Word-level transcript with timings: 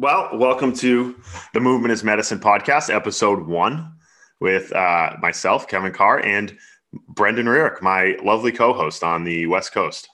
Well, 0.00 0.30
welcome 0.32 0.72
to 0.76 1.14
the 1.52 1.60
Movement 1.60 1.92
As 1.92 2.02
Medicine 2.02 2.40
podcast, 2.40 2.88
episode 2.88 3.46
one, 3.46 3.96
with 4.40 4.72
uh, 4.72 5.16
myself, 5.20 5.68
Kevin 5.68 5.92
Carr, 5.92 6.24
and 6.24 6.56
Brendon 6.90 7.44
Rearick, 7.44 7.82
my 7.82 8.16
lovely 8.24 8.50
co 8.50 8.72
host 8.72 9.04
on 9.04 9.24
the 9.24 9.44
West 9.44 9.74
Coast. 9.74 10.08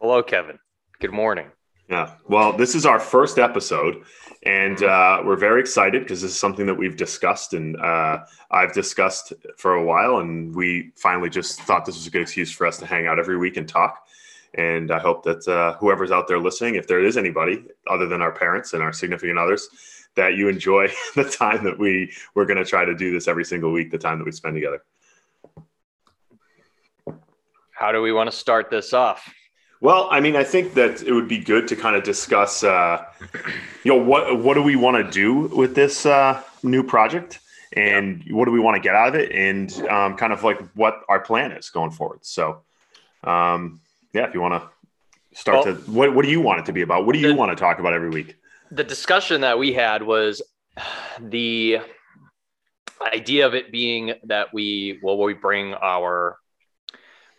Hello, 0.00 0.20
Kevin. 0.20 0.58
Good 0.98 1.12
morning. 1.12 1.46
Yeah. 1.88 2.14
Well, 2.26 2.54
this 2.54 2.74
is 2.74 2.84
our 2.84 2.98
first 2.98 3.38
episode, 3.38 4.02
and 4.42 4.82
uh, 4.82 5.22
we're 5.24 5.36
very 5.36 5.60
excited 5.60 6.02
because 6.02 6.20
this 6.20 6.32
is 6.32 6.40
something 6.40 6.66
that 6.66 6.74
we've 6.74 6.96
discussed 6.96 7.54
and 7.54 7.76
uh, 7.76 8.24
I've 8.50 8.72
discussed 8.72 9.32
for 9.58 9.74
a 9.74 9.84
while, 9.84 10.16
and 10.16 10.52
we 10.56 10.90
finally 10.96 11.30
just 11.30 11.60
thought 11.60 11.84
this 11.84 11.94
was 11.94 12.08
a 12.08 12.10
good 12.10 12.22
excuse 12.22 12.50
for 12.50 12.66
us 12.66 12.78
to 12.78 12.86
hang 12.86 13.06
out 13.06 13.20
every 13.20 13.38
week 13.38 13.56
and 13.56 13.68
talk. 13.68 14.08
And 14.54 14.90
I 14.90 14.98
hope 14.98 15.22
that 15.24 15.46
uh, 15.48 15.74
whoever's 15.78 16.10
out 16.10 16.28
there 16.28 16.38
listening, 16.38 16.74
if 16.74 16.86
there 16.86 17.02
is 17.02 17.16
anybody 17.16 17.64
other 17.88 18.06
than 18.06 18.20
our 18.20 18.32
parents 18.32 18.74
and 18.74 18.82
our 18.82 18.92
significant 18.92 19.38
others, 19.38 19.68
that 20.14 20.34
you 20.34 20.48
enjoy 20.48 20.88
the 21.14 21.24
time 21.24 21.64
that 21.64 21.78
we 21.78 22.12
we're 22.34 22.44
going 22.44 22.58
to 22.58 22.64
try 22.64 22.84
to 22.84 22.94
do 22.94 23.12
this 23.12 23.28
every 23.28 23.44
single 23.44 23.72
week, 23.72 23.90
the 23.90 23.98
time 23.98 24.18
that 24.18 24.24
we 24.24 24.32
spend 24.32 24.54
together. 24.54 24.82
How 27.70 27.92
do 27.92 28.00
we 28.02 28.12
want 28.12 28.30
to 28.30 28.36
start 28.36 28.70
this 28.70 28.92
off? 28.92 29.32
Well, 29.80 30.06
I 30.12 30.20
mean, 30.20 30.36
I 30.36 30.44
think 30.44 30.74
that 30.74 31.02
it 31.02 31.12
would 31.12 31.26
be 31.26 31.38
good 31.38 31.66
to 31.66 31.74
kind 31.74 31.96
of 31.96 32.04
discuss, 32.04 32.62
uh, 32.62 33.04
you 33.82 33.92
know, 33.92 34.00
what 34.00 34.38
what 34.38 34.54
do 34.54 34.62
we 34.62 34.76
want 34.76 35.04
to 35.04 35.10
do 35.10 35.48
with 35.56 35.74
this 35.74 36.06
uh, 36.06 36.40
new 36.62 36.84
project, 36.84 37.40
and 37.72 38.22
yeah. 38.24 38.34
what 38.34 38.44
do 38.44 38.52
we 38.52 38.60
want 38.60 38.76
to 38.76 38.80
get 38.80 38.94
out 38.94 39.08
of 39.08 39.14
it, 39.16 39.32
and 39.32 39.72
um, 39.88 40.16
kind 40.16 40.32
of 40.32 40.44
like 40.44 40.60
what 40.74 41.02
our 41.08 41.18
plan 41.18 41.50
is 41.50 41.70
going 41.70 41.90
forward. 41.90 42.20
So, 42.22 42.60
um, 43.24 43.80
yeah, 44.12 44.26
if 44.26 44.34
you 44.34 44.40
want 44.40 44.62
to 44.62 45.38
start 45.38 45.64
well, 45.64 45.76
to 45.76 45.90
what 45.90 46.14
what 46.14 46.24
do 46.24 46.30
you 46.30 46.40
want 46.40 46.60
it 46.60 46.66
to 46.66 46.72
be 46.72 46.82
about? 46.82 47.06
What 47.06 47.14
do 47.14 47.18
you 47.18 47.28
the, 47.28 47.34
want 47.34 47.50
to 47.50 47.56
talk 47.56 47.78
about 47.78 47.92
every 47.92 48.10
week? 48.10 48.36
The 48.70 48.84
discussion 48.84 49.40
that 49.42 49.58
we 49.58 49.72
had 49.72 50.02
was 50.02 50.42
the 51.20 51.78
idea 53.00 53.46
of 53.46 53.54
it 53.54 53.72
being 53.72 54.14
that 54.24 54.48
we 54.52 54.98
well 55.02 55.18
we 55.18 55.34
bring 55.34 55.74
our 55.74 56.38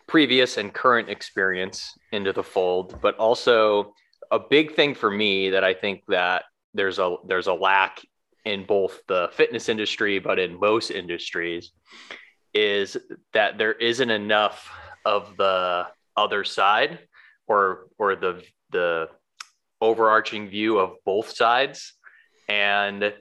previous 0.06 0.58
and 0.58 0.72
current 0.72 1.08
experience 1.08 1.92
into 2.12 2.32
the 2.32 2.42
fold, 2.42 2.98
but 3.00 3.16
also 3.16 3.94
a 4.30 4.38
big 4.38 4.74
thing 4.74 4.94
for 4.94 5.10
me 5.10 5.50
that 5.50 5.64
I 5.64 5.74
think 5.74 6.02
that 6.08 6.44
there's 6.74 6.98
a 6.98 7.16
there's 7.26 7.46
a 7.46 7.54
lack 7.54 8.04
in 8.44 8.64
both 8.64 9.00
the 9.06 9.30
fitness 9.32 9.68
industry 9.68 10.18
but 10.18 10.38
in 10.38 10.58
most 10.60 10.90
industries 10.90 11.70
is 12.52 12.96
that 13.32 13.56
there 13.56 13.72
isn't 13.72 14.10
enough 14.10 14.70
of 15.04 15.34
the 15.38 15.86
other 16.16 16.44
side 16.44 17.00
or 17.46 17.86
or 17.98 18.16
the 18.16 18.42
the 18.70 19.08
overarching 19.80 20.48
view 20.48 20.78
of 20.78 20.94
both 21.04 21.36
sides. 21.36 21.94
And 22.48 23.12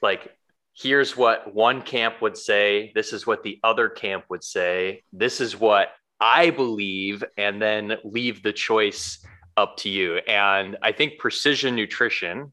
like 0.00 0.30
here's 0.74 1.16
what 1.16 1.54
one 1.54 1.82
camp 1.82 2.20
would 2.22 2.36
say 2.36 2.92
this 2.94 3.12
is 3.12 3.26
what 3.26 3.42
the 3.42 3.60
other 3.62 3.88
camp 3.88 4.24
would 4.30 4.42
say 4.42 5.02
this 5.12 5.38
is 5.38 5.54
what 5.60 5.90
i 6.18 6.48
believe 6.48 7.22
and 7.36 7.60
then 7.60 7.94
leave 8.04 8.42
the 8.42 8.52
choice 8.52 9.24
up 9.56 9.76
to 9.76 9.88
you. 9.88 10.16
And 10.16 10.76
i 10.82 10.92
think 10.92 11.18
precision 11.18 11.76
nutrition 11.76 12.52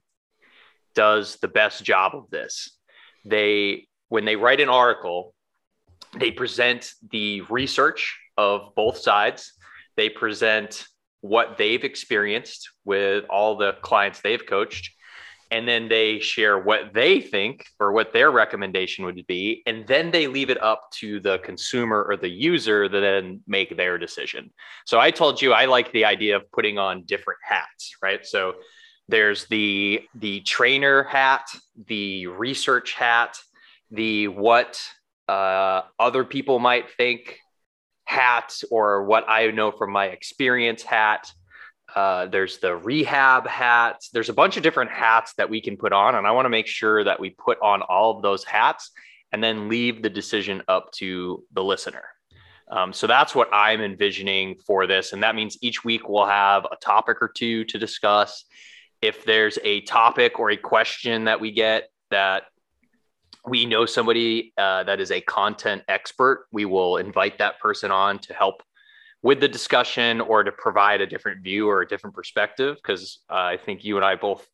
does 0.95 1.37
the 1.37 1.47
best 1.47 1.83
job 1.83 2.13
of 2.15 2.29
this. 2.29 2.71
They 3.25 3.87
when 4.09 4.25
they 4.25 4.35
write 4.35 4.59
an 4.59 4.69
article 4.69 5.33
they 6.17 6.31
present 6.31 6.91
the 7.11 7.41
research 7.41 8.19
of 8.35 8.73
both 8.75 8.97
sides 8.97 9.53
they 9.99 10.09
present 10.09 10.85
what 11.19 11.57
they've 11.57 11.83
experienced 11.83 12.69
with 12.85 13.25
all 13.29 13.57
the 13.57 13.73
clients 13.81 14.21
they've 14.21 14.45
coached. 14.45 14.95
And 15.51 15.67
then 15.67 15.89
they 15.89 16.19
share 16.19 16.57
what 16.57 16.93
they 16.93 17.19
think 17.19 17.65
or 17.79 17.91
what 17.91 18.13
their 18.13 18.31
recommendation 18.31 19.03
would 19.03 19.25
be. 19.27 19.61
And 19.65 19.85
then 19.87 20.11
they 20.11 20.27
leave 20.27 20.51
it 20.51 20.61
up 20.63 20.89
to 20.99 21.19
the 21.19 21.39
consumer 21.39 22.05
or 22.07 22.15
the 22.15 22.29
user 22.29 22.87
to 22.87 22.99
then 22.99 23.41
make 23.45 23.75
their 23.75 23.97
decision. 23.97 24.51
So 24.85 24.99
I 24.99 25.11
told 25.11 25.41
you 25.41 25.51
I 25.51 25.65
like 25.65 25.91
the 25.91 26.05
idea 26.05 26.37
of 26.37 26.49
putting 26.51 26.77
on 26.77 27.03
different 27.03 27.39
hats, 27.43 27.95
right? 28.01 28.25
So 28.25 28.53
there's 29.09 29.47
the 29.47 30.03
the 30.15 30.41
trainer 30.41 31.03
hat, 31.03 31.49
the 31.87 32.27
research 32.27 32.93
hat, 32.93 33.37
the 33.91 34.27
what 34.27 34.79
uh, 35.27 35.81
other 35.99 36.23
people 36.23 36.59
might 36.59 36.91
think 36.91 37.39
hat 38.09 38.63
or 38.71 39.03
what 39.03 39.23
I 39.29 39.51
know 39.51 39.71
from 39.71 39.91
my 39.91 40.07
experience 40.07 40.81
hat. 40.81 41.31
Uh, 41.95 42.25
there's 42.25 42.57
the 42.57 42.75
rehab 42.75 43.47
hat. 43.47 44.01
There's 44.13 44.29
a 44.29 44.33
bunch 44.33 44.57
of 44.57 44.63
different 44.63 44.89
hats 44.89 45.33
that 45.35 45.47
we 45.47 45.61
can 45.61 45.77
put 45.77 45.93
on. 45.93 46.15
And 46.15 46.25
I 46.25 46.31
want 46.31 46.45
to 46.45 46.49
make 46.49 46.65
sure 46.65 47.03
that 47.03 47.19
we 47.19 47.29
put 47.29 47.59
on 47.61 47.83
all 47.83 48.17
of 48.17 48.23
those 48.23 48.43
hats 48.43 48.89
and 49.31 49.43
then 49.43 49.69
leave 49.69 50.01
the 50.01 50.09
decision 50.09 50.63
up 50.67 50.91
to 50.93 51.43
the 51.53 51.63
listener. 51.63 52.03
Um, 52.71 52.93
so 52.93 53.05
that's 53.05 53.35
what 53.35 53.49
I'm 53.53 53.79
envisioning 53.79 54.55
for 54.65 54.87
this. 54.87 55.13
And 55.13 55.21
that 55.21 55.35
means 55.35 55.59
each 55.61 55.85
week 55.85 56.09
we'll 56.09 56.25
have 56.25 56.65
a 56.65 56.77
topic 56.77 57.17
or 57.21 57.27
two 57.27 57.63
to 57.65 57.77
discuss. 57.77 58.43
If 59.03 59.23
there's 59.23 59.59
a 59.63 59.81
topic 59.81 60.39
or 60.39 60.49
a 60.49 60.57
question 60.57 61.25
that 61.25 61.39
we 61.39 61.51
get 61.51 61.91
that 62.09 62.45
we 63.45 63.65
know 63.65 63.85
somebody 63.85 64.53
uh, 64.57 64.83
that 64.83 64.99
is 64.99 65.11
a 65.11 65.21
content 65.21 65.83
expert, 65.87 66.47
we 66.51 66.65
will 66.65 66.97
invite 66.97 67.37
that 67.37 67.59
person 67.59 67.91
on 67.91 68.19
to 68.19 68.33
help 68.33 68.63
with 69.21 69.39
the 69.39 69.47
discussion 69.47 70.21
or 70.21 70.43
to 70.43 70.51
provide 70.51 71.01
a 71.01 71.07
different 71.07 71.43
view 71.43 71.69
or 71.69 71.81
a 71.81 71.87
different 71.87 72.15
perspective. 72.15 72.75
Because 72.77 73.19
uh, 73.29 73.35
I 73.35 73.57
think 73.57 73.83
you 73.83 73.95
and 73.95 74.05
I 74.05 74.15
both 74.15 74.47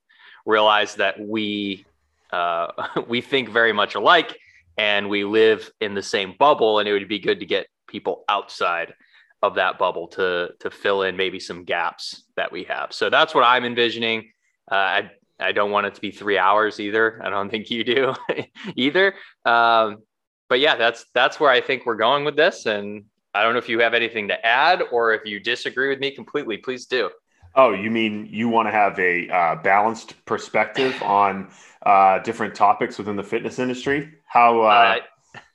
realize 0.45 0.95
that 0.95 1.19
we 1.19 1.85
uh, 2.31 2.67
we 3.07 3.21
think 3.21 3.49
very 3.49 3.73
much 3.73 3.95
alike 3.95 4.37
and 4.77 5.09
we 5.09 5.23
live 5.23 5.71
in 5.79 5.93
the 5.93 6.03
same 6.03 6.35
bubble, 6.37 6.79
and 6.79 6.89
it 6.89 6.93
would 6.93 7.07
be 7.07 7.19
good 7.19 7.39
to 7.39 7.45
get 7.45 7.67
people 7.87 8.25
outside 8.27 8.93
of 9.41 9.55
that 9.55 9.77
bubble 9.77 10.07
to 10.07 10.49
to 10.59 10.69
fill 10.69 11.03
in 11.03 11.15
maybe 11.15 11.39
some 11.39 11.63
gaps 11.63 12.23
that 12.35 12.51
we 12.51 12.63
have. 12.65 12.91
So 12.91 13.09
that's 13.09 13.33
what 13.33 13.43
I'm 13.43 13.63
envisioning. 13.63 14.31
Uh, 14.71 14.75
I 14.75 15.11
I 15.39 15.51
don't 15.51 15.71
want 15.71 15.87
it 15.87 15.95
to 15.95 16.01
be 16.01 16.11
three 16.11 16.37
hours 16.37 16.79
either. 16.79 17.21
I 17.23 17.29
don't 17.29 17.49
think 17.49 17.69
you 17.69 17.83
do 17.83 18.13
either. 18.75 19.15
Um, 19.45 20.03
but 20.49 20.59
yeah, 20.59 20.75
that's 20.75 21.05
that's 21.13 21.39
where 21.39 21.49
I 21.49 21.61
think 21.61 21.85
we're 21.85 21.95
going 21.95 22.23
with 22.23 22.35
this. 22.35 22.65
And 22.65 23.05
I 23.33 23.43
don't 23.43 23.53
know 23.53 23.59
if 23.59 23.69
you 23.69 23.79
have 23.79 23.93
anything 23.93 24.29
to 24.29 24.45
add 24.45 24.81
or 24.91 25.13
if 25.13 25.25
you 25.25 25.39
disagree 25.39 25.89
with 25.89 25.99
me 25.99 26.11
completely. 26.11 26.57
Please 26.57 26.85
do. 26.85 27.09
Oh, 27.55 27.73
you 27.73 27.89
mean 27.89 28.27
you 28.29 28.49
want 28.49 28.67
to 28.67 28.71
have 28.71 28.99
a 28.99 29.29
uh, 29.29 29.55
balanced 29.55 30.25
perspective 30.25 31.01
on 31.01 31.49
uh, 31.85 32.19
different 32.19 32.53
topics 32.53 32.97
within 32.97 33.15
the 33.15 33.23
fitness 33.23 33.59
industry? 33.59 34.13
How 34.25 34.61
uh, 34.61 34.97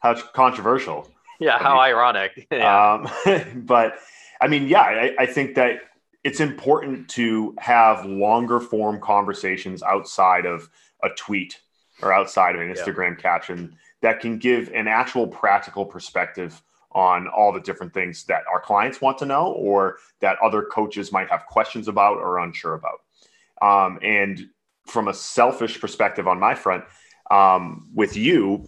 how 0.01 0.15
controversial? 0.15 1.09
Yeah, 1.43 1.59
how 1.59 1.79
I 1.79 1.89
mean, 1.89 1.97
ironic. 1.97 2.49
Yeah. 2.53 2.93
Um, 2.93 3.65
but 3.65 3.95
I 4.43 4.49
mean, 4.49 4.69
yeah, 4.69 4.83
I, 4.83 5.15
I 5.21 5.25
think 5.25 5.55
that 5.55 5.81
it's 6.25 6.41
important 6.41 7.09
to 7.09 7.55
have 7.59 8.05
longer 8.05 8.61
form 8.61 9.01
conversations 9.01 9.83
outside 9.83 10.47
of 10.47 10.69
a 11.03 11.09
tweet 11.17 11.61
or 12.03 12.13
outside 12.13 12.55
of 12.55 12.61
an 12.61 12.73
Instagram 12.73 13.17
yeah. 13.17 13.23
caption 13.23 13.77
that 14.03 14.21
can 14.21 14.39
give 14.39 14.71
an 14.73 14.89
actual 14.89 15.27
practical 15.27 15.85
perspective 15.85 16.63
on 16.93 17.29
all 17.29 17.53
the 17.53 17.61
different 17.61 17.95
things 17.95 18.25
that 18.25 18.43
our 18.53 18.61
clients 18.61 19.01
want 19.01 19.17
to 19.19 19.27
know 19.27 19.53
or 19.53 19.99
that 20.21 20.37
other 20.43 20.63
coaches 20.63 21.13
might 21.13 21.31
have 21.31 21.47
questions 21.47 21.89
about 21.89 22.17
or 22.19 22.39
unsure 22.39 22.75
about. 22.75 23.01
Um, 23.63 23.99
and 24.03 24.49
from 24.87 25.09
a 25.09 25.15
selfish 25.15 25.81
perspective 25.81 26.27
on 26.27 26.41
my 26.41 26.55
front, 26.55 26.85
um, 27.31 27.89
with 27.95 28.17
you, 28.17 28.67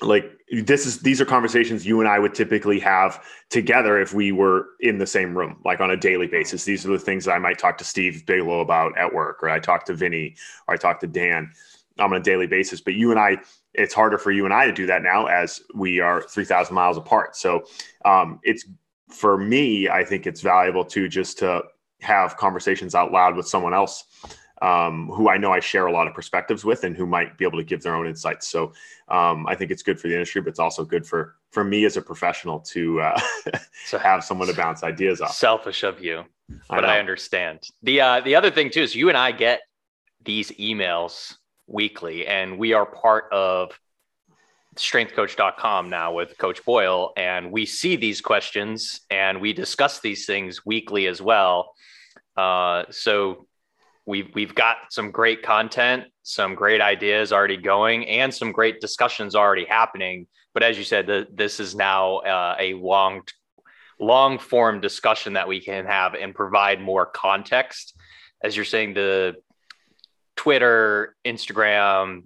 like 0.00 0.38
this 0.50 0.86
is 0.86 1.00
these 1.00 1.20
are 1.20 1.24
conversations 1.24 1.86
you 1.86 2.00
and 2.00 2.08
I 2.08 2.18
would 2.18 2.34
typically 2.34 2.80
have 2.80 3.24
together 3.50 4.00
if 4.00 4.14
we 4.14 4.32
were 4.32 4.68
in 4.80 4.98
the 4.98 5.06
same 5.06 5.36
room, 5.36 5.58
like 5.64 5.80
on 5.80 5.90
a 5.90 5.96
daily 5.96 6.26
basis. 6.26 6.64
These 6.64 6.86
are 6.86 6.90
the 6.90 6.98
things 6.98 7.24
that 7.24 7.32
I 7.32 7.38
might 7.38 7.58
talk 7.58 7.78
to 7.78 7.84
Steve 7.84 8.24
Bigelow 8.26 8.60
about 8.60 8.96
at 8.96 9.12
work, 9.12 9.42
or 9.42 9.50
I 9.50 9.58
talk 9.58 9.84
to 9.86 9.94
Vinny, 9.94 10.36
or 10.66 10.74
I 10.74 10.76
talk 10.76 11.00
to 11.00 11.06
Dan 11.06 11.52
on 11.98 12.12
a 12.14 12.20
daily 12.20 12.46
basis. 12.46 12.80
But 12.80 12.94
you 12.94 13.10
and 13.10 13.20
I, 13.20 13.38
it's 13.74 13.94
harder 13.94 14.18
for 14.18 14.30
you 14.30 14.44
and 14.44 14.54
I 14.54 14.66
to 14.66 14.72
do 14.72 14.86
that 14.86 15.02
now 15.02 15.26
as 15.26 15.60
we 15.74 16.00
are 16.00 16.22
three 16.22 16.44
thousand 16.44 16.74
miles 16.74 16.96
apart. 16.96 17.36
So 17.36 17.64
um, 18.04 18.40
it's 18.42 18.64
for 19.08 19.36
me, 19.36 19.88
I 19.88 20.04
think 20.04 20.26
it's 20.26 20.40
valuable 20.40 20.84
to 20.86 21.08
just 21.08 21.38
to 21.38 21.62
have 22.00 22.36
conversations 22.36 22.94
out 22.94 23.12
loud 23.12 23.36
with 23.36 23.46
someone 23.46 23.74
else 23.74 24.04
um, 24.62 25.08
who 25.08 25.28
I 25.28 25.36
know 25.36 25.52
I 25.52 25.58
share 25.58 25.86
a 25.86 25.92
lot 25.92 26.06
of 26.06 26.14
perspectives 26.14 26.64
with 26.64 26.84
and 26.84 26.96
who 26.96 27.04
might 27.04 27.36
be 27.36 27.44
able 27.44 27.58
to 27.58 27.64
give 27.64 27.82
their 27.82 27.96
own 27.96 28.06
insights. 28.06 28.48
So 28.48 28.72
um, 29.08 29.44
I 29.48 29.56
think 29.56 29.72
it's 29.72 29.82
good 29.82 29.98
for 29.98 30.06
the 30.06 30.14
industry, 30.14 30.40
but 30.40 30.50
it's 30.50 30.60
also 30.60 30.84
good 30.84 31.04
for 31.06 31.34
for 31.50 31.64
me 31.64 31.84
as 31.84 31.96
a 31.96 32.02
professional 32.02 32.60
to 32.60 33.00
uh, 33.00 33.20
to 33.90 33.98
have 33.98 34.22
someone 34.22 34.46
to 34.48 34.54
bounce 34.54 34.84
ideas 34.84 35.20
off. 35.20 35.34
Selfish 35.34 35.82
of 35.82 36.00
you, 36.00 36.24
but 36.68 36.84
I, 36.84 36.96
I 36.96 36.98
understand. 37.00 37.60
The 37.82 38.00
uh, 38.00 38.20
the 38.20 38.36
other 38.36 38.50
thing 38.50 38.70
too 38.70 38.82
is 38.82 38.94
you 38.94 39.08
and 39.08 39.18
I 39.18 39.32
get 39.32 39.62
these 40.24 40.52
emails 40.52 41.34
weekly, 41.66 42.26
and 42.28 42.56
we 42.56 42.72
are 42.72 42.86
part 42.86 43.24
of 43.32 43.78
strengthcoach.com 44.76 45.90
now 45.90 46.14
with 46.14 46.38
Coach 46.38 46.64
Boyle, 46.64 47.12
and 47.16 47.50
we 47.50 47.66
see 47.66 47.96
these 47.96 48.20
questions 48.20 49.00
and 49.10 49.40
we 49.40 49.52
discuss 49.52 50.00
these 50.00 50.24
things 50.24 50.64
weekly 50.64 51.08
as 51.08 51.20
well. 51.20 51.74
Uh, 52.36 52.84
so 52.90 53.46
we've 54.06 54.30
we've 54.34 54.54
got 54.54 54.76
some 54.90 55.10
great 55.10 55.42
content, 55.42 56.04
some 56.22 56.54
great 56.54 56.80
ideas 56.80 57.32
already 57.32 57.56
going, 57.56 58.06
and 58.08 58.32
some 58.32 58.52
great 58.52 58.80
discussions 58.80 59.34
already 59.34 59.64
happening. 59.64 60.26
But 60.54 60.62
as 60.62 60.76
you 60.76 60.84
said, 60.84 61.06
the, 61.06 61.26
this 61.32 61.60
is 61.60 61.74
now 61.74 62.16
uh, 62.18 62.56
a 62.58 62.74
long 62.74 63.22
long 63.98 64.38
form 64.38 64.80
discussion 64.80 65.34
that 65.34 65.48
we 65.48 65.60
can 65.60 65.86
have 65.86 66.14
and 66.14 66.34
provide 66.34 66.80
more 66.80 67.06
context. 67.06 67.94
As 68.42 68.56
you're 68.56 68.64
saying, 68.64 68.94
the 68.94 69.36
Twitter, 70.36 71.14
Instagram, 71.24 72.24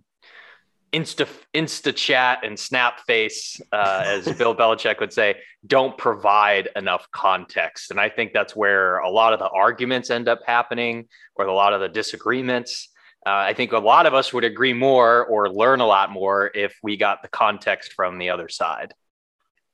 Insta 0.96 1.28
Insta 1.54 1.94
chat 1.94 2.40
and 2.42 2.58
Snap 2.58 3.00
face, 3.00 3.60
uh, 3.70 4.02
as 4.06 4.24
Bill 4.32 4.54
Belichick 4.60 4.98
would 4.98 5.12
say, 5.12 5.36
don't 5.66 5.96
provide 5.98 6.70
enough 6.74 7.06
context. 7.12 7.90
And 7.90 8.00
I 8.00 8.08
think 8.08 8.32
that's 8.32 8.56
where 8.56 8.98
a 8.98 9.10
lot 9.10 9.34
of 9.34 9.38
the 9.38 9.48
arguments 9.48 10.10
end 10.10 10.26
up 10.26 10.40
happening, 10.46 11.08
or 11.34 11.44
a 11.44 11.54
lot 11.54 11.74
of 11.74 11.80
the 11.80 11.88
disagreements. 11.88 12.88
Uh, 13.26 13.30
I 13.30 13.52
think 13.52 13.72
a 13.72 13.78
lot 13.78 14.06
of 14.06 14.14
us 14.14 14.32
would 14.32 14.44
agree 14.44 14.72
more 14.72 15.26
or 15.26 15.50
learn 15.50 15.80
a 15.80 15.86
lot 15.86 16.10
more 16.10 16.50
if 16.54 16.78
we 16.82 16.96
got 16.96 17.22
the 17.22 17.28
context 17.28 17.92
from 17.92 18.18
the 18.18 18.30
other 18.30 18.48
side. 18.48 18.94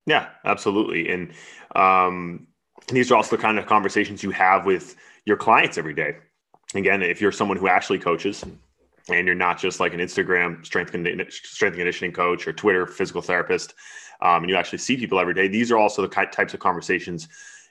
Yeah, 0.06 0.30
absolutely. 0.44 1.08
And 1.10 1.32
um, 1.76 2.48
these 2.88 3.12
are 3.12 3.16
also 3.16 3.36
the 3.36 3.42
kind 3.42 3.58
of 3.58 3.66
conversations 3.66 4.22
you 4.24 4.30
have 4.30 4.66
with 4.66 4.96
your 5.24 5.36
clients 5.36 5.78
every 5.78 5.94
day. 5.94 6.16
Again, 6.74 7.02
if 7.02 7.20
you're 7.20 7.30
someone 7.30 7.58
who 7.58 7.68
actually 7.68 7.98
coaches, 8.00 8.44
and 9.08 9.26
you're 9.26 9.34
not 9.34 9.58
just 9.58 9.80
like 9.80 9.94
an 9.94 10.00
Instagram 10.00 10.64
strength 10.64 10.90
strength 11.32 11.76
conditioning 11.76 12.12
coach 12.12 12.46
or 12.46 12.52
Twitter 12.52 12.86
physical 12.86 13.22
therapist, 13.22 13.74
um, 14.20 14.42
and 14.42 14.50
you 14.50 14.56
actually 14.56 14.78
see 14.78 14.96
people 14.96 15.18
every 15.18 15.34
day. 15.34 15.48
These 15.48 15.70
are 15.72 15.78
also 15.78 16.02
the 16.02 16.08
types 16.08 16.54
of 16.54 16.60
conversations 16.60 17.28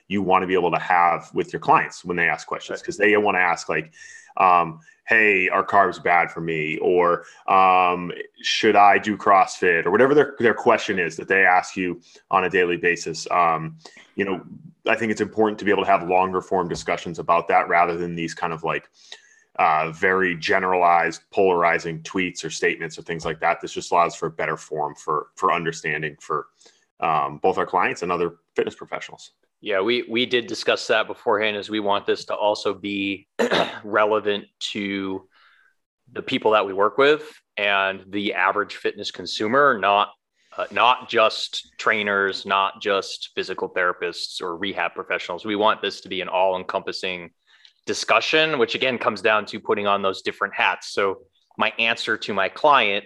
you 0.08 0.22
want 0.22 0.42
to 0.42 0.46
be 0.46 0.54
able 0.54 0.70
to 0.70 0.78
have 0.78 1.30
with 1.32 1.52
your 1.52 1.60
clients 1.60 2.04
when 2.04 2.16
they 2.16 2.28
ask 2.28 2.46
questions 2.46 2.80
because 2.80 2.96
they 2.96 3.16
want 3.16 3.36
to 3.36 3.40
ask 3.40 3.68
like, 3.68 3.92
um, 4.36 4.80
"Hey, 5.06 5.48
are 5.48 5.64
carbs 5.64 6.02
bad 6.02 6.30
for 6.30 6.40
me?" 6.40 6.78
or 6.78 7.24
um, 7.46 8.12
"Should 8.42 8.76
I 8.76 8.98
do 8.98 9.16
CrossFit?" 9.16 9.86
or 9.86 9.90
whatever 9.90 10.14
their 10.14 10.36
their 10.38 10.54
question 10.54 10.98
is 10.98 11.16
that 11.16 11.28
they 11.28 11.44
ask 11.44 11.76
you 11.76 12.00
on 12.30 12.44
a 12.44 12.50
daily 12.50 12.76
basis. 12.76 13.26
Um, 13.30 13.78
you 14.16 14.26
know, 14.26 14.42
I 14.86 14.96
think 14.96 15.12
it's 15.12 15.20
important 15.20 15.58
to 15.60 15.64
be 15.64 15.70
able 15.70 15.84
to 15.84 15.90
have 15.90 16.06
longer 16.06 16.42
form 16.42 16.68
discussions 16.68 17.18
about 17.18 17.48
that 17.48 17.68
rather 17.68 17.96
than 17.96 18.14
these 18.14 18.34
kind 18.34 18.52
of 18.52 18.64
like 18.64 18.88
uh, 19.58 19.92
very 19.92 20.36
generalized, 20.36 21.22
polarizing 21.30 22.00
tweets 22.02 22.44
or 22.44 22.50
statements 22.50 22.98
or 22.98 23.02
things 23.02 23.24
like 23.24 23.40
that. 23.40 23.60
This 23.60 23.72
just 23.72 23.92
allows 23.92 24.14
for 24.14 24.26
a 24.26 24.30
better 24.30 24.56
form 24.56 24.94
for 24.94 25.28
for 25.36 25.52
understanding 25.52 26.16
for 26.20 26.46
um, 27.00 27.38
both 27.38 27.58
our 27.58 27.66
clients 27.66 28.02
and 28.02 28.10
other 28.10 28.36
fitness 28.56 28.74
professionals. 28.74 29.32
Yeah, 29.60 29.80
we 29.80 30.04
we 30.08 30.26
did 30.26 30.46
discuss 30.46 30.86
that 30.88 31.06
beforehand, 31.06 31.56
as 31.56 31.70
we 31.70 31.80
want 31.80 32.06
this 32.06 32.24
to 32.26 32.34
also 32.34 32.74
be 32.74 33.28
relevant 33.84 34.46
to 34.72 35.28
the 36.12 36.22
people 36.22 36.52
that 36.52 36.66
we 36.66 36.72
work 36.72 36.98
with 36.98 37.32
and 37.56 38.04
the 38.08 38.34
average 38.34 38.76
fitness 38.76 39.10
consumer, 39.10 39.78
not 39.78 40.10
uh, 40.56 40.66
not 40.70 41.08
just 41.08 41.72
trainers, 41.78 42.44
not 42.44 42.82
just 42.82 43.30
physical 43.34 43.70
therapists 43.70 44.40
or 44.42 44.56
rehab 44.56 44.94
professionals. 44.94 45.44
We 45.44 45.56
want 45.56 45.80
this 45.80 46.00
to 46.02 46.08
be 46.08 46.20
an 46.20 46.28
all-encompassing 46.28 47.30
discussion, 47.86 48.58
which 48.58 48.74
again 48.74 48.98
comes 48.98 49.20
down 49.22 49.46
to 49.46 49.60
putting 49.60 49.86
on 49.86 50.02
those 50.02 50.22
different 50.22 50.54
hats. 50.54 50.92
So 50.92 51.22
my 51.56 51.72
answer 51.78 52.16
to 52.16 52.34
my 52.34 52.48
client 52.48 53.04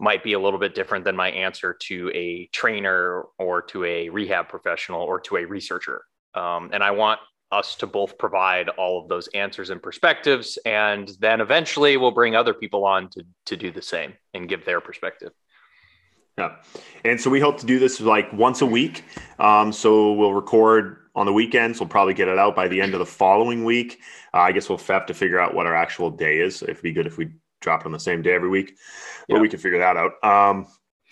might 0.00 0.24
be 0.24 0.32
a 0.32 0.38
little 0.38 0.58
bit 0.58 0.74
different 0.74 1.04
than 1.04 1.14
my 1.14 1.30
answer 1.30 1.74
to 1.74 2.10
a 2.14 2.48
trainer 2.52 3.24
or 3.38 3.62
to 3.62 3.84
a 3.84 4.08
rehab 4.08 4.48
professional 4.48 5.02
or 5.02 5.20
to 5.20 5.36
a 5.36 5.44
researcher. 5.44 6.02
Um, 6.34 6.70
and 6.72 6.82
I 6.82 6.92
want 6.92 7.20
us 7.52 7.76
to 7.76 7.86
both 7.86 8.16
provide 8.16 8.70
all 8.70 9.02
of 9.02 9.08
those 9.08 9.28
answers 9.28 9.68
and 9.68 9.82
perspectives. 9.82 10.58
And 10.64 11.10
then 11.20 11.40
eventually 11.40 11.98
we'll 11.98 12.10
bring 12.10 12.34
other 12.34 12.54
people 12.54 12.84
on 12.86 13.10
to, 13.10 13.24
to 13.46 13.56
do 13.56 13.70
the 13.70 13.82
same 13.82 14.14
and 14.32 14.48
give 14.48 14.64
their 14.64 14.80
perspective. 14.80 15.32
Yeah. 16.38 16.56
And 17.04 17.20
so 17.20 17.30
we 17.30 17.40
hope 17.40 17.58
to 17.58 17.66
do 17.66 17.78
this 17.78 18.00
like 18.00 18.32
once 18.32 18.62
a 18.62 18.66
week. 18.66 19.04
Um, 19.38 19.72
so 19.72 20.12
we'll 20.12 20.32
record 20.32 20.98
on 21.14 21.26
the 21.26 21.32
weekends. 21.32 21.78
We'll 21.78 21.88
probably 21.88 22.14
get 22.14 22.28
it 22.28 22.38
out 22.38 22.56
by 22.56 22.68
the 22.68 22.80
end 22.80 22.94
of 22.94 23.00
the 23.00 23.06
following 23.06 23.64
week. 23.64 24.00
Uh, 24.32 24.38
I 24.38 24.52
guess 24.52 24.68
we'll 24.68 24.78
have 24.78 25.06
to 25.06 25.14
figure 25.14 25.38
out 25.38 25.54
what 25.54 25.66
our 25.66 25.74
actual 25.74 26.10
day 26.10 26.38
is. 26.38 26.62
It'd 26.62 26.80
be 26.80 26.92
good 26.92 27.06
if 27.06 27.18
we 27.18 27.32
drop 27.60 27.82
it 27.82 27.86
on 27.86 27.92
the 27.92 28.00
same 28.00 28.22
day 28.22 28.32
every 28.32 28.48
week, 28.48 28.76
but 29.28 29.40
we 29.40 29.48
can 29.48 29.58
figure 29.58 29.78
that 29.78 29.96
out. 29.96 30.12
Um, 30.24 30.66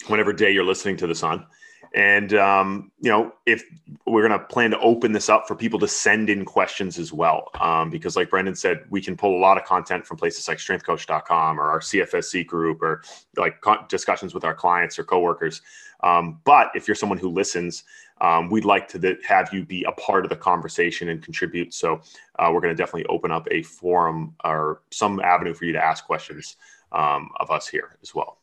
whenever 0.06 0.32
day 0.32 0.52
you're 0.52 0.64
listening 0.64 0.96
to 0.98 1.06
this 1.06 1.22
on. 1.22 1.46
And 1.92 2.34
um, 2.34 2.92
you 3.00 3.10
know, 3.10 3.32
if 3.46 3.64
we're 4.06 4.26
going 4.26 4.38
to 4.38 4.44
plan 4.46 4.70
to 4.70 4.78
open 4.78 5.12
this 5.12 5.28
up 5.28 5.48
for 5.48 5.56
people 5.56 5.78
to 5.80 5.88
send 5.88 6.30
in 6.30 6.44
questions 6.44 6.98
as 6.98 7.12
well, 7.12 7.50
um, 7.60 7.90
because 7.90 8.14
like 8.14 8.30
Brendon 8.30 8.54
said, 8.54 8.84
we 8.90 9.00
can 9.00 9.16
pull 9.16 9.36
a 9.36 9.40
lot 9.40 9.58
of 9.58 9.64
content 9.64 10.06
from 10.06 10.16
places 10.16 10.46
like 10.46 10.58
StrengthCoach.com 10.58 11.60
or 11.60 11.64
our 11.68 11.80
CFSC 11.80 12.46
group 12.46 12.80
or 12.80 13.02
like 13.36 13.56
discussions 13.88 14.34
with 14.34 14.44
our 14.44 14.54
clients 14.54 14.98
or 14.98 15.04
coworkers. 15.04 15.62
Um, 16.02 16.40
but 16.44 16.70
if 16.74 16.86
you're 16.86 16.94
someone 16.94 17.18
who 17.18 17.28
listens, 17.28 17.82
um, 18.20 18.50
we'd 18.50 18.64
like 18.64 18.86
to 18.88 18.98
th- 18.98 19.18
have 19.26 19.52
you 19.52 19.64
be 19.64 19.84
a 19.84 19.92
part 19.92 20.24
of 20.24 20.30
the 20.30 20.36
conversation 20.36 21.08
and 21.08 21.22
contribute. 21.22 21.74
So 21.74 22.02
uh, 22.38 22.50
we're 22.52 22.60
going 22.60 22.74
to 22.74 22.80
definitely 22.80 23.06
open 23.06 23.32
up 23.32 23.48
a 23.50 23.62
forum 23.62 24.36
or 24.44 24.82
some 24.90 25.20
avenue 25.20 25.54
for 25.54 25.64
you 25.64 25.72
to 25.72 25.84
ask 25.84 26.04
questions 26.04 26.56
um, 26.92 27.30
of 27.40 27.50
us 27.50 27.66
here 27.66 27.96
as 28.02 28.14
well. 28.14 28.38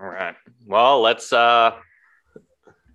All 0.00 0.08
right. 0.08 0.34
Well, 0.66 1.00
let's 1.00 1.32
uh, 1.32 1.74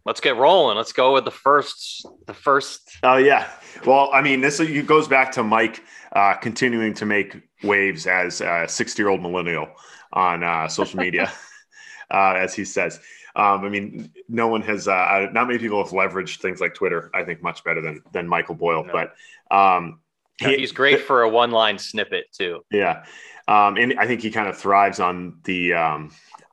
let's 0.06 0.20
get 0.20 0.38
rolling. 0.38 0.78
Let's 0.78 0.94
go 0.94 1.14
with 1.14 1.26
the 1.26 1.32
first. 1.32 2.06
The 2.28 2.34
first. 2.34 2.98
Oh 3.04 3.18
yeah. 3.18 3.50
Well, 3.86 4.10
I 4.14 4.22
mean, 4.22 4.42
this 4.42 4.60
goes 4.86 5.08
back 5.08 5.32
to 5.34 5.44
Mike 5.44 5.84
uh, 6.14 6.36
continuing 6.36 6.94
to 6.96 7.06
make 7.06 7.36
waves 7.64 8.08
as 8.08 8.42
a 8.42 8.66
sixty-year-old 8.68 9.22
millennial 9.22 9.70
on 10.14 10.44
uh, 10.44 10.68
social 10.68 11.00
media, 11.00 11.32
uh, 12.12 12.34
as 12.38 12.54
he 12.54 12.66
says. 12.66 13.00
Um, 13.36 13.64
I 13.64 13.70
mean, 13.70 14.12
no 14.28 14.50
one 14.50 14.62
has, 14.64 14.90
uh, 14.90 15.28
not 15.32 15.48
many 15.48 15.58
people 15.58 15.82
have 15.82 15.94
leveraged 15.94 16.42
things 16.42 16.60
like 16.60 16.74
Twitter. 16.74 17.10
I 17.14 17.24
think 17.24 17.42
much 17.42 17.64
better 17.64 17.82
than 17.82 18.02
than 18.12 18.28
Michael 18.28 18.56
Boyle, 18.56 18.84
no. 18.84 18.92
but 18.92 19.56
um, 19.56 20.02
he, 20.38 20.58
he's 20.58 20.72
great 20.72 21.00
for 21.08 21.22
a 21.22 21.30
one 21.30 21.52
line 21.52 21.78
snippet 21.78 22.26
too. 22.34 22.66
Yeah, 22.72 23.06
um, 23.48 23.78
and 23.78 23.98
I 24.00 24.08
think 24.08 24.22
he 24.22 24.32
kind 24.32 24.50
of 24.50 24.58
thrives 24.58 25.00
on 25.00 25.40
the 25.44 25.74
um, 25.74 26.12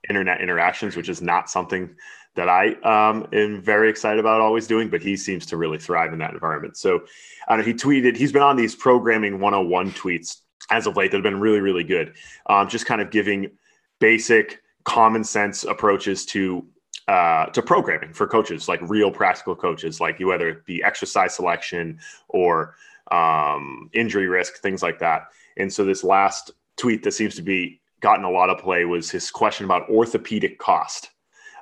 internet 0.08 0.40
interactions, 0.40 0.96
which 0.96 1.08
is 1.08 1.20
not 1.20 1.50
something 1.50 1.96
that 2.38 2.48
I 2.48 2.74
um, 2.82 3.26
am 3.32 3.60
very 3.60 3.90
excited 3.90 4.20
about 4.20 4.40
always 4.40 4.68
doing, 4.68 4.88
but 4.88 5.02
he 5.02 5.16
seems 5.16 5.44
to 5.46 5.56
really 5.56 5.76
thrive 5.76 6.12
in 6.12 6.20
that 6.20 6.34
environment. 6.34 6.76
So 6.76 7.00
uh, 7.48 7.60
he 7.62 7.74
tweeted, 7.74 8.16
he's 8.16 8.30
been 8.30 8.42
on 8.42 8.54
these 8.54 8.76
programming 8.76 9.40
101 9.40 9.90
tweets 9.90 10.42
as 10.70 10.86
of 10.86 10.96
late 10.96 11.10
that 11.10 11.16
have 11.16 11.24
been 11.24 11.40
really, 11.40 11.58
really 11.58 11.82
good. 11.82 12.14
Um, 12.46 12.68
just 12.68 12.86
kind 12.86 13.00
of 13.00 13.10
giving 13.10 13.50
basic 13.98 14.62
common 14.84 15.24
sense 15.24 15.64
approaches 15.64 16.24
to 16.26 16.64
uh, 17.08 17.46
to 17.46 17.62
programming 17.62 18.12
for 18.12 18.28
coaches, 18.28 18.68
like 18.68 18.80
real 18.82 19.10
practical 19.10 19.56
coaches, 19.56 19.98
like 19.98 20.20
whether 20.20 20.48
it 20.48 20.64
be 20.64 20.84
exercise 20.84 21.34
selection 21.34 21.98
or 22.28 22.76
um, 23.10 23.90
injury 23.94 24.28
risk, 24.28 24.58
things 24.58 24.80
like 24.82 25.00
that. 25.00 25.22
And 25.56 25.72
so 25.72 25.84
this 25.84 26.04
last 26.04 26.52
tweet 26.76 27.02
that 27.02 27.12
seems 27.12 27.34
to 27.36 27.42
be 27.42 27.80
gotten 28.00 28.24
a 28.24 28.30
lot 28.30 28.50
of 28.50 28.58
play 28.58 28.84
was 28.84 29.10
his 29.10 29.28
question 29.28 29.64
about 29.64 29.88
orthopedic 29.88 30.58
cost 30.58 31.10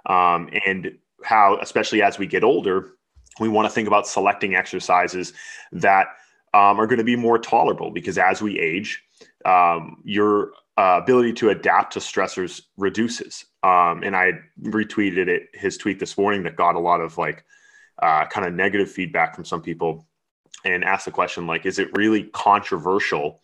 um, 0.06 0.48
and 0.66 0.96
how, 1.22 1.58
especially 1.60 2.02
as 2.02 2.18
we 2.18 2.26
get 2.26 2.44
older, 2.44 2.92
we 3.40 3.48
want 3.48 3.66
to 3.66 3.74
think 3.74 3.88
about 3.88 4.06
selecting 4.06 4.54
exercises 4.54 5.32
that 5.72 6.08
um, 6.54 6.80
are 6.80 6.86
going 6.86 6.98
to 6.98 7.04
be 7.04 7.16
more 7.16 7.38
tolerable 7.38 7.90
because 7.90 8.18
as 8.18 8.40
we 8.40 8.58
age, 8.58 9.02
um, 9.44 10.02
your 10.04 10.52
uh, 10.78 11.00
ability 11.02 11.32
to 11.32 11.50
adapt 11.50 11.92
to 11.94 11.98
stressors 11.98 12.62
reduces. 12.76 13.44
Um, 13.62 14.02
and 14.02 14.14
I 14.14 14.32
retweeted 14.62 15.28
it, 15.28 15.48
his 15.54 15.76
tweet 15.76 15.98
this 15.98 16.16
morning 16.16 16.42
that 16.44 16.56
got 16.56 16.74
a 16.74 16.80
lot 16.80 17.00
of 17.00 17.18
like 17.18 17.44
uh, 18.02 18.26
kind 18.26 18.46
of 18.46 18.54
negative 18.54 18.90
feedback 18.90 19.34
from 19.34 19.44
some 19.44 19.62
people 19.62 20.06
and 20.64 20.84
asked 20.84 21.06
the 21.06 21.10
question 21.10 21.46
like, 21.46 21.66
is 21.66 21.78
it 21.78 21.88
really 21.96 22.24
controversial 22.24 23.40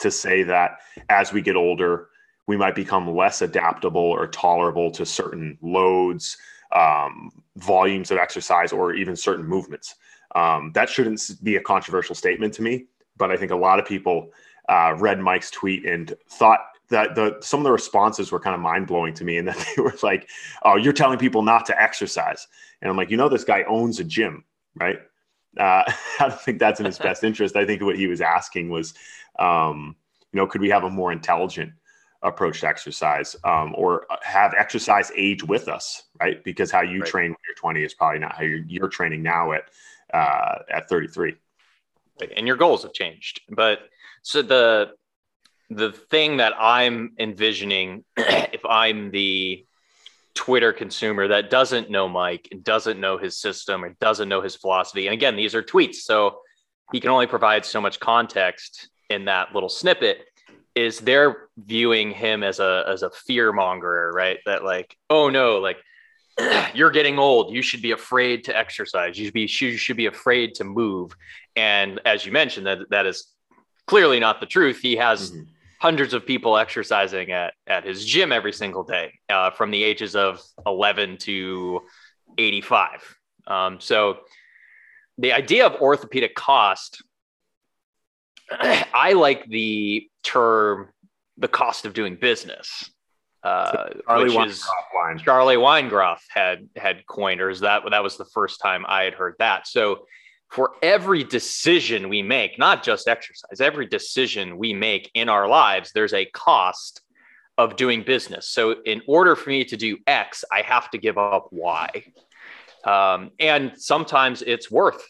to 0.00 0.10
say 0.10 0.42
that 0.42 0.78
as 1.08 1.32
we 1.32 1.40
get 1.40 1.56
older, 1.56 2.08
we 2.46 2.56
might 2.56 2.74
become 2.74 3.14
less 3.14 3.42
adaptable 3.42 4.00
or 4.00 4.26
tolerable 4.26 4.90
to 4.92 5.06
certain 5.06 5.58
loads, 5.62 6.36
um, 6.72 7.30
volumes 7.56 8.10
of 8.10 8.18
exercise, 8.18 8.72
or 8.72 8.94
even 8.94 9.16
certain 9.16 9.46
movements. 9.46 9.94
Um, 10.34 10.72
that 10.74 10.88
shouldn't 10.88 11.20
be 11.42 11.56
a 11.56 11.60
controversial 11.60 12.14
statement 12.14 12.54
to 12.54 12.62
me, 12.62 12.86
but 13.16 13.30
I 13.30 13.36
think 13.36 13.52
a 13.52 13.56
lot 13.56 13.78
of 13.78 13.86
people 13.86 14.30
uh, 14.68 14.94
read 14.98 15.20
Mike's 15.20 15.50
tweet 15.50 15.86
and 15.86 16.14
thought 16.28 16.60
that 16.90 17.14
the 17.14 17.38
some 17.40 17.60
of 17.60 17.64
the 17.64 17.72
responses 17.72 18.30
were 18.30 18.40
kind 18.40 18.54
of 18.54 18.60
mind 18.60 18.86
blowing 18.86 19.14
to 19.14 19.24
me, 19.24 19.38
and 19.38 19.48
that 19.48 19.66
they 19.76 19.82
were 19.82 19.94
like, 20.02 20.28
"Oh, 20.62 20.76
you're 20.76 20.92
telling 20.92 21.18
people 21.18 21.42
not 21.42 21.66
to 21.66 21.82
exercise," 21.82 22.46
and 22.82 22.90
I'm 22.90 22.96
like, 22.96 23.10
you 23.10 23.16
know, 23.16 23.28
this 23.28 23.44
guy 23.44 23.64
owns 23.64 24.00
a 24.00 24.04
gym, 24.04 24.44
right? 24.76 24.98
Uh, 25.58 25.84
I 26.20 26.28
don't 26.28 26.40
think 26.40 26.58
that's 26.58 26.80
in 26.80 26.86
his 26.86 26.98
best 27.08 27.24
interest. 27.24 27.56
I 27.56 27.64
think 27.64 27.82
what 27.82 27.96
he 27.96 28.06
was 28.06 28.20
asking 28.20 28.70
was, 28.70 28.94
um, 29.38 29.96
you 30.32 30.38
know, 30.38 30.46
could 30.46 30.60
we 30.60 30.70
have 30.70 30.84
a 30.84 30.90
more 30.90 31.12
intelligent 31.12 31.72
approach 32.24 32.60
to 32.62 32.66
exercise 32.66 33.36
um, 33.44 33.74
or 33.76 34.06
have 34.22 34.54
exercise 34.58 35.12
age 35.16 35.44
with 35.44 35.68
us, 35.68 36.04
right? 36.20 36.42
Because 36.42 36.70
how 36.70 36.80
you 36.80 37.00
right. 37.00 37.08
train 37.08 37.30
when 37.30 37.38
you're 37.46 37.54
20 37.56 37.84
is 37.84 37.94
probably 37.94 38.18
not 38.18 38.34
how 38.34 38.42
you're, 38.42 38.64
you're 38.66 38.88
training 38.88 39.22
now 39.22 39.52
at 39.52 39.64
uh, 40.12 40.58
at 40.70 40.88
33. 40.88 41.34
And 42.36 42.46
your 42.46 42.56
goals 42.56 42.82
have 42.82 42.92
changed, 42.92 43.40
but 43.48 43.80
so 44.22 44.42
the 44.42 44.92
the 45.70 45.92
thing 45.92 46.36
that 46.38 46.52
I'm 46.58 47.12
envisioning, 47.18 48.04
if 48.16 48.64
I'm 48.64 49.10
the 49.10 49.66
Twitter 50.34 50.72
consumer 50.72 51.28
that 51.28 51.50
doesn't 51.50 51.90
know 51.90 52.08
Mike 52.08 52.48
and 52.52 52.62
doesn't 52.62 53.00
know 53.00 53.18
his 53.18 53.36
system 53.36 53.84
and 53.84 53.98
doesn't 53.98 54.28
know 54.28 54.40
his 54.40 54.54
philosophy, 54.54 55.06
and 55.06 55.14
again, 55.14 55.36
these 55.36 55.54
are 55.54 55.62
tweets, 55.62 55.96
so 55.96 56.38
he 56.92 57.00
can 57.00 57.10
only 57.10 57.26
provide 57.26 57.64
so 57.64 57.80
much 57.80 57.98
context 57.98 58.88
in 59.10 59.24
that 59.24 59.52
little 59.54 59.68
snippet. 59.68 60.24
Is 60.74 60.98
they're 60.98 61.48
viewing 61.56 62.10
him 62.10 62.42
as 62.42 62.58
a 62.58 62.84
as 62.88 63.02
a 63.02 63.10
fear 63.10 63.52
monger, 63.52 64.10
right? 64.12 64.38
That 64.46 64.64
like, 64.64 64.96
oh 65.08 65.30
no, 65.30 65.58
like 65.58 65.76
you're 66.74 66.90
getting 66.90 67.18
old. 67.18 67.54
You 67.54 67.62
should 67.62 67.82
be 67.82 67.92
afraid 67.92 68.44
to 68.44 68.56
exercise. 68.56 69.18
You 69.18 69.26
should 69.26 69.34
be 69.34 69.48
you 69.60 69.76
should 69.76 69.96
be 69.96 70.06
afraid 70.06 70.54
to 70.56 70.64
move. 70.64 71.16
And 71.56 72.00
as 72.04 72.26
you 72.26 72.32
mentioned, 72.32 72.66
that 72.66 72.78
that 72.90 73.06
is 73.06 73.34
clearly 73.86 74.20
not 74.20 74.40
the 74.40 74.46
truth. 74.46 74.80
He 74.80 74.96
has 74.96 75.30
mm-hmm. 75.30 75.42
hundreds 75.80 76.14
of 76.14 76.26
people 76.26 76.56
exercising 76.56 77.30
at, 77.30 77.54
at 77.66 77.84
his 77.84 78.04
gym 78.04 78.32
every 78.32 78.52
single 78.52 78.82
day 78.82 79.18
uh, 79.28 79.50
from 79.50 79.70
the 79.70 79.82
ages 79.82 80.16
of 80.16 80.40
11 80.66 81.18
to 81.18 81.82
85. 82.38 83.16
Um, 83.46 83.80
so 83.80 84.18
the 85.18 85.32
idea 85.32 85.66
of 85.66 85.80
orthopedic 85.80 86.34
cost, 86.34 87.02
I 88.50 89.12
like 89.12 89.46
the 89.46 90.08
term 90.22 90.88
the 91.36 91.48
cost 91.48 91.84
of 91.84 91.94
doing 91.94 92.16
business. 92.16 92.90
Uh, 93.42 93.88
Charlie 94.08 94.36
which 94.36 94.48
is 94.48 94.64
Charlie 95.22 95.56
Weingroff 95.56 96.20
had 96.30 96.68
had 96.76 97.06
coiners. 97.06 97.60
That 97.60 97.82
that 97.90 98.02
was 98.02 98.16
the 98.16 98.24
first 98.24 98.60
time 98.60 98.84
I 98.88 99.02
had 99.02 99.14
heard 99.14 99.34
that. 99.38 99.66
So 99.66 100.06
for 100.50 100.74
every 100.82 101.24
decision 101.24 102.08
we 102.08 102.22
make, 102.22 102.58
not 102.58 102.84
just 102.84 103.08
exercise, 103.08 103.60
every 103.60 103.86
decision 103.86 104.56
we 104.56 104.72
make 104.72 105.10
in 105.14 105.28
our 105.28 105.48
lives, 105.48 105.90
there's 105.92 106.14
a 106.14 106.26
cost 106.26 107.00
of 107.58 107.76
doing 107.76 108.02
business. 108.02 108.48
So, 108.48 108.76
in 108.84 109.02
order 109.06 109.36
for 109.36 109.50
me 109.50 109.64
to 109.64 109.76
do 109.76 109.98
X, 110.06 110.44
I 110.52 110.62
have 110.62 110.90
to 110.90 110.98
give 110.98 111.18
up 111.18 111.48
Y. 111.50 112.04
Um, 112.84 113.30
and 113.38 113.72
sometimes 113.76 114.42
it's 114.42 114.70
worth 114.70 115.04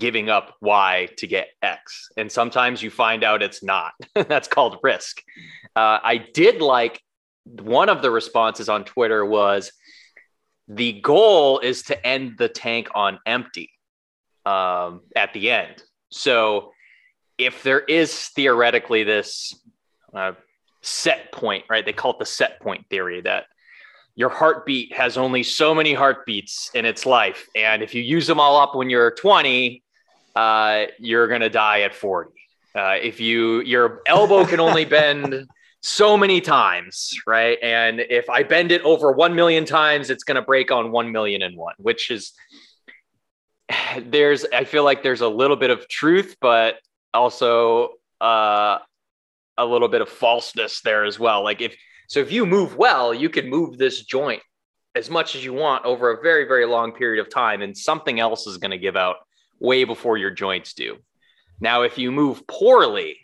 giving 0.00 0.28
up 0.28 0.56
Y 0.60 1.08
to 1.18 1.26
get 1.26 1.48
X. 1.62 2.08
And 2.16 2.32
sometimes 2.32 2.82
you 2.82 2.90
find 2.90 3.22
out 3.22 3.42
it's 3.42 3.62
not. 3.62 3.92
That's 4.14 4.48
called 4.48 4.78
risk. 4.82 5.22
Uh, 5.76 5.98
I 6.02 6.26
did 6.34 6.60
like 6.60 7.00
one 7.44 7.88
of 7.88 8.02
the 8.02 8.10
responses 8.10 8.68
on 8.68 8.84
Twitter 8.84 9.24
was 9.24 9.70
the 10.66 11.00
goal 11.00 11.60
is 11.60 11.82
to 11.84 12.06
end 12.06 12.38
the 12.38 12.48
tank 12.48 12.88
on 12.94 13.18
empty 13.26 13.70
um, 14.46 15.02
at 15.14 15.32
the 15.32 15.50
end. 15.50 15.82
So 16.10 16.72
if 17.38 17.62
there 17.62 17.80
is 17.80 18.28
theoretically 18.28 19.04
this 19.04 19.54
uh, 20.14 20.32
set 20.82 21.32
point, 21.32 21.64
right? 21.68 21.84
They 21.84 21.92
call 21.92 22.12
it 22.12 22.18
the 22.18 22.26
set 22.26 22.60
point 22.60 22.86
theory 22.88 23.20
that 23.22 23.44
your 24.14 24.28
heartbeat 24.28 24.94
has 24.94 25.16
only 25.16 25.42
so 25.42 25.74
many 25.74 25.94
heartbeats 25.94 26.70
in 26.74 26.84
its 26.84 27.06
life. 27.06 27.48
And 27.54 27.82
if 27.82 27.94
you 27.94 28.02
use 28.02 28.26
them 28.26 28.40
all 28.40 28.56
up 28.60 28.74
when 28.74 28.90
you're 28.90 29.12
20, 29.12 29.82
uh, 30.40 30.86
you're 30.98 31.28
going 31.28 31.42
to 31.42 31.50
die 31.50 31.82
at 31.82 31.94
40. 31.94 32.30
Uh, 32.74 32.96
if 33.02 33.20
you, 33.20 33.60
your 33.60 34.00
elbow 34.06 34.46
can 34.46 34.58
only 34.58 34.84
bend 34.96 35.46
so 35.82 36.16
many 36.16 36.40
times, 36.40 37.12
right? 37.26 37.58
And 37.62 38.00
if 38.00 38.30
I 38.30 38.42
bend 38.42 38.72
it 38.72 38.80
over 38.82 39.12
1 39.12 39.34
million 39.34 39.66
times, 39.66 40.08
it's 40.08 40.24
going 40.24 40.36
to 40.36 40.42
break 40.42 40.70
on 40.70 40.92
1 40.92 41.12
million 41.12 41.42
and 41.42 41.56
one, 41.56 41.74
which 41.78 42.10
is 42.10 42.32
there's 44.02 44.46
I 44.52 44.64
feel 44.64 44.84
like 44.84 45.02
there's 45.02 45.20
a 45.20 45.28
little 45.28 45.56
bit 45.56 45.70
of 45.70 45.86
truth, 45.88 46.36
but 46.40 46.76
also 47.12 47.90
uh, 48.20 48.78
a 49.58 49.66
little 49.66 49.88
bit 49.88 50.00
of 50.00 50.08
falseness 50.08 50.80
there 50.80 51.04
as 51.04 51.18
well. 51.18 51.44
Like 51.44 51.60
if 51.60 51.76
so, 52.08 52.20
if 52.20 52.32
you 52.32 52.46
move 52.46 52.76
well, 52.76 53.12
you 53.12 53.28
can 53.28 53.48
move 53.48 53.76
this 53.76 54.04
joint 54.04 54.42
as 54.94 55.08
much 55.10 55.36
as 55.36 55.44
you 55.44 55.52
want 55.52 55.84
over 55.84 56.10
a 56.10 56.22
very 56.22 56.46
very 56.46 56.66
long 56.66 56.92
period 56.92 57.20
of 57.20 57.30
time, 57.30 57.62
and 57.62 57.76
something 57.76 58.18
else 58.18 58.46
is 58.46 58.56
going 58.56 58.72
to 58.72 58.78
give 58.78 58.96
out 58.96 59.16
way 59.60 59.84
before 59.84 60.16
your 60.16 60.30
joints 60.30 60.74
do. 60.74 60.96
Now, 61.60 61.82
if 61.82 61.98
you 61.98 62.10
move 62.10 62.46
poorly 62.46 63.18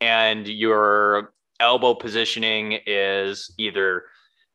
and 0.00 0.46
your 0.46 1.32
elbow 1.60 1.94
positioning 1.94 2.78
is 2.86 3.52
either 3.58 4.04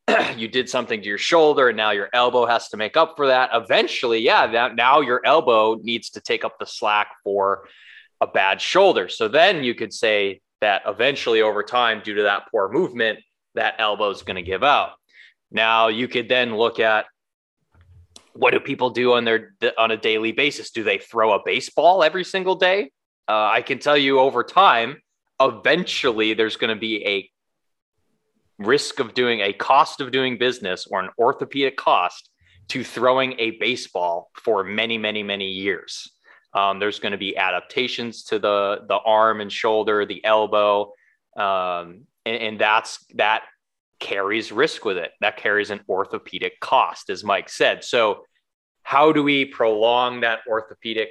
you 0.37 0.47
did 0.47 0.69
something 0.69 1.01
to 1.01 1.07
your 1.07 1.17
shoulder 1.17 1.69
and 1.69 1.77
now 1.77 1.91
your 1.91 2.09
elbow 2.13 2.45
has 2.45 2.69
to 2.69 2.77
make 2.77 2.97
up 2.97 3.13
for 3.15 3.27
that 3.27 3.49
eventually 3.53 4.19
yeah 4.19 4.45
that 4.47 4.75
now 4.75 4.99
your 4.99 5.21
elbow 5.25 5.75
needs 5.81 6.09
to 6.09 6.21
take 6.21 6.43
up 6.43 6.59
the 6.59 6.65
slack 6.65 7.07
for 7.23 7.67
a 8.19 8.27
bad 8.27 8.59
shoulder 8.59 9.07
so 9.07 9.29
then 9.29 9.63
you 9.63 9.73
could 9.73 9.93
say 9.93 10.41
that 10.59 10.81
eventually 10.85 11.41
over 11.41 11.63
time 11.63 12.01
due 12.03 12.15
to 12.15 12.23
that 12.23 12.43
poor 12.51 12.69
movement 12.69 13.19
that 13.55 13.75
elbow 13.79 14.09
is 14.09 14.23
going 14.23 14.35
to 14.35 14.41
give 14.41 14.63
out 14.63 14.91
now 15.49 15.87
you 15.87 16.07
could 16.07 16.27
then 16.27 16.57
look 16.57 16.79
at 16.79 17.05
what 18.37 18.51
do 18.51 18.59
people 18.59 18.89
do 18.89 19.13
on 19.13 19.25
their 19.25 19.53
on 19.77 19.91
a 19.91 19.97
daily 19.97 20.31
basis 20.31 20.71
do 20.71 20.83
they 20.83 20.97
throw 20.97 21.33
a 21.33 21.39
baseball 21.43 22.03
every 22.03 22.23
single 22.23 22.55
day 22.55 22.91
uh, 23.27 23.49
i 23.51 23.61
can 23.61 23.79
tell 23.79 23.97
you 23.97 24.19
over 24.19 24.43
time 24.43 24.97
eventually 25.39 26.33
there's 26.33 26.57
going 26.57 26.73
to 26.73 26.79
be 26.79 27.05
a 27.05 27.29
risk 28.59 28.99
of 28.99 29.13
doing 29.13 29.41
a 29.41 29.53
cost 29.53 30.01
of 30.01 30.11
doing 30.11 30.37
business 30.37 30.87
or 30.89 30.99
an 30.99 31.09
orthopedic 31.19 31.77
cost 31.77 32.29
to 32.69 32.83
throwing 32.83 33.35
a 33.39 33.51
baseball 33.51 34.29
for 34.33 34.63
many, 34.63 34.97
many, 34.97 35.23
many 35.23 35.49
years. 35.49 36.11
Um, 36.53 36.79
there's 36.79 36.99
going 36.99 37.11
to 37.11 37.17
be 37.17 37.37
adaptations 37.37 38.23
to 38.25 38.39
the 38.39 38.79
the 38.87 38.97
arm 38.97 39.41
and 39.41 39.51
shoulder, 39.51 40.05
the 40.05 40.23
elbow, 40.25 40.93
um, 41.37 42.05
and, 42.25 42.35
and 42.35 42.59
that's 42.59 43.05
that 43.15 43.43
carries 43.99 44.51
risk 44.51 44.85
with 44.85 44.97
it. 44.97 45.11
That 45.21 45.37
carries 45.37 45.69
an 45.69 45.81
orthopedic 45.89 46.59
cost, 46.59 47.09
as 47.09 47.23
Mike 47.23 47.49
said. 47.49 47.83
So, 47.83 48.23
how 48.83 49.11
do 49.11 49.21
we 49.21 49.45
prolong 49.45 50.21
that 50.21 50.39
orthopedic 50.47 51.09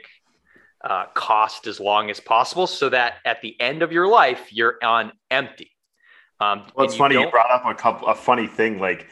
uh, 0.84 1.06
cost 1.14 1.66
as 1.66 1.80
long 1.80 2.10
as 2.10 2.20
possible 2.20 2.66
so 2.66 2.88
that 2.88 3.14
at 3.24 3.42
the 3.42 3.60
end 3.60 3.82
of 3.82 3.92
your 3.92 4.08
life 4.08 4.52
you're 4.52 4.76
on 4.82 5.12
empty? 5.30 5.72
Um, 6.40 6.66
well, 6.74 6.86
it's 6.86 6.96
funny 6.96 7.14
you, 7.14 7.22
you 7.22 7.30
brought 7.30 7.50
up 7.50 7.64
a 7.64 7.74
couple 7.74 8.08
a 8.08 8.14
funny 8.14 8.46
thing 8.46 8.78
like 8.78 9.06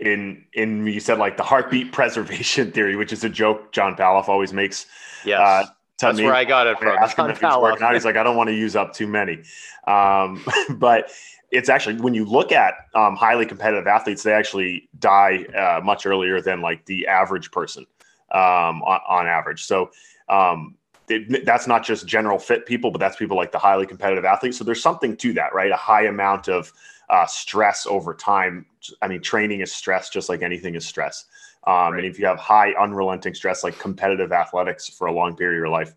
in 0.00 0.44
in 0.52 0.86
you 0.86 1.00
said 1.00 1.18
like 1.18 1.36
the 1.36 1.42
heartbeat 1.42 1.92
preservation 1.92 2.72
theory, 2.72 2.96
which 2.96 3.12
is 3.12 3.24
a 3.24 3.28
joke 3.28 3.72
John 3.72 3.96
Pallof 3.96 4.28
always 4.28 4.52
makes. 4.52 4.86
Yes. 5.24 5.40
Uh, 5.40 5.66
That's 6.00 6.18
me. 6.18 6.24
where 6.24 6.34
I 6.34 6.44
got 6.44 6.66
it 6.66 6.78
from. 6.78 6.96
Ask 6.96 7.16
John 7.16 7.26
him 7.26 7.32
if 7.32 7.40
he's 7.40 7.56
working 7.56 7.82
out. 7.82 7.94
He's 7.94 8.04
like, 8.04 8.16
I 8.16 8.22
don't 8.22 8.36
want 8.36 8.48
to 8.48 8.54
use 8.54 8.76
up 8.76 8.92
too 8.92 9.06
many. 9.06 9.42
Um, 9.86 10.44
but 10.76 11.10
it's 11.50 11.68
actually 11.68 11.96
when 11.96 12.14
you 12.14 12.24
look 12.24 12.52
at 12.52 12.74
um, 12.94 13.16
highly 13.16 13.46
competitive 13.46 13.86
athletes, 13.86 14.22
they 14.22 14.32
actually 14.32 14.88
die 14.98 15.44
uh, 15.56 15.80
much 15.82 16.06
earlier 16.06 16.40
than 16.40 16.60
like 16.60 16.84
the 16.86 17.06
average 17.06 17.50
person 17.50 17.86
um, 18.32 18.82
on, 18.82 19.00
on, 19.08 19.26
average. 19.26 19.64
So 19.64 19.90
um, 20.28 20.76
it, 21.08 21.44
that's 21.44 21.66
not 21.66 21.84
just 21.84 22.06
general 22.06 22.38
fit 22.38 22.66
people, 22.66 22.90
but 22.90 22.98
that's 22.98 23.16
people 23.16 23.36
like 23.36 23.52
the 23.52 23.58
highly 23.58 23.86
competitive 23.86 24.24
athletes. 24.24 24.58
So 24.58 24.64
there's 24.64 24.82
something 24.82 25.16
to 25.16 25.32
that, 25.34 25.54
right? 25.54 25.70
A 25.70 25.76
high 25.76 26.04
amount 26.04 26.48
of 26.48 26.72
uh, 27.08 27.26
stress 27.26 27.86
over 27.86 28.14
time. 28.14 28.66
I 29.00 29.08
mean, 29.08 29.22
training 29.22 29.60
is 29.60 29.72
stress, 29.72 30.10
just 30.10 30.28
like 30.28 30.42
anything 30.42 30.74
is 30.74 30.86
stress. 30.86 31.24
Um, 31.66 31.92
right. 31.92 32.04
And 32.04 32.06
if 32.06 32.18
you 32.18 32.26
have 32.26 32.38
high, 32.38 32.72
unrelenting 32.72 33.34
stress, 33.34 33.64
like 33.64 33.78
competitive 33.78 34.32
athletics 34.32 34.88
for 34.88 35.06
a 35.06 35.12
long 35.12 35.36
period 35.36 35.56
of 35.56 35.60
your 35.60 35.68
life, 35.68 35.94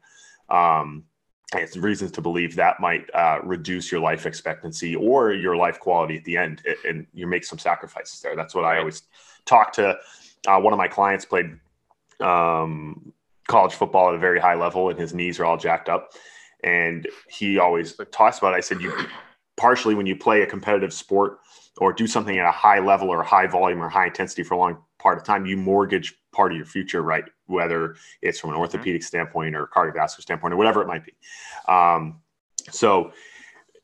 um, 0.50 1.04
it's 1.54 1.76
reasons 1.76 2.12
to 2.12 2.22
believe 2.22 2.56
that 2.56 2.80
might 2.80 3.10
uh, 3.14 3.40
reduce 3.44 3.92
your 3.92 4.00
life 4.00 4.26
expectancy 4.26 4.96
or 4.96 5.34
your 5.34 5.56
life 5.58 5.80
quality 5.80 6.18
at 6.18 6.24
the 6.24 6.38
end, 6.38 6.64
and 6.88 7.06
you 7.14 7.28
make 7.28 7.44
some 7.44 7.60
sacrifices 7.60 8.22
there. 8.22 8.36
That's 8.36 8.56
what 8.56 8.64
I 8.64 8.78
always 8.78 9.04
talk 9.46 9.74
to. 9.74 9.98
Uh, 10.48 10.60
one 10.60 10.72
of 10.72 10.78
my 10.78 10.88
clients 10.88 11.26
played 11.26 11.60
um, 12.22 13.14
college 13.48 13.74
football 13.74 14.10
at 14.10 14.16
a 14.16 14.18
very 14.18 14.40
high 14.40 14.56
level 14.56 14.90
and 14.90 14.98
his 14.98 15.14
knees 15.14 15.40
are 15.40 15.46
all 15.46 15.58
jacked 15.58 15.90
up. 15.90 16.12
And 16.64 17.08
he 17.28 17.60
always 17.60 18.00
talks 18.12 18.38
about 18.38 18.54
it. 18.54 18.58
I 18.58 18.62
said, 18.62 18.82
you 18.82 18.94
partially 19.58 19.94
when 19.94 20.06
you 20.06 20.16
play 20.16 20.42
a 20.42 20.48
competitive 20.48 20.94
sport 20.94 21.40
or 21.78 21.92
do 21.92 22.08
something 22.08 22.38
at 22.38 22.48
a 22.48 22.52
high 22.52 22.80
level 22.80 23.10
or 23.10 23.24
high 23.24 23.48
volume 23.48 23.82
or 23.82 23.90
high 23.90 24.08
intensity 24.08 24.44
for 24.44 24.54
a 24.54 24.58
long 24.58 24.78
part 25.02 25.18
of 25.18 25.24
time, 25.24 25.46
you 25.46 25.58
mortgage 25.58 26.16
part 26.32 26.52
of 26.52 26.58
your 26.58 26.66
future, 26.66 27.02
right? 27.02 27.26
Whether 27.48 27.96
it's 28.22 28.40
from 28.40 28.52
an 28.52 28.54
mm-hmm. 28.54 28.62
orthopedic 28.62 29.02
mm-hmm. 29.02 29.08
standpoint 29.08 29.56
or 29.56 29.68
cardiovascular 29.68 30.22
standpoint 30.22 30.54
or 30.54 30.58
whatever 30.58 30.82
it 30.82 30.88
might 30.88 31.04
be. 31.06 31.14
Um, 31.68 32.22
so, 32.70 33.12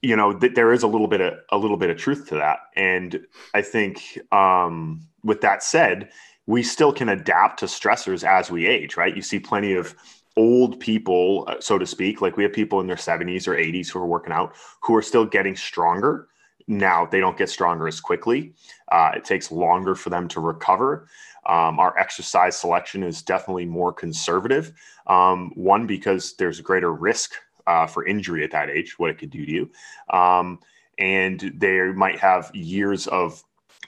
you 0.02 0.16
know, 0.16 0.38
th- 0.38 0.54
there 0.54 0.72
is 0.72 0.84
a 0.84 0.88
little 0.88 1.08
bit 1.08 1.22
of 1.22 1.34
a 1.52 1.58
little 1.58 1.78
bit 1.78 1.90
of 1.90 1.98
truth 1.98 2.28
to 2.30 2.36
that, 2.36 2.60
and 2.76 3.26
I 3.54 3.64
think 3.64 4.20
um, 4.32 5.08
with 5.24 5.42
that 5.42 5.64
said, 5.64 6.12
we 6.46 6.64
still 6.64 6.94
can 6.94 7.10
adapt 7.10 7.60
to 7.60 7.66
stressors 7.66 8.24
as 8.24 8.52
we 8.52 8.68
age, 8.68 8.96
right? 8.96 9.16
You 9.16 9.24
see 9.24 9.40
plenty 9.40 9.74
of 9.74 9.96
old 10.38 10.80
people, 10.80 11.46
uh, 11.48 11.56
so 11.60 11.78
to 11.78 11.86
speak, 11.86 12.22
like 12.22 12.38
we 12.38 12.44
have 12.44 12.54
people 12.54 12.80
in 12.80 12.88
their 12.88 12.96
70s 12.96 13.48
or 13.48 13.56
80s 13.56 13.90
who 13.90 14.00
are 14.00 14.06
working 14.06 14.32
out 14.32 14.56
who 14.82 14.96
are 14.96 15.02
still 15.02 15.26
getting 15.26 15.56
stronger. 15.56 16.30
Now, 16.68 17.06
they 17.06 17.20
don't 17.20 17.38
get 17.38 17.50
stronger 17.50 17.88
as 17.88 18.00
quickly. 18.00 18.54
Uh, 18.92 19.12
it 19.16 19.24
takes 19.24 19.52
longer 19.52 19.96
for 19.96 20.10
them 20.10 20.28
to 20.30 20.40
recover. 20.40 21.08
Um, 21.46 21.80
our 21.80 21.98
exercise 21.98 22.58
selection 22.58 23.04
is 23.04 23.22
definitely 23.22 23.66
more 23.66 23.94
conservative. 23.94 24.74
Um, 25.08 25.52
one, 25.56 25.88
because 25.88 26.36
there's 26.36 26.60
greater 26.60 26.94
risk 26.94 27.34
uh, 27.68 27.88
for 27.88 28.06
injury 28.06 28.44
at 28.44 28.52
that 28.52 28.70
age, 28.70 29.00
what 29.00 29.10
it 29.10 29.18
could 29.18 29.30
do 29.30 29.46
to 29.46 29.52
you. 29.52 29.72
Um, 30.10 30.60
and 30.98 31.54
they 31.56 31.80
might 31.94 32.20
have 32.20 32.52
years 32.54 33.08
of 33.08 33.44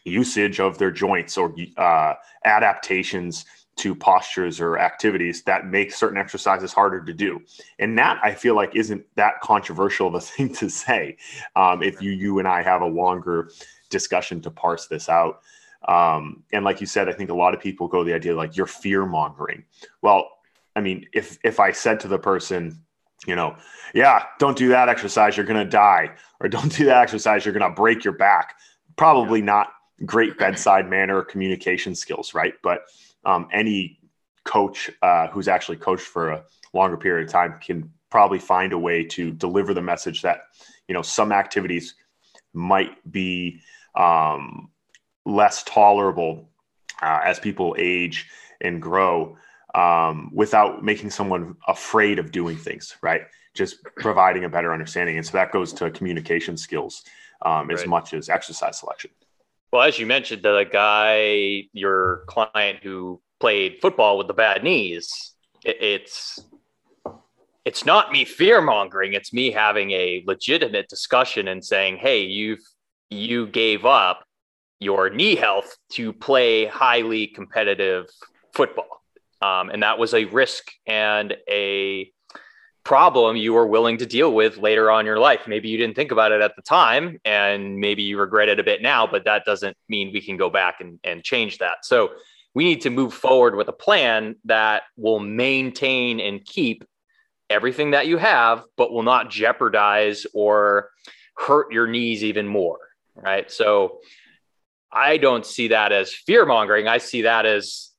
usage 0.05 0.59
of 0.59 0.77
their 0.77 0.91
joints 0.91 1.37
or 1.37 1.53
uh, 1.77 2.13
adaptations 2.45 3.45
to 3.79 3.95
postures 3.95 4.59
or 4.59 4.77
activities 4.77 5.43
that 5.43 5.65
make 5.65 5.91
certain 5.91 6.17
exercises 6.17 6.73
harder 6.73 7.03
to 7.03 7.13
do. 7.13 7.41
And 7.79 7.97
that 7.97 8.19
I 8.23 8.33
feel 8.33 8.55
like 8.55 8.75
isn't 8.75 9.05
that 9.15 9.39
controversial 9.41 10.07
of 10.07 10.15
a 10.15 10.21
thing 10.29 10.53
to 10.55 10.69
say. 10.69 11.17
Um, 11.55 11.81
if 11.83 12.01
you 12.01 12.11
you 12.11 12.39
and 12.39 12.47
I 12.47 12.61
have 12.61 12.81
a 12.81 12.87
longer 12.87 13.51
discussion 13.89 14.41
to 14.41 14.51
parse 14.51 14.87
this 14.87 15.09
out. 15.09 15.41
Um, 15.87 16.43
and 16.51 16.65
like 16.65 16.81
you 16.81 16.87
said, 16.87 17.07
I 17.07 17.13
think 17.13 17.29
a 17.29 17.35
lot 17.35 17.53
of 17.53 17.61
people 17.61 17.87
go 17.87 18.03
the 18.03 18.13
idea 18.13 18.35
like 18.35 18.57
you're 18.57 18.65
fear 18.65 19.05
mongering. 19.05 19.63
Well, 20.01 20.29
I 20.75 20.81
mean, 20.81 21.07
if 21.13 21.39
if 21.43 21.59
I 21.59 21.71
said 21.71 21.99
to 22.01 22.07
the 22.07 22.19
person, 22.19 22.81
you 23.25 23.35
know, 23.35 23.55
yeah, 23.93 24.23
don't 24.39 24.57
do 24.57 24.69
that 24.69 24.89
exercise, 24.89 25.37
you're 25.37 25.45
gonna 25.45 25.65
die, 25.65 26.11
or 26.39 26.49
don't 26.49 26.75
do 26.75 26.85
that 26.85 27.01
exercise, 27.01 27.45
you're 27.45 27.53
gonna 27.53 27.73
break 27.73 28.03
your 28.03 28.13
back. 28.13 28.55
Probably 28.97 29.41
not 29.41 29.69
great 30.05 30.37
bedside 30.37 30.89
manner 30.89 31.21
communication 31.21 31.95
skills, 31.95 32.33
right? 32.33 32.53
But 32.61 32.83
um, 33.25 33.47
any 33.51 33.99
coach 34.43 34.89
uh, 35.01 35.27
who's 35.27 35.47
actually 35.47 35.77
coached 35.77 36.05
for 36.05 36.31
a 36.31 36.43
longer 36.73 36.97
period 36.97 37.27
of 37.27 37.31
time 37.31 37.59
can 37.61 37.91
probably 38.09 38.39
find 38.39 38.73
a 38.73 38.77
way 38.77 39.03
to 39.03 39.31
deliver 39.31 39.73
the 39.73 39.81
message 39.81 40.21
that 40.21 40.41
you 40.87 40.93
know 40.93 41.01
some 41.01 41.31
activities 41.31 41.95
might 42.53 42.97
be 43.11 43.61
um, 43.95 44.69
less 45.25 45.63
tolerable 45.63 46.49
uh, 47.01 47.19
as 47.23 47.39
people 47.39 47.75
age 47.77 48.27
and 48.61 48.81
grow 48.81 49.37
um, 49.75 50.31
without 50.33 50.83
making 50.83 51.09
someone 51.09 51.55
afraid 51.67 52.17
of 52.19 52.31
doing 52.31 52.57
things 52.57 52.95
right? 53.01 53.21
Just 53.53 53.83
providing 53.95 54.45
a 54.45 54.49
better 54.49 54.73
understanding. 54.73 55.17
And 55.17 55.25
so 55.25 55.33
that 55.33 55.51
goes 55.51 55.73
to 55.73 55.89
communication 55.91 56.55
skills 56.55 57.03
um, 57.41 57.69
as 57.71 57.81
right. 57.81 57.89
much 57.89 58.13
as 58.13 58.29
exercise 58.29 58.79
selection 58.79 59.11
well, 59.71 59.83
as 59.83 59.99
you 59.99 60.05
mentioned, 60.05 60.43
the 60.43 60.65
guy, 60.71 61.63
your 61.73 62.23
client 62.27 62.79
who 62.83 63.21
played 63.39 63.77
football 63.81 64.17
with 64.17 64.27
the 64.27 64.33
bad 64.33 64.63
knees, 64.63 65.33
it's 65.63 66.39
it's 67.65 67.85
not 67.85 68.11
me 68.11 68.25
fear 68.25 68.61
mongering. 68.61 69.13
It's 69.13 69.33
me 69.33 69.51
having 69.51 69.91
a 69.91 70.23
legitimate 70.25 70.87
discussion 70.87 71.47
and 71.47 71.63
saying, 71.63 71.97
"Hey, 71.97 72.21
you've 72.21 72.61
you 73.09 73.47
gave 73.47 73.85
up 73.85 74.23
your 74.79 75.09
knee 75.09 75.35
health 75.35 75.75
to 75.91 76.13
play 76.13 76.65
highly 76.65 77.27
competitive 77.27 78.05
football, 78.53 79.03
um, 79.41 79.69
and 79.69 79.83
that 79.83 79.99
was 79.99 80.13
a 80.13 80.25
risk 80.25 80.71
and 80.87 81.35
a 81.49 82.11
problem 82.83 83.35
you 83.35 83.53
were 83.53 83.67
willing 83.67 83.97
to 83.97 84.05
deal 84.05 84.33
with 84.33 84.57
later 84.57 84.89
on 84.89 85.01
in 85.01 85.05
your 85.05 85.19
life. 85.19 85.41
Maybe 85.47 85.69
you 85.69 85.77
didn't 85.77 85.95
think 85.95 86.11
about 86.11 86.31
it 86.31 86.41
at 86.41 86.55
the 86.55 86.61
time 86.61 87.19
and 87.25 87.77
maybe 87.77 88.03
you 88.03 88.19
regret 88.19 88.49
it 88.49 88.59
a 88.59 88.63
bit 88.63 88.81
now, 88.81 89.05
but 89.05 89.25
that 89.25 89.45
doesn't 89.45 89.77
mean 89.87 90.11
we 90.13 90.21
can 90.21 90.37
go 90.37 90.49
back 90.49 90.81
and, 90.81 90.99
and 91.03 91.23
change 91.23 91.59
that. 91.59 91.83
So 91.85 92.11
we 92.53 92.63
need 92.63 92.81
to 92.81 92.89
move 92.89 93.13
forward 93.13 93.55
with 93.55 93.67
a 93.67 93.73
plan 93.73 94.35
that 94.45 94.83
will 94.97 95.19
maintain 95.19 96.19
and 96.19 96.43
keep 96.43 96.83
everything 97.49 97.91
that 97.91 98.07
you 98.07 98.17
have, 98.17 98.63
but 98.77 98.91
will 98.91 99.03
not 99.03 99.29
jeopardize 99.29 100.25
or 100.33 100.89
hurt 101.37 101.71
your 101.71 101.87
knees 101.87 102.23
even 102.23 102.47
more. 102.47 102.79
Right. 103.15 103.51
So 103.51 103.99
I 104.91 105.17
don't 105.17 105.45
see 105.45 105.69
that 105.69 105.91
as 105.91 106.13
fear 106.13 106.45
mongering. 106.45 106.87
I 106.87 106.99
see 106.99 107.23
that 107.23 107.45
as 107.45 107.91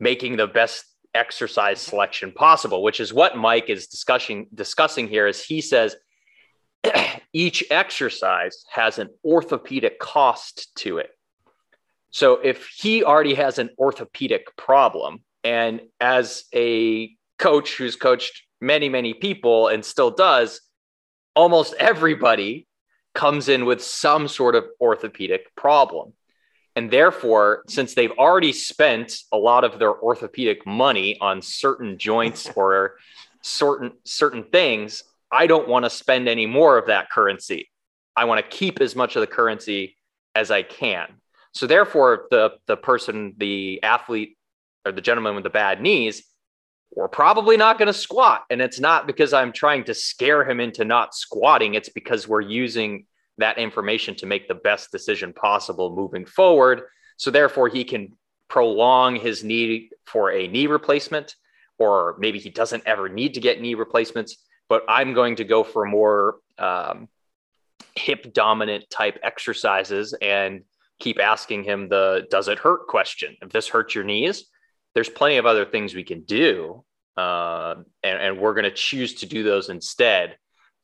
making 0.00 0.36
the 0.36 0.46
best 0.46 0.84
exercise 1.14 1.80
selection 1.80 2.32
possible, 2.32 2.82
which 2.82 3.00
is 3.00 3.12
what 3.12 3.36
Mike 3.36 3.70
is 3.70 3.86
discussing 3.86 4.46
discussing 4.54 5.08
here. 5.08 5.26
Is 5.26 5.42
he 5.42 5.60
says 5.60 5.96
each 7.32 7.64
exercise 7.70 8.64
has 8.70 8.98
an 8.98 9.10
orthopedic 9.24 9.98
cost 9.98 10.74
to 10.76 10.98
it. 10.98 11.10
So 12.10 12.34
if 12.34 12.68
he 12.68 13.02
already 13.02 13.34
has 13.34 13.58
an 13.58 13.70
orthopedic 13.78 14.56
problem, 14.56 15.22
and 15.42 15.80
as 16.00 16.44
a 16.54 17.10
coach 17.38 17.76
who's 17.76 17.96
coached 17.96 18.42
many 18.60 18.88
many 18.88 19.14
people 19.14 19.68
and 19.68 19.84
still 19.84 20.10
does, 20.10 20.60
almost 21.34 21.74
everybody 21.74 22.66
comes 23.14 23.48
in 23.48 23.64
with 23.64 23.82
some 23.82 24.28
sort 24.28 24.54
of 24.54 24.64
orthopedic 24.80 25.54
problem. 25.56 26.12
And 26.76 26.90
therefore, 26.90 27.64
since 27.68 27.94
they've 27.94 28.10
already 28.12 28.52
spent 28.52 29.18
a 29.32 29.36
lot 29.36 29.64
of 29.64 29.78
their 29.78 29.94
orthopedic 29.94 30.66
money 30.66 31.18
on 31.20 31.40
certain 31.40 31.98
joints 31.98 32.50
or 32.56 32.96
certain 33.42 33.92
certain 34.04 34.44
things, 34.44 35.04
I 35.30 35.46
don't 35.46 35.68
want 35.68 35.84
to 35.84 35.90
spend 35.90 36.28
any 36.28 36.46
more 36.46 36.78
of 36.78 36.86
that 36.86 37.10
currency. 37.10 37.70
I 38.16 38.24
want 38.24 38.44
to 38.44 38.56
keep 38.56 38.80
as 38.80 38.94
much 38.94 39.16
of 39.16 39.20
the 39.20 39.26
currency 39.26 39.96
as 40.34 40.50
I 40.50 40.62
can. 40.62 41.06
So 41.52 41.66
therefore, 41.66 42.26
the 42.30 42.52
the 42.66 42.76
person, 42.76 43.34
the 43.38 43.82
athlete 43.82 44.36
or 44.84 44.92
the 44.92 45.00
gentleman 45.00 45.34
with 45.34 45.44
the 45.44 45.50
bad 45.50 45.80
knees, 45.80 46.24
we're 46.94 47.08
probably 47.08 47.56
not 47.56 47.78
going 47.78 47.86
to 47.86 47.92
squat. 47.92 48.44
And 48.50 48.60
it's 48.60 48.80
not 48.80 49.06
because 49.06 49.32
I'm 49.32 49.52
trying 49.52 49.84
to 49.84 49.94
scare 49.94 50.48
him 50.48 50.60
into 50.60 50.84
not 50.84 51.14
squatting. 51.14 51.74
It's 51.74 51.88
because 51.88 52.28
we're 52.28 52.40
using 52.40 53.06
that 53.38 53.58
information 53.58 54.14
to 54.16 54.26
make 54.26 54.48
the 54.48 54.54
best 54.54 54.92
decision 54.92 55.32
possible 55.32 55.94
moving 55.94 56.24
forward. 56.24 56.82
So 57.16 57.30
therefore, 57.30 57.68
he 57.68 57.84
can 57.84 58.16
prolong 58.48 59.16
his 59.16 59.42
need 59.42 59.90
for 60.06 60.32
a 60.32 60.46
knee 60.46 60.66
replacement, 60.66 61.34
or 61.78 62.16
maybe 62.18 62.38
he 62.38 62.50
doesn't 62.50 62.84
ever 62.86 63.08
need 63.08 63.34
to 63.34 63.40
get 63.40 63.60
knee 63.60 63.74
replacements. 63.74 64.36
But 64.68 64.84
I'm 64.88 65.14
going 65.14 65.36
to 65.36 65.44
go 65.44 65.64
for 65.64 65.84
more 65.84 66.36
um, 66.58 67.08
hip 67.94 68.32
dominant 68.32 68.88
type 68.90 69.18
exercises 69.22 70.14
and 70.20 70.62
keep 71.00 71.20
asking 71.20 71.64
him 71.64 71.88
the 71.88 72.26
does 72.30 72.48
it 72.48 72.58
hurt 72.58 72.86
question. 72.86 73.36
If 73.42 73.50
this 73.50 73.68
hurts 73.68 73.94
your 73.94 74.04
knees, 74.04 74.44
there's 74.94 75.08
plenty 75.08 75.36
of 75.36 75.46
other 75.46 75.64
things 75.64 75.94
we 75.94 76.04
can 76.04 76.22
do. 76.22 76.84
Uh, 77.16 77.76
and, 78.02 78.18
and, 78.18 78.38
we're 78.38 78.54
going 78.54 78.64
to 78.64 78.72
choose 78.72 79.14
to 79.14 79.26
do 79.26 79.44
those 79.44 79.68
instead. 79.68 80.36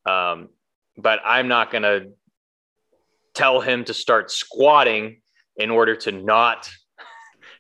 Um, 0.06 0.50
but 0.96 1.18
I'm 1.24 1.48
not 1.48 1.72
going 1.72 1.82
to 1.82 2.12
tell 3.40 3.60
him 3.60 3.84
to 3.84 3.94
start 3.94 4.30
squatting 4.30 5.20
in 5.56 5.70
order 5.70 5.96
to 5.96 6.12
not 6.12 6.70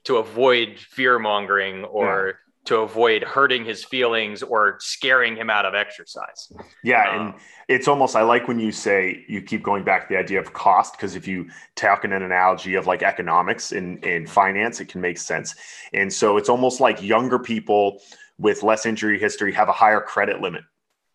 to 0.04 0.16
avoid 0.16 0.78
fear 0.78 1.18
mongering 1.18 1.84
or 1.84 2.26
yeah. 2.26 2.32
to 2.66 2.76
avoid 2.78 3.22
hurting 3.22 3.64
his 3.64 3.84
feelings 3.84 4.42
or 4.42 4.76
scaring 4.80 5.36
him 5.36 5.48
out 5.48 5.64
of 5.64 5.74
exercise. 5.74 6.52
Yeah, 6.84 7.08
um, 7.10 7.20
and 7.20 7.34
it's 7.68 7.88
almost 7.88 8.14
I 8.14 8.22
like 8.22 8.46
when 8.46 8.58
you 8.58 8.72
say 8.72 9.24
you 9.26 9.42
keep 9.42 9.62
going 9.62 9.84
back 9.84 10.08
to 10.08 10.14
the 10.14 10.18
idea 10.18 10.40
of 10.40 10.52
cost 10.52 10.94
because 10.96 11.16
if 11.16 11.26
you 11.26 11.48
talk 11.76 12.04
in 12.04 12.12
an 12.12 12.22
analogy 12.22 12.74
of 12.74 12.86
like 12.86 13.02
economics 13.02 13.72
and 13.72 14.04
in, 14.04 14.22
in 14.22 14.26
finance, 14.26 14.80
it 14.80 14.88
can 14.88 15.00
make 15.00 15.18
sense. 15.18 15.54
And 15.92 16.12
so 16.12 16.36
it's 16.36 16.48
almost 16.48 16.80
like 16.80 17.02
younger 17.02 17.38
people 17.38 18.02
with 18.38 18.62
less 18.62 18.86
injury 18.86 19.18
history 19.18 19.52
have 19.52 19.68
a 19.68 19.72
higher 19.72 20.00
credit 20.00 20.40
limit. 20.40 20.62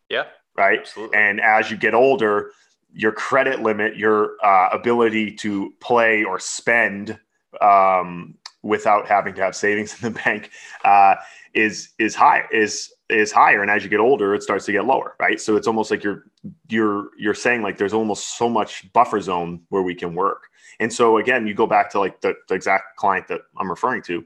Yeah. 0.10 0.25
Right. 0.58 0.80
Absolutely. 0.80 1.17
And 1.17 1.41
as 1.41 1.69
you 1.69 1.78
get 1.78 1.93
older, 1.93 2.51
your 2.95 3.12
credit 3.12 3.62
limit, 3.62 3.97
your 3.97 4.38
uh, 4.43 4.69
ability 4.71 5.31
to 5.31 5.73
play 5.81 6.23
or 6.23 6.39
spend 6.39 7.19
um, 7.62 8.36
without 8.63 9.05
having 9.05 9.36
to 9.36 9.41
have 9.41 9.55
savings 9.55 10.01
in 10.01 10.13
the 10.13 10.19
bank 10.19 10.49
uh, 10.86 11.15
is 11.53 11.89
is 11.99 12.15
high 12.15 12.45
is 12.51 12.91
is 13.10 13.31
higher, 13.31 13.62
and 13.62 13.69
as 13.69 13.84
you 13.84 13.89
get 13.89 13.99
older, 13.99 14.34
it 14.34 14.41
starts 14.41 14.65
to 14.65 14.71
get 14.71 14.86
lower, 14.86 15.15
right? 15.19 15.39
So 15.39 15.55
it's 15.58 15.67
almost 15.67 15.91
like 15.91 16.03
you're 16.03 16.23
you're 16.69 17.10
you're 17.17 17.36
saying 17.36 17.62
like 17.62 17.77
there's 17.77 17.93
almost 17.93 18.38
so 18.38 18.49
much 18.49 18.91
buffer 18.93 19.21
zone 19.21 19.62
where 19.69 19.84
we 19.84 19.93
can 19.93 20.15
work. 20.15 20.47
And 20.79 20.91
so 20.91 21.17
again, 21.17 21.47
you 21.47 21.53
go 21.53 21.67
back 21.67 21.89
to 21.91 21.99
like 21.99 22.21
the, 22.21 22.34
the 22.47 22.55
exact 22.55 22.97
client 22.97 23.27
that 23.27 23.41
I'm 23.58 23.69
referring 23.69 24.01
to, 24.03 24.25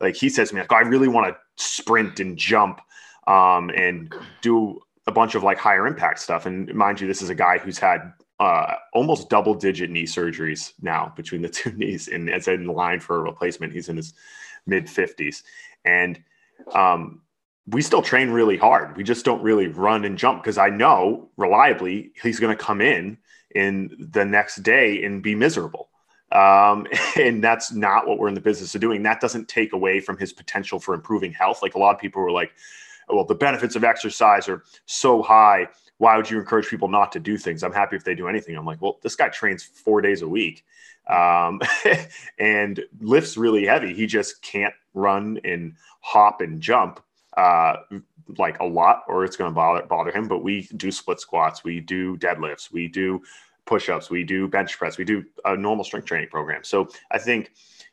like 0.00 0.16
he 0.16 0.28
says 0.28 0.50
to 0.50 0.54
me, 0.54 0.60
like, 0.60 0.72
I 0.72 0.80
really 0.80 1.08
want 1.08 1.34
to 1.34 1.62
sprint 1.62 2.20
and 2.20 2.36
jump 2.36 2.80
um, 3.26 3.70
and 3.70 4.14
do 4.40 4.80
a 5.06 5.12
bunch 5.12 5.34
of 5.34 5.42
like 5.42 5.58
higher 5.58 5.86
impact 5.86 6.20
stuff. 6.20 6.46
And 6.46 6.72
mind 6.74 7.00
you, 7.00 7.06
this 7.06 7.22
is 7.22 7.28
a 7.28 7.34
guy 7.34 7.58
who's 7.58 7.78
had 7.78 8.12
uh, 8.38 8.74
almost 8.92 9.28
double 9.28 9.54
digit 9.54 9.90
knee 9.90 10.04
surgeries 10.04 10.72
now 10.80 11.12
between 11.16 11.42
the 11.42 11.48
two 11.60 11.72
knees 11.72 12.08
and 12.08 12.28
is 12.28 12.48
in 12.48 12.66
line 12.66 13.00
for 13.00 13.16
a 13.16 13.22
replacement. 13.22 13.72
He's 13.72 13.88
in 13.88 13.96
his 13.96 14.14
mid 14.66 14.86
50s. 14.86 15.42
And 15.84 16.22
um, 16.72 17.22
we 17.66 17.82
still 17.82 18.02
train 18.02 18.30
really 18.30 18.56
hard. 18.56 18.96
We 18.96 19.04
just 19.04 19.24
don't 19.24 19.42
really 19.42 19.68
run 19.68 20.04
and 20.04 20.18
jump 20.18 20.42
because 20.42 20.58
I 20.58 20.68
know 20.68 21.30
reliably 21.36 22.12
he's 22.22 22.40
going 22.40 22.56
to 22.56 22.62
come 22.62 22.80
in 22.80 23.18
in 23.54 24.08
the 24.12 24.24
next 24.24 24.56
day 24.62 25.04
and 25.04 25.22
be 25.22 25.34
miserable. 25.34 25.88
Um, 26.32 26.86
and 27.16 27.42
that's 27.42 27.72
not 27.72 28.06
what 28.06 28.18
we're 28.18 28.28
in 28.28 28.34
the 28.34 28.40
business 28.40 28.74
of 28.74 28.80
doing. 28.80 29.02
That 29.02 29.20
doesn't 29.20 29.48
take 29.48 29.72
away 29.72 30.00
from 30.00 30.18
his 30.18 30.32
potential 30.32 30.80
for 30.80 30.94
improving 30.94 31.32
health. 31.32 31.60
Like 31.62 31.74
a 31.74 31.78
lot 31.78 31.94
of 31.94 32.00
people 32.00 32.22
were 32.22 32.32
like, 32.32 32.52
well, 33.12 33.24
the 33.24 33.34
benefits 33.34 33.76
of 33.76 33.84
exercise 33.84 34.48
are 34.48 34.64
so 34.86 35.22
high. 35.22 35.68
Why 35.98 36.16
would 36.16 36.30
you 36.30 36.38
encourage 36.38 36.68
people 36.68 36.88
not 36.88 37.12
to 37.12 37.20
do 37.20 37.36
things? 37.36 37.62
I'm 37.62 37.72
happy 37.72 37.96
if 37.96 38.04
they 38.04 38.14
do 38.14 38.28
anything. 38.28 38.56
I'm 38.56 38.64
like, 38.64 38.80
well, 38.82 38.98
this 39.02 39.14
guy 39.14 39.28
trains 39.28 39.62
four 39.62 40.00
days 40.00 40.22
a 40.22 40.28
week 40.28 40.64
um, 41.08 41.60
and 42.38 42.80
lifts 43.00 43.36
really 43.36 43.66
heavy. 43.66 43.94
He 43.94 44.06
just 44.06 44.42
can't 44.42 44.74
run 44.94 45.38
and 45.44 45.74
hop 46.00 46.40
and 46.40 46.60
jump 46.60 47.00
uh, 47.36 47.76
like 48.38 48.58
a 48.60 48.64
lot 48.64 49.02
or 49.08 49.24
it's 49.24 49.36
going 49.36 49.50
to 49.50 49.54
bother 49.54 49.86
bother 49.86 50.10
him. 50.10 50.28
But 50.28 50.42
we 50.42 50.68
do 50.76 50.90
split 50.90 51.20
squats, 51.20 51.64
we 51.64 51.80
do 51.80 52.16
deadlifts, 52.18 52.72
we 52.72 52.88
do 52.88 53.22
push-ups, 53.64 54.10
we 54.10 54.24
do 54.24 54.48
bench 54.48 54.76
press, 54.76 54.98
we 54.98 55.04
do 55.04 55.24
a 55.44 55.56
normal 55.56 55.84
strength 55.84 56.06
training 56.06 56.28
program. 56.28 56.64
So 56.64 56.88
I 57.10 57.18
think 57.18 57.52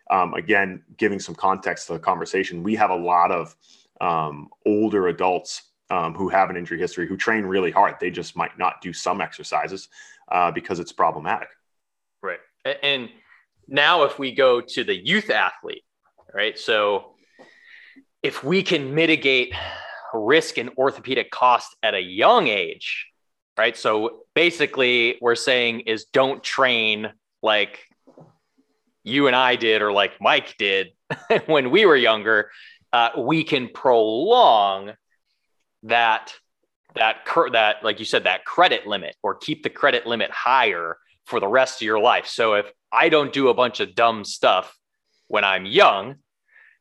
um, 0.09 0.33
again, 0.33 0.81
giving 0.97 1.19
some 1.19 1.35
context 1.35 1.87
to 1.87 1.93
the 1.93 1.99
conversation, 1.99 2.63
we 2.63 2.75
have 2.75 2.89
a 2.89 2.95
lot 2.95 3.31
of 3.31 3.55
um, 4.01 4.49
older 4.65 5.07
adults 5.07 5.63
um, 5.89 6.13
who 6.13 6.29
have 6.29 6.49
an 6.49 6.57
injury 6.57 6.79
history 6.79 7.07
who 7.07 7.17
train 7.17 7.43
really 7.43 7.71
hard. 7.71 7.95
They 7.99 8.11
just 8.11 8.35
might 8.35 8.57
not 8.57 8.81
do 8.81 8.93
some 8.93 9.21
exercises 9.21 9.89
uh, 10.31 10.51
because 10.51 10.79
it's 10.79 10.91
problematic. 10.91 11.49
Right. 12.21 12.39
And 12.83 13.09
now, 13.67 14.03
if 14.03 14.19
we 14.19 14.33
go 14.33 14.61
to 14.61 14.83
the 14.83 14.95
youth 14.95 15.29
athlete, 15.29 15.83
right? 16.33 16.57
So 16.57 17.15
if 18.21 18.43
we 18.43 18.63
can 18.63 18.93
mitigate 18.93 19.53
risk 20.13 20.57
and 20.57 20.71
orthopedic 20.77 21.31
cost 21.31 21.75
at 21.81 21.93
a 21.93 22.01
young 22.01 22.47
age, 22.47 23.07
right? 23.57 23.77
So 23.77 24.23
basically, 24.35 25.17
we're 25.21 25.35
saying 25.35 25.81
is 25.81 26.05
don't 26.05 26.43
train 26.43 27.11
like 27.41 27.79
you 29.03 29.27
and 29.27 29.35
I 29.35 29.55
did 29.55 29.81
or 29.81 29.91
like 29.91 30.19
Mike 30.19 30.55
did 30.57 30.89
when 31.45 31.71
we 31.71 31.85
were 31.85 31.95
younger. 31.95 32.51
Uh, 32.91 33.09
we 33.17 33.43
can 33.43 33.69
prolong 33.73 34.93
that 35.83 36.33
that 36.95 37.23
cur- 37.25 37.51
that 37.51 37.83
like 37.83 37.99
you 37.99 38.05
said 38.05 38.23
that 38.23 38.45
credit 38.45 38.87
limit 38.87 39.15
or 39.21 39.35
keep 39.35 39.61
the 39.63 39.69
credit 39.69 40.07
limit 40.07 40.31
higher 40.31 40.97
for 41.25 41.39
the 41.39 41.47
rest 41.47 41.81
of 41.81 41.85
your 41.85 41.99
life. 41.99 42.25
So 42.25 42.55
if 42.55 42.71
I 42.91 43.09
don't 43.09 43.31
do 43.31 43.49
a 43.49 43.53
bunch 43.53 43.79
of 43.79 43.93
dumb 43.93 44.25
stuff 44.25 44.75
when 45.27 45.43
I'm 45.43 45.65
young 45.65 46.15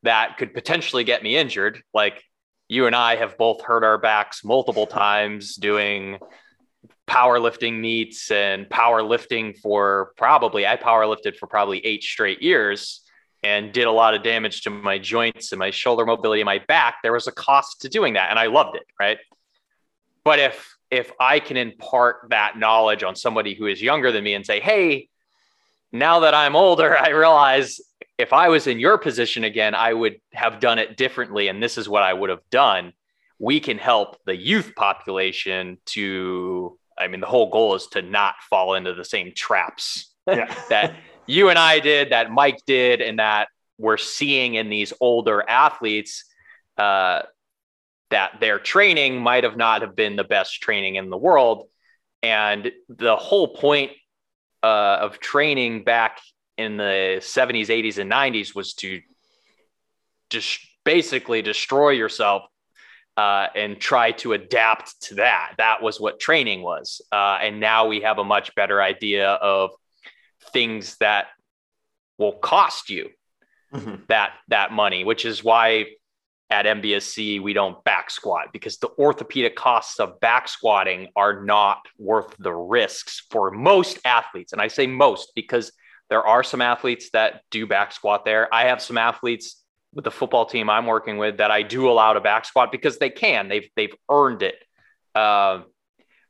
that 0.03 0.39
could 0.39 0.55
potentially 0.55 1.05
get 1.05 1.23
me 1.23 1.37
injured, 1.37 1.83
like 1.93 2.23
you 2.69 2.87
and 2.87 2.97
I 2.97 3.17
have 3.17 3.37
both 3.37 3.63
hurt 3.63 3.85
our 3.85 3.99
backs 3.99 4.45
multiple 4.45 4.87
times 4.87 5.57
doing 5.57 6.19
powerlifting 7.07 7.81
meets 7.81 8.31
and 8.31 8.67
powerlifting 8.69 9.59
for 9.59 10.13
probably 10.17 10.67
I 10.67 10.77
powerlifted 10.77 11.37
for 11.37 11.47
probably 11.47 11.85
8 11.85 12.03
straight 12.03 12.43
years 12.43 13.01
and 13.43 13.73
did 13.73 13.87
a 13.87 13.93
lot 13.93 14.15
of 14.15 14.23
damage 14.23 14.63
to 14.63 14.71
my 14.71 14.99
joints 14.99 15.53
and 15.53 15.59
my 15.59 15.71
shoulder 15.71 16.05
mobility 16.05 16.41
and 16.41 16.47
my 16.47 16.59
back 16.67 16.97
there 17.03 17.13
was 17.13 17.27
a 17.27 17.33
cost 17.33 17.83
to 17.83 17.89
doing 17.89 18.15
that 18.15 18.31
and 18.31 18.39
I 18.39 18.47
loved 18.47 18.77
it 18.77 18.85
right 18.99 19.19
but 20.25 20.39
if 20.39 20.77
if 20.91 21.13
I 21.21 21.39
can 21.41 21.57
impart 21.57 22.29
that 22.31 22.59
knowledge 22.59 23.03
on 23.03 23.15
somebody 23.15 23.55
who 23.55 23.67
is 23.67 23.81
younger 23.83 24.11
than 24.11 24.25
me 24.25 24.35
and 24.35 24.45
say 24.45 24.61
hey 24.61 25.09
now 25.93 26.21
that 26.21 26.35
I'm 26.35 26.57
older 26.57 26.97
I 27.01 27.11
realize 27.11 27.81
if 28.17 28.33
I 28.33 28.49
was 28.49 28.67
in 28.67 28.81
your 28.81 28.99
position 28.99 29.45
again 29.45 29.75
I 29.75 29.93
would 29.93 30.21
have 30.33 30.61
done 30.61 30.79
it 30.79 30.97
differently 30.97 31.49
and 31.49 31.63
this 31.63 31.79
is 31.79 31.89
what 31.89 32.03
I 32.03 32.13
would 32.13 32.31
have 32.31 32.49
done 32.51 32.93
we 33.39 33.61
can 33.61 33.79
help 33.79 34.17
the 34.25 34.37
youth 34.37 34.73
population 34.75 35.79
to 35.87 36.79
I 36.99 37.07
mean 37.07 37.21
the 37.21 37.27
whole 37.27 37.51
goal 37.51 37.75
is 37.77 37.87
to 37.89 38.03
not 38.03 38.35
fall 38.51 38.75
into 38.75 38.95
the 38.95 39.05
same 39.05 39.33
traps 39.35 40.13
yeah. 40.27 40.53
that 40.71 40.97
you 41.29 41.51
and 41.51 41.59
I 41.59 41.79
did, 41.79 42.11
that 42.11 42.31
Mike 42.33 42.61
did, 42.67 43.01
and 43.01 43.19
that 43.19 43.49
we're 43.79 43.99
seeing 43.99 44.55
in 44.55 44.71
these 44.71 44.93
older 45.01 45.45
athletes 45.49 46.25
uh, 46.79 47.23
that 48.11 48.41
their 48.41 48.59
training 48.59 49.21
might 49.21 49.45
have 49.45 49.57
not 49.57 49.83
have 49.83 49.95
been 49.95 50.17
the 50.17 50.25
best 50.25 50.61
training 50.63 50.97
in 50.97 51.11
the 51.11 51.17
world. 51.17 51.69
And 52.23 52.73
the 52.89 53.17
whole 53.17 53.49
point 53.49 53.93
uh, 54.63 54.99
of 55.01 55.21
training 55.21 55.85
back 55.85 56.19
in 56.57 56.77
the 56.77 57.19
70s, 57.21 57.67
80s, 57.67 57.99
and 57.99 58.11
90s 58.11 58.55
was 58.55 58.75
to 58.75 59.01
just 60.31 60.61
basically 60.85 61.43
destroy 61.43 61.91
yourself 61.91 62.45
uh, 63.17 63.49
and 63.55 63.79
try 63.79 64.13
to 64.13 64.33
adapt 64.33 65.03
to 65.03 65.17
that. 65.17 65.55
That 65.59 65.83
was 65.83 66.01
what 66.01 66.19
training 66.19 66.63
was. 66.63 67.03
Uh, 67.13 67.39
and 67.43 67.61
now 67.61 67.87
we 67.87 68.01
have 68.01 68.19
a 68.19 68.25
much 68.25 68.55
better 68.55 68.81
idea 68.81 69.31
of 69.31 69.71
things 70.49 70.97
that 70.99 71.27
will 72.19 72.33
cost 72.33 72.91
you 72.91 73.11
mm-hmm. 73.73 73.97
that 74.09 74.33
that 74.49 74.73
money, 74.73 75.05
which 75.05 75.25
is 75.25 75.43
why 75.43 75.87
at 76.51 76.65
MBSC 76.65 77.43
we 77.43 77.53
don't 77.53 77.83
back 77.85 78.11
squat 78.11 78.49
because 78.53 78.79
the 78.79 78.89
orthopedic 78.99 79.55
costs 79.55 80.01
of 80.01 80.19
back 80.21 80.49
squatting 80.49 81.09
are 81.15 81.45
not 81.45 81.83
worth 81.99 82.35
the 82.39 82.53
risks 82.53 83.27
for 83.31 83.51
most 83.51 83.99
athletes. 84.05 84.53
And 84.53 84.63
I 84.63 84.69
say 84.69 84.87
most 84.87 85.33
because 85.35 85.73
there 86.09 86.27
are 86.27 86.43
some 86.43 86.63
athletes 86.63 87.11
that 87.11 87.43
do 87.51 87.67
back 87.67 87.93
squat 87.93 88.25
there. 88.25 88.53
I 88.53 88.69
have 88.69 88.81
some 88.81 88.97
athletes 88.97 89.63
with 89.93 90.05
the 90.05 90.11
football 90.11 90.47
team 90.47 90.71
I'm 90.71 90.87
working 90.87 91.19
with 91.19 91.39
that 91.39 91.51
I 91.51 91.63
do 91.63 91.91
allow 91.91 92.15
to 92.15 92.21
back 92.21 92.47
squat 92.47 92.73
because 92.73 92.99
they 92.99 93.11
can. 93.11 93.49
They've 93.49 93.69
they've 93.77 93.95
earned 94.09 94.43
it. 94.43 94.57
Uh, 95.15 95.63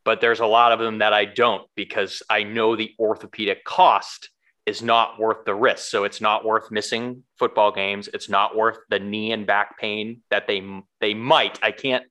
but 0.09 0.23
there's 0.23 0.41
a 0.41 0.47
lot 0.47 0.73
of 0.73 0.79
them 0.79 1.01
that 1.01 1.13
I 1.13 1.27
don't 1.27 1.69
because 1.75 2.23
I 2.31 2.43
know 2.43 2.75
the 2.75 2.95
orthopedic 2.99 3.63
cost 3.63 4.31
is 4.65 4.81
not 4.81 5.21
worth 5.21 5.45
the 5.45 5.55
risk. 5.55 5.91
So 5.91 6.05
it's 6.05 6.23
not 6.23 6.47
worth 6.47 6.71
missing 6.71 7.25
football 7.39 7.71
games. 7.73 8.09
It's 8.15 8.31
not 8.31 8.57
worth 8.57 8.79
the 8.89 9.01
knee 9.01 9.33
and 9.33 9.47
back 9.47 9.79
pain 9.79 10.23
that 10.31 10.47
they 10.47 10.67
they 11.03 11.13
might. 11.13 11.59
I 11.63 11.73
can't 11.73 12.07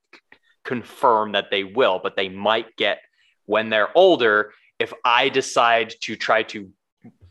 confirm 0.64 1.32
that 1.32 1.50
they 1.50 1.64
will, 1.64 2.00
but 2.04 2.16
they 2.16 2.30
might 2.30 2.76
get 2.76 3.00
when 3.48 3.72
they're 3.72 3.90
older 3.98 4.54
if 4.78 4.94
I 5.04 5.30
decide 5.30 5.96
to 6.02 6.16
try 6.16 6.44
to 6.54 6.70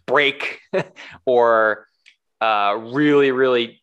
break 0.04 0.58
or 1.26 1.86
uh, 2.40 2.76
really 2.76 3.30
really 3.30 3.82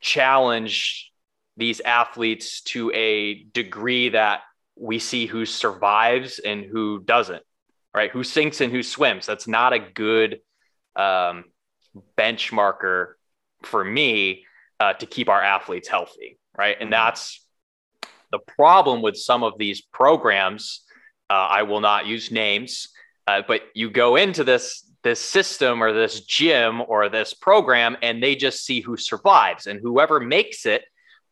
challenge 0.00 1.12
these 1.58 1.80
athletes 1.80 2.62
to 2.62 2.90
a 2.94 3.44
degree 3.52 4.08
that 4.08 4.40
we 4.76 4.98
see 4.98 5.26
who 5.26 5.44
survives 5.44 6.38
and 6.38 6.64
who 6.64 7.00
doesn't, 7.00 7.42
right? 7.94 8.10
Who 8.10 8.24
sinks 8.24 8.60
and 8.60 8.72
who 8.72 8.82
swims. 8.82 9.26
That's 9.26 9.46
not 9.46 9.72
a 9.72 9.78
good 9.78 10.40
um, 10.96 11.44
benchmarker 12.16 13.14
for 13.62 13.84
me 13.84 14.44
uh, 14.80 14.94
to 14.94 15.06
keep 15.06 15.28
our 15.28 15.42
athletes 15.42 15.88
healthy, 15.88 16.38
right? 16.56 16.76
And 16.80 16.90
mm-hmm. 16.90 17.06
that's 17.06 17.44
the 18.30 18.38
problem 18.38 19.02
with 19.02 19.16
some 19.16 19.44
of 19.44 19.58
these 19.58 19.80
programs. 19.80 20.82
Uh, 21.30 21.34
I 21.34 21.62
will 21.62 21.80
not 21.80 22.06
use 22.06 22.30
names, 22.30 22.88
uh, 23.26 23.42
but 23.46 23.62
you 23.74 23.90
go 23.90 24.16
into 24.16 24.44
this 24.44 24.88
this 25.04 25.20
system 25.20 25.82
or 25.82 25.92
this 25.92 26.20
gym 26.20 26.80
or 26.86 27.08
this 27.08 27.34
program, 27.34 27.96
and 28.02 28.22
they 28.22 28.36
just 28.36 28.64
see 28.64 28.80
who 28.80 28.96
survives, 28.96 29.66
and 29.66 29.80
whoever 29.80 30.20
makes 30.20 30.64
it 30.66 30.82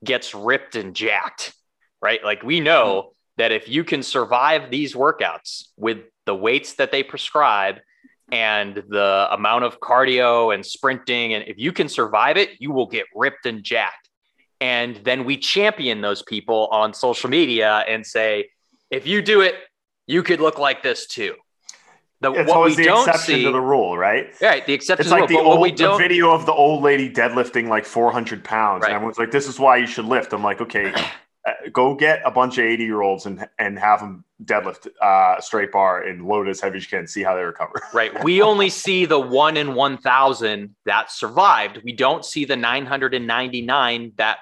gets 0.04 0.34
ripped 0.34 0.74
and 0.76 0.94
jacked, 0.94 1.54
right? 2.00 2.22
Like 2.24 2.42
we 2.42 2.60
know. 2.60 3.12
That 3.40 3.52
if 3.52 3.70
you 3.70 3.84
can 3.84 4.02
survive 4.02 4.70
these 4.70 4.94
workouts 4.94 5.68
with 5.78 6.00
the 6.26 6.34
weights 6.34 6.74
that 6.74 6.92
they 6.92 7.02
prescribe 7.02 7.76
and 8.30 8.74
the 8.74 9.28
amount 9.30 9.64
of 9.64 9.80
cardio 9.80 10.54
and 10.54 10.64
sprinting, 10.64 11.32
and 11.32 11.48
if 11.48 11.56
you 11.56 11.72
can 11.72 11.88
survive 11.88 12.36
it, 12.36 12.50
you 12.58 12.70
will 12.70 12.86
get 12.86 13.06
ripped 13.14 13.46
and 13.46 13.64
jacked. 13.64 14.10
And 14.60 14.96
then 14.96 15.24
we 15.24 15.38
champion 15.38 16.02
those 16.02 16.22
people 16.22 16.68
on 16.70 16.92
social 16.92 17.30
media 17.30 17.82
and 17.88 18.04
say, 18.04 18.50
if 18.90 19.06
you 19.06 19.22
do 19.22 19.40
it, 19.40 19.54
you 20.06 20.22
could 20.22 20.40
look 20.40 20.58
like 20.58 20.82
this 20.82 21.06
too. 21.06 21.34
The, 22.20 22.32
it's 22.32 22.52
always 22.52 22.76
the 22.76 22.92
exception 22.94 23.36
see, 23.36 23.44
to 23.44 23.52
the 23.52 23.60
rule, 23.62 23.96
right? 23.96 24.26
Right, 24.42 24.66
the 24.66 24.74
exception. 24.74 25.06
It's 25.06 25.10
like 25.10 25.30
the 25.30 25.38
old 25.38 25.78
the 25.78 25.96
video 25.96 26.30
of 26.30 26.44
the 26.44 26.52
old 26.52 26.82
lady 26.82 27.10
deadlifting 27.10 27.68
like 27.68 27.86
400 27.86 28.44
pounds, 28.44 28.82
right. 28.82 28.88
and 28.88 28.96
everyone's 28.96 29.16
like, 29.16 29.30
"This 29.30 29.48
is 29.48 29.58
why 29.58 29.78
you 29.78 29.86
should 29.86 30.04
lift." 30.04 30.34
I'm 30.34 30.42
like, 30.42 30.60
okay, 30.60 30.92
go 31.72 31.94
get 31.94 32.20
a 32.24 32.30
bunch 32.30 32.58
of 32.58 32.64
80 32.64 32.84
year 32.84 33.00
olds 33.00 33.26
and 33.26 33.46
and 33.58 33.78
have 33.78 34.00
them 34.00 34.24
deadlift 34.44 34.88
uh, 35.02 35.40
straight 35.40 35.72
bar 35.72 36.02
and 36.02 36.24
load 36.24 36.48
as 36.48 36.60
heavy 36.60 36.78
as 36.78 36.84
you 36.84 36.98
can 36.98 37.06
see 37.06 37.22
how 37.22 37.34
they 37.34 37.42
recover. 37.42 37.72
Right. 37.92 38.22
We 38.24 38.42
only 38.42 38.70
see 38.70 39.04
the 39.04 39.18
one 39.18 39.56
in 39.56 39.74
1000 39.74 40.74
that 40.86 41.10
survived. 41.10 41.80
We 41.84 41.92
don't 41.92 42.24
see 42.24 42.44
the 42.44 42.56
999 42.56 44.12
that 44.16 44.38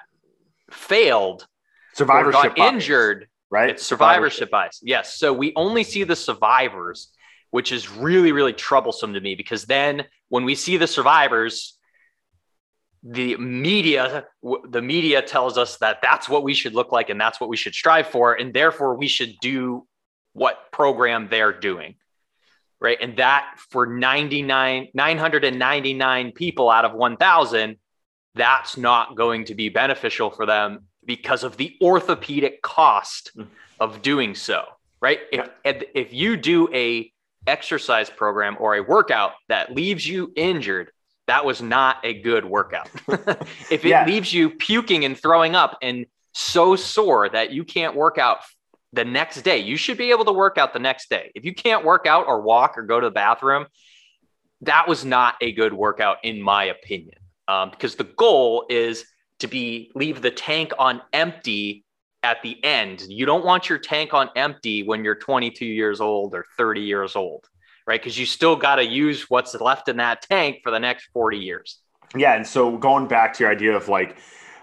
failed 0.71 1.47
survivorship 1.93 2.55
got 2.55 2.73
injured. 2.73 3.27
right? 3.49 3.71
It's 3.71 3.85
survivorship 3.85 4.51
bias. 4.51 4.79
Yes. 4.83 5.17
So 5.17 5.33
we 5.33 5.53
only 5.55 5.83
see 5.83 6.03
the 6.03 6.15
survivors 6.15 7.09
which 7.51 7.71
is 7.71 7.89
really 7.89 8.31
really 8.31 8.53
troublesome 8.53 9.13
to 9.13 9.19
me 9.19 9.33
because 9.33 9.65
then 9.65 10.05
when 10.27 10.45
we 10.45 10.53
see 10.53 10.77
the 10.77 10.85
survivors 10.85 11.78
the 13.03 13.37
media 13.37 14.25
the 14.69 14.81
media 14.81 15.21
tells 15.21 15.57
us 15.57 15.77
that 15.77 15.99
that's 16.01 16.27
what 16.27 16.43
we 16.43 16.53
should 16.53 16.73
look 16.73 16.91
like 16.91 17.09
and 17.09 17.19
that's 17.19 17.39
what 17.39 17.49
we 17.49 17.55
should 17.55 17.73
strive 17.73 18.07
for 18.07 18.33
and 18.33 18.53
therefore 18.53 18.95
we 18.95 19.07
should 19.07 19.35
do 19.41 19.87
what 20.33 20.71
program 20.71 21.27
they're 21.29 21.57
doing 21.57 21.95
right? 22.81 22.97
And 23.01 23.17
that 23.17 23.55
for 23.69 23.85
99 23.85 24.89
999 24.93 26.31
people 26.33 26.69
out 26.69 26.85
of 26.85 26.93
1000 26.93 27.77
that's 28.35 28.77
not 28.77 29.15
going 29.15 29.45
to 29.45 29.55
be 29.55 29.69
beneficial 29.69 30.29
for 30.29 30.45
them 30.45 30.85
because 31.05 31.43
of 31.43 31.57
the 31.57 31.75
orthopedic 31.81 32.61
cost 32.61 33.31
mm. 33.35 33.47
of 33.79 34.01
doing 34.01 34.35
so 34.35 34.65
right? 35.01 35.19
If, 35.31 35.49
if 35.63 36.13
you 36.13 36.35
do 36.35 36.73
a 36.73 37.11
exercise 37.47 38.09
program 38.09 38.57
or 38.59 38.75
a 38.75 38.81
workout 38.83 39.31
that 39.47 39.73
leaves 39.73 40.07
you 40.07 40.31
injured 40.35 40.91
that 41.29 41.45
was 41.45 41.61
not 41.61 41.97
a 42.03 42.21
good 42.21 42.43
workout. 42.43 42.89
if 43.69 43.85
it 43.85 43.89
yeah. 43.89 44.05
leaves 44.05 44.33
you 44.33 44.49
puking 44.49 45.05
and 45.05 45.17
throwing 45.17 45.55
up 45.55 45.77
and 45.81 46.07
so 46.33 46.75
sore 46.75 47.29
that 47.29 47.51
you 47.51 47.63
can't 47.63 47.95
work 47.95 48.17
out 48.17 48.39
the 48.93 49.05
next 49.05 49.43
day. 49.43 49.59
You 49.59 49.77
should 49.77 49.97
be 49.97 50.09
able 50.09 50.25
to 50.25 50.31
work 50.31 50.57
out 50.57 50.73
the 50.73 50.79
next 50.79 51.09
day. 51.09 51.31
If 51.35 51.45
you 51.45 51.53
can't 51.53 51.85
work 51.85 52.07
out 52.07 52.27
or 52.27 52.41
walk 52.41 52.77
or 52.77 52.83
go 52.83 52.99
to 52.99 53.07
the 53.07 53.11
bathroom, 53.11 53.67
that 54.61 54.87
was 54.87 55.05
not 55.05 55.35
a 55.41 55.51
good 55.51 55.73
workout, 55.73 56.17
in 56.23 56.41
my 56.41 56.65
opinion, 56.65 57.15
um, 57.47 57.69
because 57.69 57.95
the 57.95 58.03
goal 58.03 58.65
is 58.69 59.05
to 59.39 59.47
be 59.47 59.91
leave 59.95 60.21
the 60.21 60.31
tank 60.31 60.73
on 60.79 61.01
empty 61.13 61.85
at 62.23 62.41
the 62.41 62.61
end. 62.63 63.01
You 63.07 63.25
don't 63.25 63.45
want 63.45 63.69
your 63.69 63.77
tank 63.77 64.13
on 64.13 64.29
empty 64.35 64.83
when 64.83 65.03
you're 65.03 65.15
22 65.15 65.65
years 65.65 66.01
old 66.01 66.33
or 66.33 66.45
30 66.57 66.81
years 66.81 67.15
old, 67.15 67.47
right? 67.87 67.99
Because 67.99 68.17
you 68.17 68.25
still 68.25 68.55
got 68.55 68.75
to 68.75 68.85
use 68.85 69.29
what's 69.29 69.53
left 69.55 69.89
in 69.89 69.97
that 69.97 70.21
tank 70.21 70.59
for 70.63 70.71
the 70.71 70.79
next 70.79 71.09
40 71.13 71.37
years. 71.37 71.79
Yeah. 72.15 72.35
And 72.35 72.45
so 72.45 72.77
going 72.77 73.07
back 73.07 73.33
to 73.35 73.43
your 73.43 73.51
idea 73.51 73.75
of 73.75 73.87
like, 73.87 74.17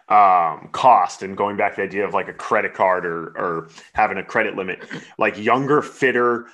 um, 0.09 0.69
cost 0.71 1.23
and 1.23 1.37
going 1.37 1.57
back 1.57 1.75
to 1.75 1.81
the 1.81 1.83
idea 1.83 2.07
of 2.07 2.15
like 2.15 2.29
a 2.29 2.33
credit 2.33 2.75
card 2.75 3.05
or, 3.05 3.27
or 3.37 3.69
having 3.93 4.19
a 4.19 4.23
credit 4.23 4.55
limit, 4.55 4.85
like 5.19 5.37
younger, 5.37 5.83
fitter 5.83 6.47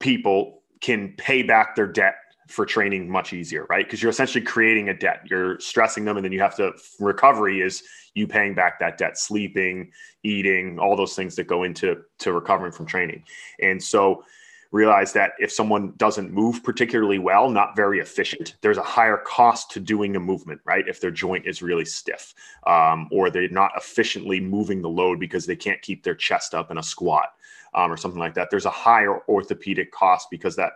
people 0.00 0.62
can 0.80 1.14
pay 1.16 1.42
back 1.42 1.76
their 1.76 1.86
debt 1.86 2.16
for 2.48 2.66
training 2.66 3.08
much 3.08 3.32
easier, 3.32 3.64
right? 3.70 3.86
Because 3.86 4.02
you're 4.02 4.10
essentially 4.10 4.44
creating 4.44 4.88
a 4.88 4.94
debt. 4.94 5.22
You're 5.30 5.60
stressing 5.60 6.04
them, 6.04 6.16
and 6.16 6.24
then 6.24 6.32
you 6.32 6.40
have 6.40 6.56
to 6.56 6.72
recovery 6.98 7.60
is 7.60 7.84
you 8.14 8.26
paying 8.26 8.54
back 8.54 8.80
that 8.80 8.98
debt, 8.98 9.16
sleeping, 9.16 9.92
eating, 10.24 10.78
all 10.80 10.96
those 10.96 11.14
things 11.14 11.36
that 11.36 11.44
go 11.44 11.62
into 11.62 12.02
to 12.18 12.32
recovering 12.32 12.72
from 12.72 12.86
training. 12.86 13.22
And 13.62 13.80
so 13.80 14.24
realize 14.72 15.12
that 15.12 15.32
if 15.38 15.50
someone 15.50 15.92
doesn't 15.96 16.32
move 16.32 16.62
particularly 16.62 17.18
well, 17.18 17.50
not 17.50 17.74
very 17.74 17.98
efficient, 17.98 18.56
there's 18.60 18.78
a 18.78 18.82
higher 18.82 19.16
cost 19.16 19.70
to 19.72 19.80
doing 19.80 20.14
a 20.16 20.20
movement, 20.20 20.60
right? 20.64 20.86
If 20.86 21.00
their 21.00 21.10
joint 21.10 21.46
is 21.46 21.60
really 21.60 21.84
stiff 21.84 22.34
um, 22.66 23.08
or 23.10 23.30
they're 23.30 23.48
not 23.48 23.72
efficiently 23.76 24.40
moving 24.40 24.80
the 24.80 24.88
load 24.88 25.18
because 25.18 25.46
they 25.46 25.56
can't 25.56 25.82
keep 25.82 26.04
their 26.04 26.14
chest 26.14 26.54
up 26.54 26.70
in 26.70 26.78
a 26.78 26.82
squat 26.82 27.30
um, 27.74 27.92
or 27.92 27.96
something 27.96 28.20
like 28.20 28.34
that, 28.34 28.48
there's 28.50 28.66
a 28.66 28.70
higher 28.70 29.20
orthopedic 29.28 29.90
cost 29.90 30.28
because 30.30 30.54
that 30.56 30.72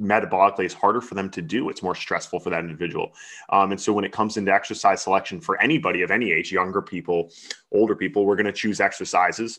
metabolically 0.00 0.64
is 0.64 0.72
harder 0.72 1.00
for 1.00 1.16
them 1.16 1.28
to 1.28 1.42
do 1.42 1.70
it's 1.70 1.82
more 1.82 1.94
stressful 1.94 2.38
for 2.38 2.50
that 2.50 2.60
individual 2.60 3.12
um, 3.48 3.72
and 3.72 3.80
so 3.80 3.92
when 3.92 4.04
it 4.04 4.12
comes 4.12 4.36
into 4.36 4.52
exercise 4.52 5.02
selection 5.02 5.40
for 5.40 5.60
anybody 5.60 6.02
of 6.02 6.12
any 6.12 6.30
age 6.30 6.52
younger 6.52 6.80
people 6.80 7.32
older 7.72 7.96
people 7.96 8.24
we're 8.24 8.36
going 8.36 8.46
to 8.46 8.52
choose 8.52 8.80
exercises 8.80 9.58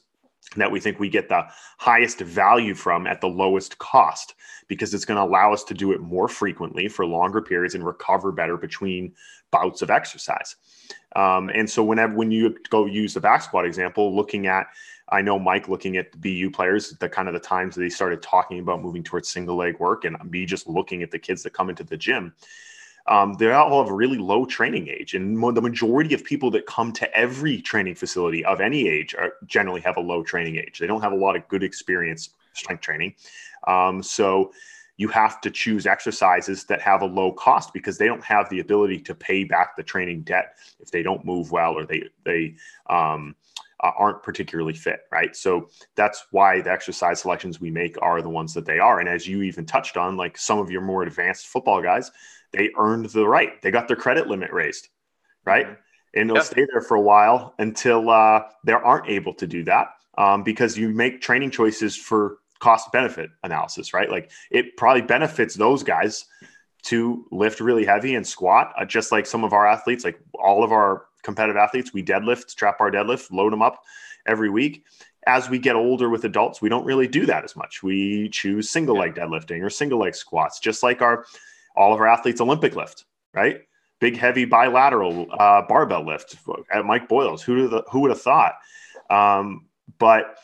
that 0.56 0.72
we 0.72 0.80
think 0.80 1.00
we 1.00 1.10
get 1.10 1.30
the 1.30 1.46
highest 1.78 2.20
value 2.22 2.74
from 2.74 3.06
at 3.06 3.22
the 3.22 3.28
lowest 3.28 3.78
cost 3.78 4.36
because 4.68 4.94
it's 4.94 5.06
going 5.06 5.18
to 5.18 5.24
allow 5.24 5.54
us 5.54 5.64
to 5.64 5.74
do 5.74 5.92
it 5.92 6.00
more 6.00 6.28
frequently 6.28 6.88
for 6.88 7.06
longer 7.06 7.42
periods 7.42 7.76
and 7.76 7.86
recover 7.86 8.32
better 8.32 8.58
between 8.58 9.14
bouts 9.52 9.82
of 9.82 9.90
exercise. 9.90 10.56
Um, 11.16 11.50
and 11.54 11.70
so 11.70 11.84
whenever 11.84 12.16
when 12.16 12.32
you 12.32 12.56
go 12.70 12.86
use 12.86 13.14
the 13.14 13.20
back 13.20 13.42
squat 13.42 13.66
example, 13.66 14.16
looking 14.16 14.48
at 14.48 14.68
I 15.12 15.22
know 15.24 15.40
Mike 15.40 15.68
looking 15.68 15.98
at 15.98 16.12
the 16.12 16.18
BU 16.18 16.52
players, 16.52 16.92
the 17.00 17.10
kind 17.10 17.28
of 17.28 17.34
the 17.34 17.40
times 17.40 17.76
they 17.76 17.90
started 17.90 18.22
talking 18.22 18.60
about 18.60 18.82
moving 18.82 19.04
towards 19.04 19.28
single 19.28 19.56
leg 19.56 19.80
work, 19.80 20.06
and 20.06 20.16
me 20.30 20.46
just 20.46 20.68
looking 20.68 21.02
at 21.02 21.10
the 21.10 21.18
kids 21.18 21.42
that 21.44 21.54
come 21.54 21.70
into 21.70 21.84
the 21.84 21.98
gym 21.98 22.34
um, 23.08 23.34
they 23.34 23.52
all 23.52 23.84
have 23.84 23.92
a 23.92 23.96
really 23.96 24.18
low 24.18 24.46
training 24.46 24.88
age. 24.88 25.14
And 25.14 25.42
the 25.56 25.62
majority 25.62 26.14
of 26.14 26.24
people 26.24 26.52
that 26.52 26.66
come 26.66 26.92
to 26.94 27.16
every 27.16 27.62
training 27.62 27.96
facility 27.96 28.46
of 28.46 28.62
any 28.62 28.88
age 28.88 29.16
are, 29.16 29.34
generally 29.46 29.82
have 29.82 29.98
a 29.98 30.02
low 30.02 30.24
training 30.24 30.58
age. 30.58 30.80
They 30.80 30.88
don't 30.88 31.02
have 31.02 31.12
a 31.12 31.18
lot 31.18 31.36
of 31.36 31.48
good 31.48 31.64
experience 31.64 32.30
strength 32.54 32.82
training. 32.82 33.16
Um, 33.68 34.04
so 34.04 34.52
you 34.98 35.08
have 35.08 35.40
to 35.42 35.50
choose 35.50 35.88
exercises 35.88 36.66
that 36.66 36.82
have 36.82 37.02
a 37.02 37.06
low 37.06 37.32
cost 37.32 37.74
because 37.74 37.98
they 37.98 38.06
don't 38.06 38.24
have 38.24 38.50
the 38.50 38.60
ability 38.60 39.00
to 39.00 39.16
pay 39.16 39.46
back 39.46 39.78
the 39.78 39.84
training 39.84 40.22
debt 40.24 40.56
if 40.82 40.92
they 40.92 41.02
don't 41.02 41.24
move 41.24 41.52
well 41.52 41.74
or 41.74 41.86
they, 41.86 42.04
they, 42.26 42.56
um, 42.90 43.34
uh, 43.82 43.92
aren't 43.98 44.24
particularly 44.24 44.74
fit, 44.74 45.02
right? 45.12 45.36
So 45.36 45.70
that's 45.96 46.26
why 46.32 46.62
the 46.62 46.72
exercise 46.72 47.22
selections 47.22 47.62
we 47.62 47.72
make 47.72 48.02
are 48.02 48.22
the 48.22 48.30
ones 48.30 48.54
that 48.54 48.66
they 48.66 48.80
are. 48.80 49.00
And 49.00 49.08
as 49.08 49.28
you 49.28 49.42
even 49.44 49.66
touched 49.66 49.98
on, 49.98 50.18
like 50.18 50.38
some 50.38 50.60
of 50.60 50.70
your 50.70 50.82
more 50.82 51.04
advanced 51.04 51.48
football 51.48 51.82
guys, 51.82 52.12
they 52.52 52.72
earned 52.78 53.06
the 53.06 53.28
right. 53.28 53.62
They 53.62 53.72
got 53.72 53.88
their 53.88 53.98
credit 53.98 54.28
limit 54.28 54.52
raised, 54.52 54.90
right? 55.46 55.66
Mm-hmm. 55.66 55.76
And 56.16 56.30
they'll 56.30 56.38
yep. 56.38 56.46
stay 56.46 56.66
there 56.72 56.82
for 56.82 56.96
a 56.96 57.02
while 57.02 57.54
until 57.60 58.10
uh, 58.10 58.42
they 58.66 58.74
aren't 58.74 59.08
able 59.08 59.34
to 59.36 59.48
do 59.48 59.64
that 59.66 59.90
um, 60.18 60.44
because 60.44 60.78
you 60.78 60.90
make 60.90 61.22
training 61.22 61.52
choices 61.52 61.96
for 61.96 62.40
cost 62.60 62.92
benefit 62.92 63.30
analysis, 63.44 63.94
right? 63.94 64.10
Like 64.10 64.32
it 64.52 64.76
probably 64.76 65.04
benefits 65.04 65.56
those 65.56 65.84
guys 65.84 66.26
to 66.84 67.26
lift 67.32 67.60
really 67.60 67.86
heavy 67.86 68.16
and 68.16 68.26
squat, 68.26 68.74
uh, 68.78 68.86
just 68.86 69.12
like 69.12 69.26
some 69.26 69.44
of 69.44 69.54
our 69.54 69.68
athletes, 69.68 70.04
like 70.04 70.20
all 70.34 70.64
of 70.64 70.72
our 70.72 71.06
competitive 71.24 71.58
athletes, 71.58 71.94
we 71.94 72.04
deadlift, 72.04 72.56
trap 72.56 72.80
bar 72.80 72.92
deadlift, 72.92 73.32
load 73.32 73.54
them 73.54 73.62
up 73.62 73.84
every 74.26 74.50
week. 74.50 74.84
As 75.28 75.50
we 75.50 75.60
get 75.60 75.76
older 75.76 76.10
with 76.10 76.24
adults, 76.24 76.62
we 76.62 76.70
don't 76.70 76.86
really 76.86 77.08
do 77.08 77.26
that 77.26 77.44
as 77.44 77.56
much. 77.56 77.84
We 77.84 78.30
choose 78.30 78.70
single 78.70 78.98
leg 78.98 79.16
deadlifting 79.16 79.64
or 79.64 79.70
single 79.70 80.00
leg 80.00 80.16
squats, 80.16 80.60
just 80.60 80.82
like 80.82 81.02
our 81.02 81.26
all 81.76 81.94
of 81.94 82.00
our 82.00 82.08
athletes 82.08 82.42
Olympic 82.42 82.76
lift, 82.76 83.06
right? 83.34 83.62
Big, 84.00 84.18
heavy 84.18 84.46
bilateral 84.46 85.28
uh, 85.38 85.62
barbell 85.64 86.06
lift 86.06 86.36
at 86.72 86.86
Mike 86.86 87.08
Boyles. 87.10 87.44
Who, 87.44 87.68
the, 87.68 87.84
who 87.92 88.00
would 88.02 88.12
have 88.12 88.22
thought? 88.22 88.56
Um, 89.10 89.68
but 89.98 90.38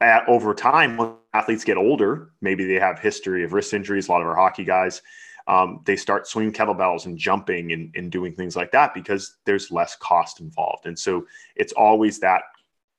at, 0.00 0.28
over 0.28 0.54
time, 0.54 0.96
when 0.96 1.12
athletes 1.32 1.64
get 1.64 1.76
older, 1.76 2.30
maybe 2.40 2.64
they 2.64 2.78
have 2.78 2.98
history 2.98 3.44
of 3.44 3.52
wrist 3.52 3.74
injuries. 3.74 4.08
A 4.08 4.12
lot 4.12 4.22
of 4.22 4.26
our 4.26 4.34
hockey 4.34 4.64
guys, 4.64 5.02
um, 5.46 5.80
they 5.84 5.96
start 5.96 6.26
swinging 6.26 6.52
kettlebells 6.52 7.06
and 7.06 7.18
jumping 7.18 7.72
and, 7.72 7.92
and 7.94 8.10
doing 8.10 8.34
things 8.34 8.56
like 8.56 8.70
that 8.72 8.94
because 8.94 9.36
there's 9.44 9.70
less 9.70 9.96
cost 9.96 10.40
involved. 10.40 10.86
And 10.86 10.98
so 10.98 11.26
it's 11.54 11.72
always 11.72 12.18
that 12.20 12.42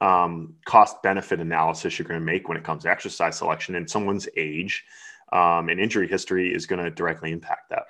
um, 0.02 0.54
cost 0.66 1.02
benefit 1.02 1.40
analysis 1.40 1.98
you're 1.98 2.08
going 2.08 2.20
to 2.20 2.26
make 2.26 2.48
when 2.48 2.58
it 2.58 2.64
comes 2.64 2.84
to 2.84 2.90
exercise 2.90 3.38
selection 3.38 3.76
and 3.76 3.90
someone's 3.90 4.28
age 4.38 4.84
um, 5.32 5.70
and 5.70 5.80
injury 5.80 6.08
history 6.08 6.54
is 6.54 6.68
going 6.68 6.84
to 6.84 6.92
directly 6.92 7.32
impact 7.32 7.70
that. 7.70 7.86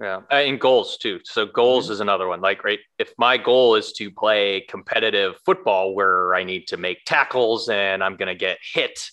Yeah, 0.00 0.20
and 0.30 0.60
goals 0.60 0.96
too. 0.96 1.18
So 1.24 1.46
goals 1.46 1.86
mm-hmm. 1.86 1.94
is 1.94 2.00
another 2.00 2.28
one. 2.28 2.40
Like, 2.40 2.62
right, 2.62 2.78
if 2.98 3.12
my 3.18 3.36
goal 3.36 3.74
is 3.74 3.92
to 3.94 4.10
play 4.12 4.64
competitive 4.68 5.36
football 5.44 5.94
where 5.94 6.34
I 6.34 6.44
need 6.44 6.68
to 6.68 6.76
make 6.76 7.04
tackles 7.04 7.68
and 7.68 8.04
I'm 8.04 8.16
going 8.16 8.28
to 8.28 8.36
get 8.36 8.58
hit, 8.62 9.10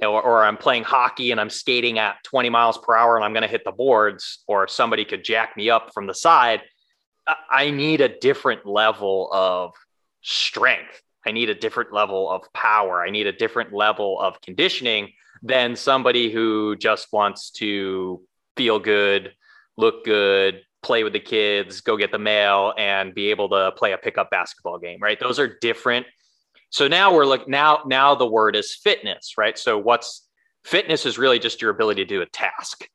or, 0.00 0.22
or 0.22 0.44
I'm 0.44 0.56
playing 0.56 0.84
hockey 0.84 1.30
and 1.30 1.40
I'm 1.40 1.50
skating 1.50 1.98
at 1.98 2.22
20 2.24 2.48
miles 2.50 2.78
per 2.78 2.94
hour 2.94 3.16
and 3.16 3.24
I'm 3.24 3.32
going 3.32 3.42
to 3.42 3.48
hit 3.48 3.64
the 3.64 3.72
boards, 3.72 4.42
or 4.46 4.68
somebody 4.68 5.04
could 5.04 5.24
jack 5.24 5.56
me 5.56 5.70
up 5.70 5.92
from 5.94 6.06
the 6.06 6.14
side, 6.14 6.62
I 7.50 7.70
need 7.70 8.00
a 8.00 8.08
different 8.08 8.66
level 8.66 9.28
of 9.32 9.72
strength. 10.22 11.02
I 11.26 11.32
need 11.32 11.50
a 11.50 11.54
different 11.54 11.92
level 11.92 12.30
of 12.30 12.42
power. 12.52 13.02
I 13.02 13.10
need 13.10 13.26
a 13.26 13.32
different 13.32 13.72
level 13.72 14.20
of 14.20 14.40
conditioning 14.40 15.12
than 15.42 15.76
somebody 15.76 16.30
who 16.30 16.76
just 16.76 17.08
wants 17.12 17.50
to 17.52 18.22
feel 18.56 18.78
good, 18.78 19.32
look 19.76 20.04
good, 20.04 20.62
play 20.82 21.02
with 21.02 21.12
the 21.12 21.20
kids, 21.20 21.80
go 21.80 21.96
get 21.96 22.12
the 22.12 22.18
mail, 22.18 22.72
and 22.78 23.12
be 23.12 23.30
able 23.30 23.48
to 23.48 23.72
play 23.72 23.92
a 23.92 23.98
pickup 23.98 24.30
basketball 24.30 24.78
game, 24.78 24.98
right? 25.02 25.18
Those 25.18 25.38
are 25.38 25.58
different. 25.60 26.06
So 26.70 26.88
now 26.88 27.14
we're 27.14 27.26
like 27.26 27.48
now 27.48 27.80
now 27.86 28.14
the 28.14 28.26
word 28.26 28.56
is 28.56 28.74
fitness, 28.74 29.34
right? 29.38 29.58
So 29.58 29.78
what's 29.78 30.26
fitness 30.64 31.06
is 31.06 31.18
really 31.18 31.38
just 31.38 31.62
your 31.62 31.70
ability 31.70 32.04
to 32.04 32.08
do 32.08 32.22
a 32.22 32.26
task, 32.26 32.88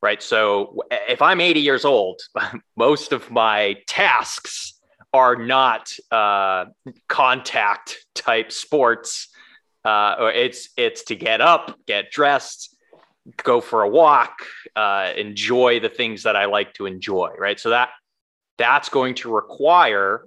right? 0.00 0.22
So 0.22 0.82
if 0.90 1.22
I'm 1.22 1.40
80 1.40 1.60
years 1.60 1.84
old, 1.84 2.20
most 2.76 3.12
of 3.12 3.30
my 3.30 3.76
tasks 3.86 4.78
are 5.12 5.36
not 5.36 5.92
uh, 6.10 6.66
contact 7.08 8.06
type 8.14 8.50
sports 8.50 9.28
uh, 9.84 10.30
it's 10.34 10.68
it's 10.76 11.04
to 11.04 11.16
get 11.16 11.40
up, 11.40 11.76
get 11.86 12.10
dressed, 12.10 12.76
go 13.42 13.60
for 13.60 13.82
a 13.82 13.88
walk, 13.88 14.46
uh, 14.76 15.12
enjoy 15.16 15.80
the 15.80 15.88
things 15.88 16.22
that 16.22 16.36
I 16.36 16.46
like 16.46 16.74
to 16.74 16.86
enjoy, 16.86 17.30
right? 17.38 17.58
So 17.58 17.70
that 17.70 17.90
that's 18.58 18.88
going 18.88 19.16
to 19.16 19.34
require 19.34 20.26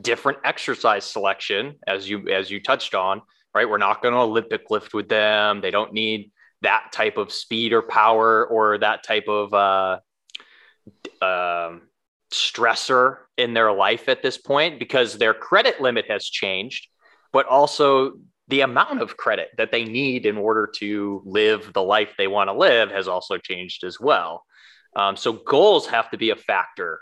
different 0.00 0.38
exercise 0.44 1.04
selection, 1.04 1.76
as 1.86 2.08
you 2.08 2.28
as 2.28 2.50
you 2.50 2.62
touched 2.62 2.94
on, 2.94 3.22
right? 3.54 3.68
We're 3.68 3.78
not 3.78 4.02
going 4.02 4.14
to 4.14 4.20
Olympic 4.20 4.70
lift 4.70 4.94
with 4.94 5.08
them. 5.08 5.60
They 5.60 5.70
don't 5.70 5.92
need 5.92 6.30
that 6.62 6.90
type 6.92 7.16
of 7.16 7.32
speed 7.32 7.72
or 7.72 7.82
power 7.82 8.46
or 8.46 8.78
that 8.78 9.04
type 9.04 9.28
of 9.28 9.52
uh, 9.54 9.98
uh, 11.22 11.76
stressor 12.32 13.18
in 13.36 13.54
their 13.54 13.72
life 13.72 14.08
at 14.08 14.22
this 14.22 14.38
point 14.38 14.78
because 14.78 15.18
their 15.18 15.34
credit 15.34 15.80
limit 15.80 16.06
has 16.08 16.24
changed, 16.24 16.88
but 17.32 17.46
also 17.46 18.12
the 18.48 18.60
amount 18.60 19.02
of 19.02 19.16
credit 19.16 19.48
that 19.58 19.72
they 19.72 19.84
need 19.84 20.24
in 20.24 20.36
order 20.36 20.70
to 20.76 21.22
live 21.24 21.72
the 21.72 21.82
life 21.82 22.14
they 22.16 22.28
want 22.28 22.48
to 22.48 22.54
live 22.54 22.90
has 22.90 23.08
also 23.08 23.38
changed 23.38 23.84
as 23.84 23.98
well. 23.98 24.44
Um, 24.94 25.16
so 25.16 25.32
goals 25.32 25.86
have 25.88 26.10
to 26.10 26.16
be 26.16 26.30
a 26.30 26.36
factor 26.36 27.00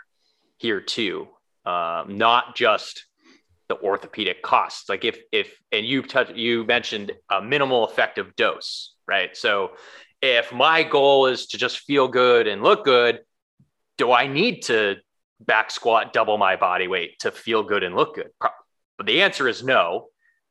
here 0.57 0.81
too, 0.81 1.27
um, 1.65 2.17
not 2.17 2.55
just 2.55 3.05
the 3.67 3.77
orthopedic 3.77 4.41
costs. 4.41 4.89
Like 4.89 5.05
if 5.05 5.19
if 5.31 5.57
and 5.71 5.85
you 5.85 6.01
touch 6.03 6.31
you 6.35 6.63
mentioned 6.65 7.11
a 7.31 7.41
minimal 7.41 7.87
effective 7.87 8.35
dose, 8.35 8.93
right? 9.07 9.35
So 9.35 9.71
if 10.21 10.53
my 10.53 10.83
goal 10.83 11.27
is 11.27 11.47
to 11.47 11.57
just 11.57 11.79
feel 11.79 12.07
good 12.07 12.47
and 12.47 12.61
look 12.61 12.85
good, 12.85 13.19
do 13.97 14.11
I 14.11 14.27
need 14.27 14.61
to 14.63 14.95
back 15.39 15.71
squat 15.71 16.13
double 16.13 16.37
my 16.37 16.55
body 16.55 16.87
weight 16.87 17.19
to 17.19 17.31
feel 17.31 17.63
good 17.63 17.83
and 17.83 17.95
look 17.95 18.15
good? 18.15 18.29
But 18.39 19.07
the 19.07 19.23
answer 19.23 19.47
is 19.47 19.63
no, 19.63 20.07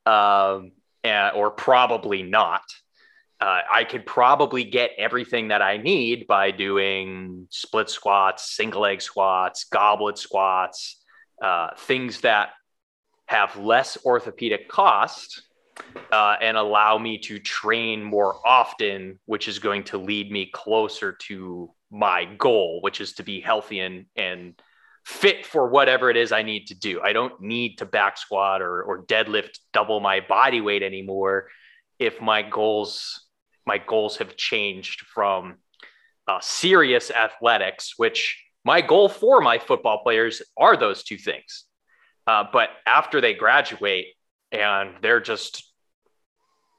um, 0.07 0.72
and, 1.03 1.35
or 1.37 1.50
probably 1.50 2.22
not. 2.22 2.62
Uh, 3.40 3.61
I 3.70 3.85
could 3.85 4.07
probably 4.07 4.64
get 4.64 4.92
everything 4.96 5.48
that 5.48 5.61
I 5.61 5.77
need 5.77 6.27
by 6.27 6.50
doing 6.50 7.46
split 7.50 7.90
squats, 7.90 8.55
single 8.55 8.83
leg 8.83 9.03
squats, 9.03 9.64
goblet 9.64 10.18
squats, 10.18 11.03
uh, 11.44 11.68
things 11.76 12.22
that 12.22 12.50
have 13.26 13.54
less 13.59 13.98
orthopedic 14.07 14.66
cost 14.66 15.42
uh, 16.11 16.37
and 16.40 16.57
allow 16.57 16.96
me 16.96 17.18
to 17.18 17.38
train 17.38 18.02
more 18.02 18.35
often, 18.46 19.18
which 19.26 19.46
is 19.46 19.59
going 19.59 19.85
to 19.85 19.98
lead 19.98 20.33
me 20.33 20.46
closer 20.46 21.12
to 21.12 21.70
my 21.90 22.24
goal, 22.24 22.80
which 22.80 22.98
is 23.02 23.12
to 23.12 23.22
be 23.22 23.42
healthy 23.42 23.80
and, 23.80 24.07
and 24.16 24.59
fit 25.04 25.44
for 25.44 25.68
whatever 25.68 26.09
it 26.09 26.16
is 26.16 26.33
I 26.33 26.42
need 26.42 26.68
to 26.68 26.74
do. 26.74 27.02
I 27.02 27.12
don't 27.12 27.38
need 27.42 27.76
to 27.78 27.85
back 27.85 28.16
squat 28.16 28.62
or, 28.62 28.83
or 28.83 29.04
deadlift 29.04 29.59
double 29.74 30.00
my 30.00 30.20
body 30.20 30.62
weight 30.62 30.83
anymore 30.83 31.48
if 31.98 32.22
my 32.22 32.40
goals 32.40 33.20
my 33.66 33.78
goals 33.78 34.18
have 34.18 34.37
changed 34.37 35.02
from 35.07 35.57
uh, 36.26 36.38
serious 36.40 37.11
athletics, 37.11 37.94
which 37.96 38.43
my 38.64 38.81
goal 38.81 39.09
for 39.09 39.40
my 39.40 39.59
football 39.59 40.03
players 40.03 40.42
are 40.57 40.77
those 40.77 41.05
two 41.05 41.18
things. 41.18 41.64
Uh, 42.27 42.44
but 42.53 42.70
after 42.87 43.20
they 43.20 43.35
graduate 43.35 44.07
and 44.50 44.94
they're 45.03 45.20
just 45.20 45.70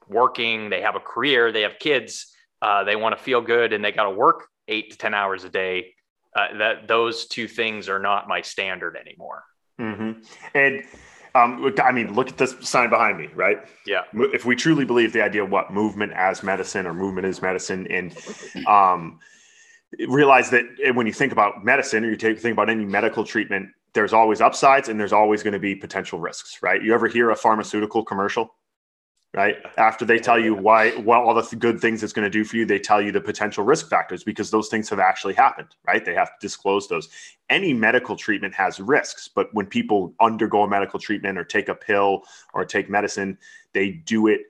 working, 0.08 0.70
they 0.70 0.82
have 0.82 0.96
a 0.96 1.00
career, 1.00 1.52
they 1.52 1.62
have 1.62 1.78
kids, 1.78 2.34
uh, 2.62 2.84
they 2.84 2.96
want 2.96 3.16
to 3.16 3.22
feel 3.22 3.40
good, 3.40 3.72
and 3.72 3.84
they 3.84 3.92
got 3.92 4.04
to 4.04 4.10
work 4.10 4.48
eight 4.66 4.90
to 4.90 4.98
10 4.98 5.14
hours 5.14 5.44
a 5.44 5.48
day. 5.48 5.92
Uh, 6.34 6.58
that 6.58 6.86
those 6.86 7.26
two 7.28 7.48
things 7.48 7.88
are 7.88 7.98
not 7.98 8.28
my 8.28 8.42
standard 8.42 8.94
anymore. 8.94 9.42
Mm-hmm. 9.80 10.20
And 10.54 10.82
um, 11.34 11.74
I 11.82 11.92
mean, 11.92 12.14
look 12.14 12.28
at 12.28 12.36
this 12.36 12.54
sign 12.60 12.90
behind 12.90 13.18
me, 13.18 13.28
right? 13.34 13.58
Yeah. 13.86 14.02
If 14.12 14.44
we 14.44 14.56
truly 14.56 14.84
believe 14.84 15.12
the 15.12 15.22
idea 15.22 15.44
of 15.44 15.50
what 15.50 15.72
movement 15.72 16.12
as 16.14 16.42
medicine 16.42 16.86
or 16.86 16.92
movement 16.92 17.26
is 17.26 17.40
medicine, 17.40 17.86
and 17.88 18.16
um, 18.66 19.18
realize 20.08 20.50
that 20.50 20.64
eh, 20.82 20.90
when 20.90 21.06
you 21.06 21.12
think 21.12 21.32
about 21.32 21.64
medicine 21.64 22.04
or 22.04 22.10
you 22.10 22.16
take, 22.16 22.38
think 22.38 22.52
about 22.52 22.70
any 22.70 22.84
medical 22.84 23.24
treatment, 23.24 23.68
there's 23.94 24.12
always 24.12 24.40
upsides 24.40 24.88
and 24.88 25.00
there's 25.00 25.12
always 25.12 25.42
going 25.42 25.54
to 25.54 25.58
be 25.58 25.74
potential 25.74 26.18
risks, 26.18 26.58
right? 26.62 26.82
You 26.82 26.94
ever 26.94 27.08
hear 27.08 27.30
a 27.30 27.36
pharmaceutical 27.36 28.04
commercial? 28.04 28.50
right? 29.36 29.56
After 29.76 30.06
they 30.06 30.18
tell 30.18 30.38
you 30.38 30.54
why, 30.54 30.96
well, 30.96 31.20
all 31.20 31.34
the 31.34 31.56
good 31.56 31.78
things 31.78 32.02
it's 32.02 32.14
going 32.14 32.24
to 32.24 32.30
do 32.30 32.42
for 32.42 32.56
you, 32.56 32.64
they 32.64 32.78
tell 32.78 33.02
you 33.02 33.12
the 33.12 33.20
potential 33.20 33.64
risk 33.64 33.90
factors 33.90 34.24
because 34.24 34.50
those 34.50 34.68
things 34.68 34.88
have 34.88 34.98
actually 34.98 35.34
happened, 35.34 35.68
right? 35.86 36.02
They 36.02 36.14
have 36.14 36.28
to 36.28 36.36
disclose 36.40 36.88
those. 36.88 37.10
Any 37.50 37.74
medical 37.74 38.16
treatment 38.16 38.54
has 38.54 38.80
risks, 38.80 39.28
but 39.28 39.52
when 39.52 39.66
people 39.66 40.14
undergo 40.20 40.62
a 40.62 40.68
medical 40.68 40.98
treatment 40.98 41.36
or 41.36 41.44
take 41.44 41.68
a 41.68 41.74
pill 41.74 42.22
or 42.54 42.64
take 42.64 42.88
medicine, 42.88 43.36
they 43.74 43.90
do 43.90 44.26
it 44.26 44.40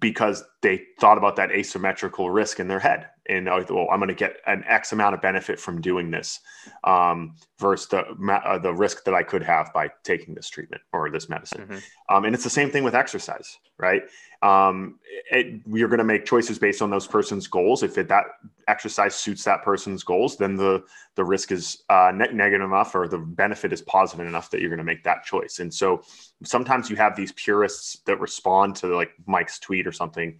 because 0.00 0.42
they 0.62 0.82
thought 0.98 1.16
about 1.16 1.36
that 1.36 1.52
asymmetrical 1.52 2.28
risk 2.28 2.58
in 2.58 2.66
their 2.66 2.80
head 2.80 3.06
and 3.28 3.46
well, 3.46 3.88
I'm 3.92 3.98
going 3.98 4.08
to 4.08 4.14
get 4.14 4.36
an 4.46 4.64
X 4.66 4.92
amount 4.92 5.14
of 5.14 5.20
benefit 5.20 5.60
from 5.60 5.80
doing 5.80 6.10
this 6.10 6.40
um, 6.84 7.34
versus 7.58 7.88
the 7.88 7.98
uh, 8.32 8.58
the 8.58 8.72
risk 8.72 9.04
that 9.04 9.14
I 9.14 9.22
could 9.22 9.42
have 9.42 9.72
by 9.74 9.90
taking 10.02 10.34
this 10.34 10.48
treatment 10.48 10.82
or 10.92 11.10
this 11.10 11.28
medicine. 11.28 11.62
Mm-hmm. 11.62 12.14
Um, 12.14 12.24
and 12.24 12.34
it's 12.34 12.44
the 12.44 12.50
same 12.50 12.70
thing 12.70 12.84
with 12.84 12.94
exercise, 12.94 13.58
right? 13.78 14.02
Um, 14.42 14.98
it, 15.30 15.60
you're 15.66 15.88
going 15.88 15.98
to 15.98 16.04
make 16.04 16.24
choices 16.24 16.58
based 16.58 16.80
on 16.80 16.90
those 16.90 17.06
person's 17.06 17.46
goals. 17.46 17.82
If 17.82 17.98
it, 17.98 18.08
that 18.08 18.24
exercise 18.66 19.14
suits 19.14 19.44
that 19.44 19.62
person's 19.62 20.02
goals, 20.02 20.36
then 20.36 20.56
the 20.56 20.84
the 21.16 21.24
risk 21.24 21.52
is 21.52 21.82
uh, 21.90 22.12
ne- 22.14 22.32
negative 22.32 22.66
enough 22.66 22.94
or 22.94 23.08
the 23.08 23.18
benefit 23.18 23.72
is 23.72 23.82
positive 23.82 24.26
enough 24.26 24.50
that 24.50 24.60
you're 24.60 24.70
going 24.70 24.78
to 24.78 24.84
make 24.84 25.04
that 25.04 25.24
choice. 25.24 25.58
And 25.58 25.72
so 25.72 26.02
sometimes 26.44 26.88
you 26.88 26.96
have 26.96 27.14
these 27.14 27.32
purists 27.32 27.98
that 28.06 28.20
respond 28.20 28.76
to 28.76 28.86
like 28.94 29.10
Mike's 29.26 29.58
tweet 29.58 29.86
or 29.86 29.92
something 29.92 30.38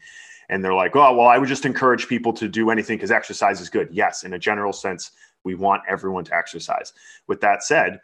and 0.49 0.65
they're 0.65 0.75
like, 0.75 0.97
oh, 0.97 1.15
well, 1.15 1.27
I 1.27 1.39
would 1.39 1.49
just 1.49 1.67
encourage 1.67 2.09
people 2.09 2.33
to 2.35 2.49
do 2.49 2.71
anything 2.71 2.97
because 2.97 3.11
exercise 3.11 3.61
is 3.61 3.69
good. 3.69 3.89
Yes, 3.93 4.25
in 4.25 4.33
a 4.33 4.39
general 4.39 4.73
sense, 4.73 5.11
we 5.45 5.55
want 5.55 5.83
everyone 5.89 6.25
to 6.25 6.35
exercise. 6.35 6.93
With 7.27 7.41
that 7.43 7.63
said, 7.63 8.01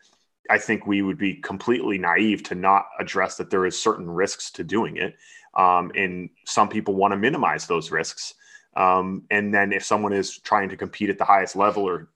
I 0.50 0.58
think 0.58 0.86
we 0.86 1.02
would 1.02 1.18
be 1.18 1.34
completely 1.34 1.98
naive 1.98 2.42
to 2.44 2.54
not 2.54 2.86
address 3.00 3.36
that 3.36 3.50
there 3.50 3.64
is 3.64 3.80
certain 3.80 4.10
risks 4.10 4.50
to 4.52 4.64
doing 4.64 4.96
it. 4.98 5.16
Um, 5.54 5.90
and 5.94 6.30
some 6.44 6.68
people 6.68 6.94
want 6.94 7.12
to 7.12 7.16
minimize 7.16 7.66
those 7.66 7.90
risks. 7.90 8.34
Um, 8.76 9.22
and 9.30 9.54
then 9.54 9.72
if 9.72 9.84
someone 9.84 10.12
is 10.12 10.38
trying 10.38 10.68
to 10.68 10.76
compete 10.76 11.08
at 11.08 11.16
the 11.16 11.24
highest 11.24 11.56
level 11.56 11.84
or 11.84 12.10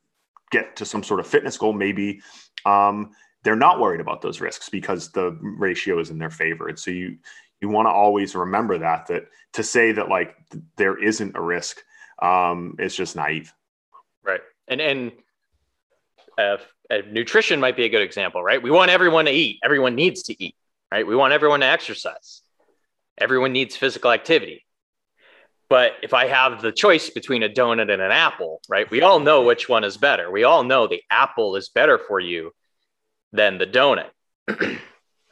get 0.50 0.76
to 0.76 0.84
some 0.84 1.02
sort 1.02 1.20
of 1.20 1.26
fitness 1.26 1.56
goal, 1.56 1.72
maybe 1.72 2.20
um, 2.66 3.12
they're 3.44 3.56
not 3.56 3.80
worried 3.80 4.00
about 4.00 4.20
those 4.20 4.40
risks 4.40 4.68
because 4.68 5.10
the 5.10 5.38
ratio 5.40 5.98
is 6.00 6.10
in 6.10 6.18
their 6.18 6.30
favor. 6.30 6.68
And 6.68 6.78
so 6.78 6.90
you 6.90 7.16
you 7.60 7.68
want 7.68 7.86
to 7.86 7.90
always 7.90 8.34
remember 8.34 8.78
that 8.78 9.06
that 9.08 9.26
to 9.54 9.62
say 9.62 9.92
that 9.92 10.08
like 10.08 10.36
there 10.76 11.02
isn't 11.02 11.36
a 11.36 11.40
risk 11.40 11.78
um, 12.20 12.76
is 12.78 12.94
just 12.94 13.16
naive. 13.16 13.52
Right, 14.22 14.40
and 14.68 14.80
and 14.80 15.12
uh, 16.38 16.58
uh, 16.90 16.98
nutrition 17.10 17.60
might 17.60 17.76
be 17.76 17.84
a 17.84 17.88
good 17.88 18.02
example, 18.02 18.42
right? 18.42 18.62
We 18.62 18.70
want 18.70 18.90
everyone 18.90 19.26
to 19.26 19.32
eat. 19.32 19.58
Everyone 19.62 19.94
needs 19.94 20.22
to 20.24 20.42
eat, 20.42 20.54
right? 20.92 21.06
We 21.06 21.16
want 21.16 21.32
everyone 21.32 21.60
to 21.60 21.66
exercise. 21.66 22.42
Everyone 23.18 23.52
needs 23.52 23.76
physical 23.76 24.12
activity. 24.12 24.64
But 25.68 25.92
if 26.02 26.14
I 26.14 26.28
have 26.28 26.62
the 26.62 26.72
choice 26.72 27.10
between 27.10 27.42
a 27.42 27.48
donut 27.48 27.92
and 27.92 28.00
an 28.00 28.10
apple, 28.10 28.62
right? 28.68 28.90
We 28.90 29.02
all 29.02 29.20
know 29.20 29.42
which 29.42 29.68
one 29.68 29.84
is 29.84 29.98
better. 29.98 30.30
We 30.30 30.44
all 30.44 30.64
know 30.64 30.86
the 30.86 31.02
apple 31.10 31.56
is 31.56 31.68
better 31.68 31.98
for 31.98 32.18
you 32.18 32.52
than 33.32 33.58
the 33.58 33.66
donut. 33.66 34.08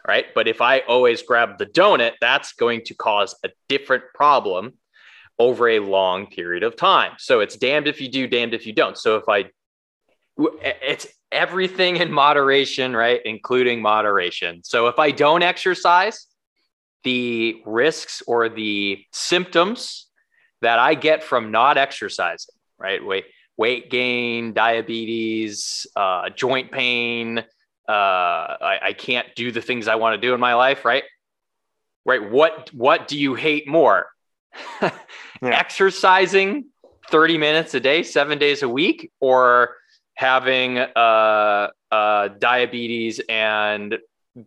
right? 0.07 0.27
But 0.35 0.49
if 0.49 0.61
I 0.61 0.81
always 0.81 1.23
grab 1.23 1.59
the 1.59 1.66
donut, 1.66 2.12
that's 2.21 2.53
going 2.53 2.83
to 2.87 2.95
cause 2.95 3.35
a 3.45 3.51
different 3.69 4.05
problem 4.14 4.75
over 5.38 5.69
a 5.69 5.81
long 5.81 6.27
period 6.27 6.62
of 6.62 6.77
time. 6.77 7.12
So 7.19 7.40
it's 7.40 7.57
damned 7.57 7.88
if 7.88 8.01
you 8.01 8.09
do, 8.09 8.27
damned 8.27 8.55
if 8.55 8.66
you 8.66 8.73
don't. 8.73 8.97
So 8.97 9.16
if 9.16 9.25
I, 9.29 9.51
it's 10.38 11.07
everything 11.33 11.97
in 11.97 12.12
moderation, 12.12 12.95
right? 12.97 13.21
Including 13.25 13.83
moderation. 13.83 14.62
So 14.64 14.87
if 14.87 14.99
I 14.99 15.11
don't 15.11 15.42
exercise, 15.42 16.27
the 17.05 17.62
risks 17.64 18.23
or 18.27 18.49
the 18.49 19.05
symptoms 19.12 20.07
that 20.62 20.79
I 20.79 20.95
get 20.95 21.23
from 21.23 21.51
not 21.51 21.77
exercising, 21.77 22.55
right? 22.79 23.05
Weight, 23.05 23.27
weight 23.57 23.90
gain, 23.90 24.53
diabetes, 24.53 25.87
uh, 25.95 26.31
joint 26.31 26.73
pain, 26.73 27.45
uh, 27.88 27.92
I, 27.92 28.79
I 28.83 28.92
can't 28.92 29.27
do 29.35 29.53
the 29.53 29.62
things 29.62 29.88
I 29.88 29.94
want 29.96 30.20
to 30.20 30.27
do 30.27 30.35
in 30.35 30.40
my 30.40 30.55
life, 30.55 30.85
right? 30.85 31.05
Right. 32.05 32.31
What 32.31 32.72
what 32.72 33.09
do 33.09 33.18
you 33.18 33.35
hate 33.35 33.66
more? 33.68 34.07
yeah. 34.83 34.92
Exercising 35.42 36.66
30 37.11 37.38
minutes 37.38 37.75
a 37.75 37.81
day, 37.81 38.03
seven 38.03 38.38
days 38.38 38.62
a 38.62 38.68
week, 38.68 39.11
or 39.20 39.77
having 40.14 40.79
uh, 40.79 41.68
uh, 41.90 42.29
diabetes 42.29 43.20
and 43.29 43.99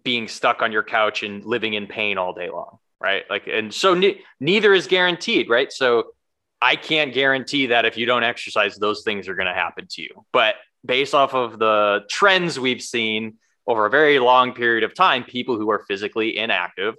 being 0.04 0.28
stuck 0.28 0.62
on 0.62 0.71
your 0.71 0.84
couch 0.84 1.23
and 1.23 1.45
living 1.45 1.73
in 1.73 1.88
pain 1.88 2.17
all 2.17 2.34
day 2.34 2.49
long, 2.49 2.78
right? 2.99 3.23
Like, 3.30 3.47
and 3.47 3.73
so 3.73 3.93
ne- 3.93 4.21
neither 4.39 4.73
is 4.73 4.88
guaranteed, 4.88 5.49
right? 5.49 5.71
So 5.71 6.12
I 6.62 6.75
can't 6.75 7.13
guarantee 7.13 7.67
that 7.67 7.86
if 7.86 7.97
you 7.97 8.06
don't 8.06 8.23
exercise, 8.23 8.78
those 8.78 9.04
things 9.04 9.28
are 9.28 9.36
going 9.36 9.47
to 9.47 9.54
happen 9.54 9.88
to 9.91 10.02
you. 10.02 10.25
But 10.32 10.56
based 10.86 11.13
off 11.13 11.34
of 11.34 11.60
the 11.60 12.02
trends 12.10 12.60
we've 12.60 12.82
seen 12.82 13.38
over 13.68 13.86
a 13.86 13.89
very 13.89 14.20
long 14.20 14.54
period 14.54 14.84
of 14.84 14.96
time, 14.96 15.24
people 15.24 15.58
who 15.58 15.70
are 15.70 15.84
physically 15.88 16.38
inactive 16.38 16.96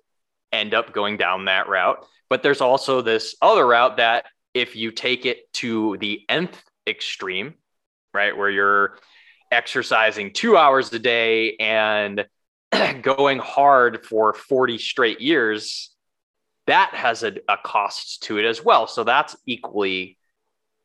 end 0.53 0.75
up 0.75 0.93
going 0.93 1.17
down 1.17 1.47
that 1.47 1.69
route. 1.69 2.05
But 2.29 2.43
there's 2.43 2.61
also 2.61 3.03
this 3.03 3.35
other 3.43 3.67
route 3.67 3.97
that 3.97 4.27
if 4.55 4.77
you 4.77 4.91
take 4.91 5.27
it 5.27 5.53
to 5.55 5.97
the 5.99 6.23
nth 6.29 6.63
extreme, 6.87 7.55
right, 8.15 8.37
where 8.37 8.51
you're 8.51 8.99
exercising 9.51 10.33
two 10.33 10.57
hours 10.57 10.93
a 10.93 10.99
day 10.99 11.57
and 11.57 12.25
going 13.03 13.39
hard 13.39 14.05
for 14.07 14.33
40 14.33 14.79
straight 14.79 15.21
years, 15.21 15.91
that 16.67 16.95
has 16.95 17.25
a, 17.25 17.35
a 17.49 17.57
cost 17.65 18.23
to 18.25 18.39
it 18.39 18.45
as 18.45 18.65
well. 18.65 18.87
So 18.87 19.03
that's 19.03 19.37
equally 19.47 20.19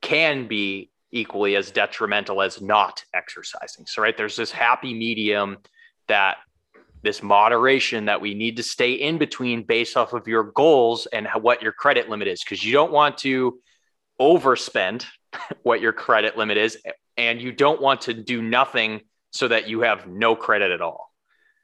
can 0.02 0.48
be 0.48 0.90
equally 1.16 1.56
as 1.56 1.72
detrimental 1.72 2.42
as 2.42 2.62
not 2.62 3.04
exercising. 3.14 3.86
So, 3.88 4.02
right, 4.02 4.16
there's 4.16 4.36
this 4.36 4.52
happy 4.52 4.94
medium 4.94 5.58
that 6.08 6.38
this 7.02 7.24
moderation 7.24 8.06
that 8.06 8.20
we 8.20 8.34
need 8.34 8.58
to 8.58 8.64
stay 8.64 8.94
in 8.94 9.18
between 9.18 9.64
based 9.64 9.96
off 9.96 10.14
of 10.14 10.28
your 10.28 10.44
goals 10.44 11.08
and 11.08 11.26
how, 11.26 11.40
what 11.40 11.62
your 11.62 11.72
credit 11.72 12.10
limit 12.10 12.28
is, 12.28 12.44
because 12.44 12.64
you 12.64 12.74
don't 12.74 12.92
want 12.92 13.18
to 13.20 13.60
overspend 14.20 15.06
what 15.64 15.82
your 15.82 15.94
credit 15.94 16.38
limit 16.38 16.58
is, 16.58 16.78
and 17.16 17.42
you 17.42 17.52
don't 17.52 17.82
want 17.82 18.02
to 18.02 18.14
do 18.14 18.42
nothing 18.42 19.02
so 19.32 19.48
that 19.48 19.70
you 19.70 19.82
have 19.82 20.08
no 20.08 20.36
credit 20.36 20.72
at 20.72 20.82
all. 20.82 21.14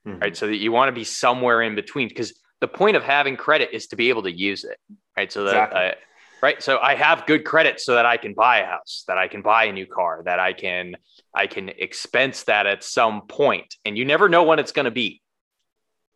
Mm-hmm. 0.07 0.19
Right. 0.19 0.37
So 0.37 0.47
that 0.47 0.57
you 0.57 0.71
want 0.71 0.87
to 0.87 0.93
be 0.93 1.03
somewhere 1.03 1.61
in 1.61 1.75
between 1.75 2.07
because 2.07 2.33
the 2.59 2.67
point 2.67 2.95
of 2.95 3.03
having 3.03 3.35
credit 3.35 3.69
is 3.73 3.87
to 3.87 3.95
be 3.95 4.09
able 4.09 4.23
to 4.23 4.31
use 4.31 4.63
it. 4.63 4.77
Right. 5.17 5.31
So 5.31 5.43
that 5.43 5.49
exactly 5.49 5.91
right? 6.41 6.61
So 6.61 6.79
i 6.79 6.95
have 6.95 7.25
good 7.25 7.45
credit 7.45 7.79
so 7.79 7.95
that 7.95 8.05
i 8.05 8.17
can 8.17 8.33
buy 8.33 8.59
a 8.59 8.65
house 8.65 9.03
that 9.07 9.17
i 9.17 9.27
can 9.27 9.41
buy 9.41 9.65
a 9.65 9.71
new 9.71 9.85
car 9.85 10.21
that 10.25 10.39
i 10.39 10.53
can 10.53 10.95
i 11.35 11.47
can 11.47 11.69
expense 11.69 12.43
that 12.43 12.65
at 12.65 12.83
some 12.83 13.27
point 13.27 13.75
and 13.85 13.97
you 13.97 14.05
never 14.05 14.29
know 14.29 14.43
when 14.43 14.59
it's 14.59 14.71
going 14.71 14.85
to 14.85 14.91
be 14.91 15.21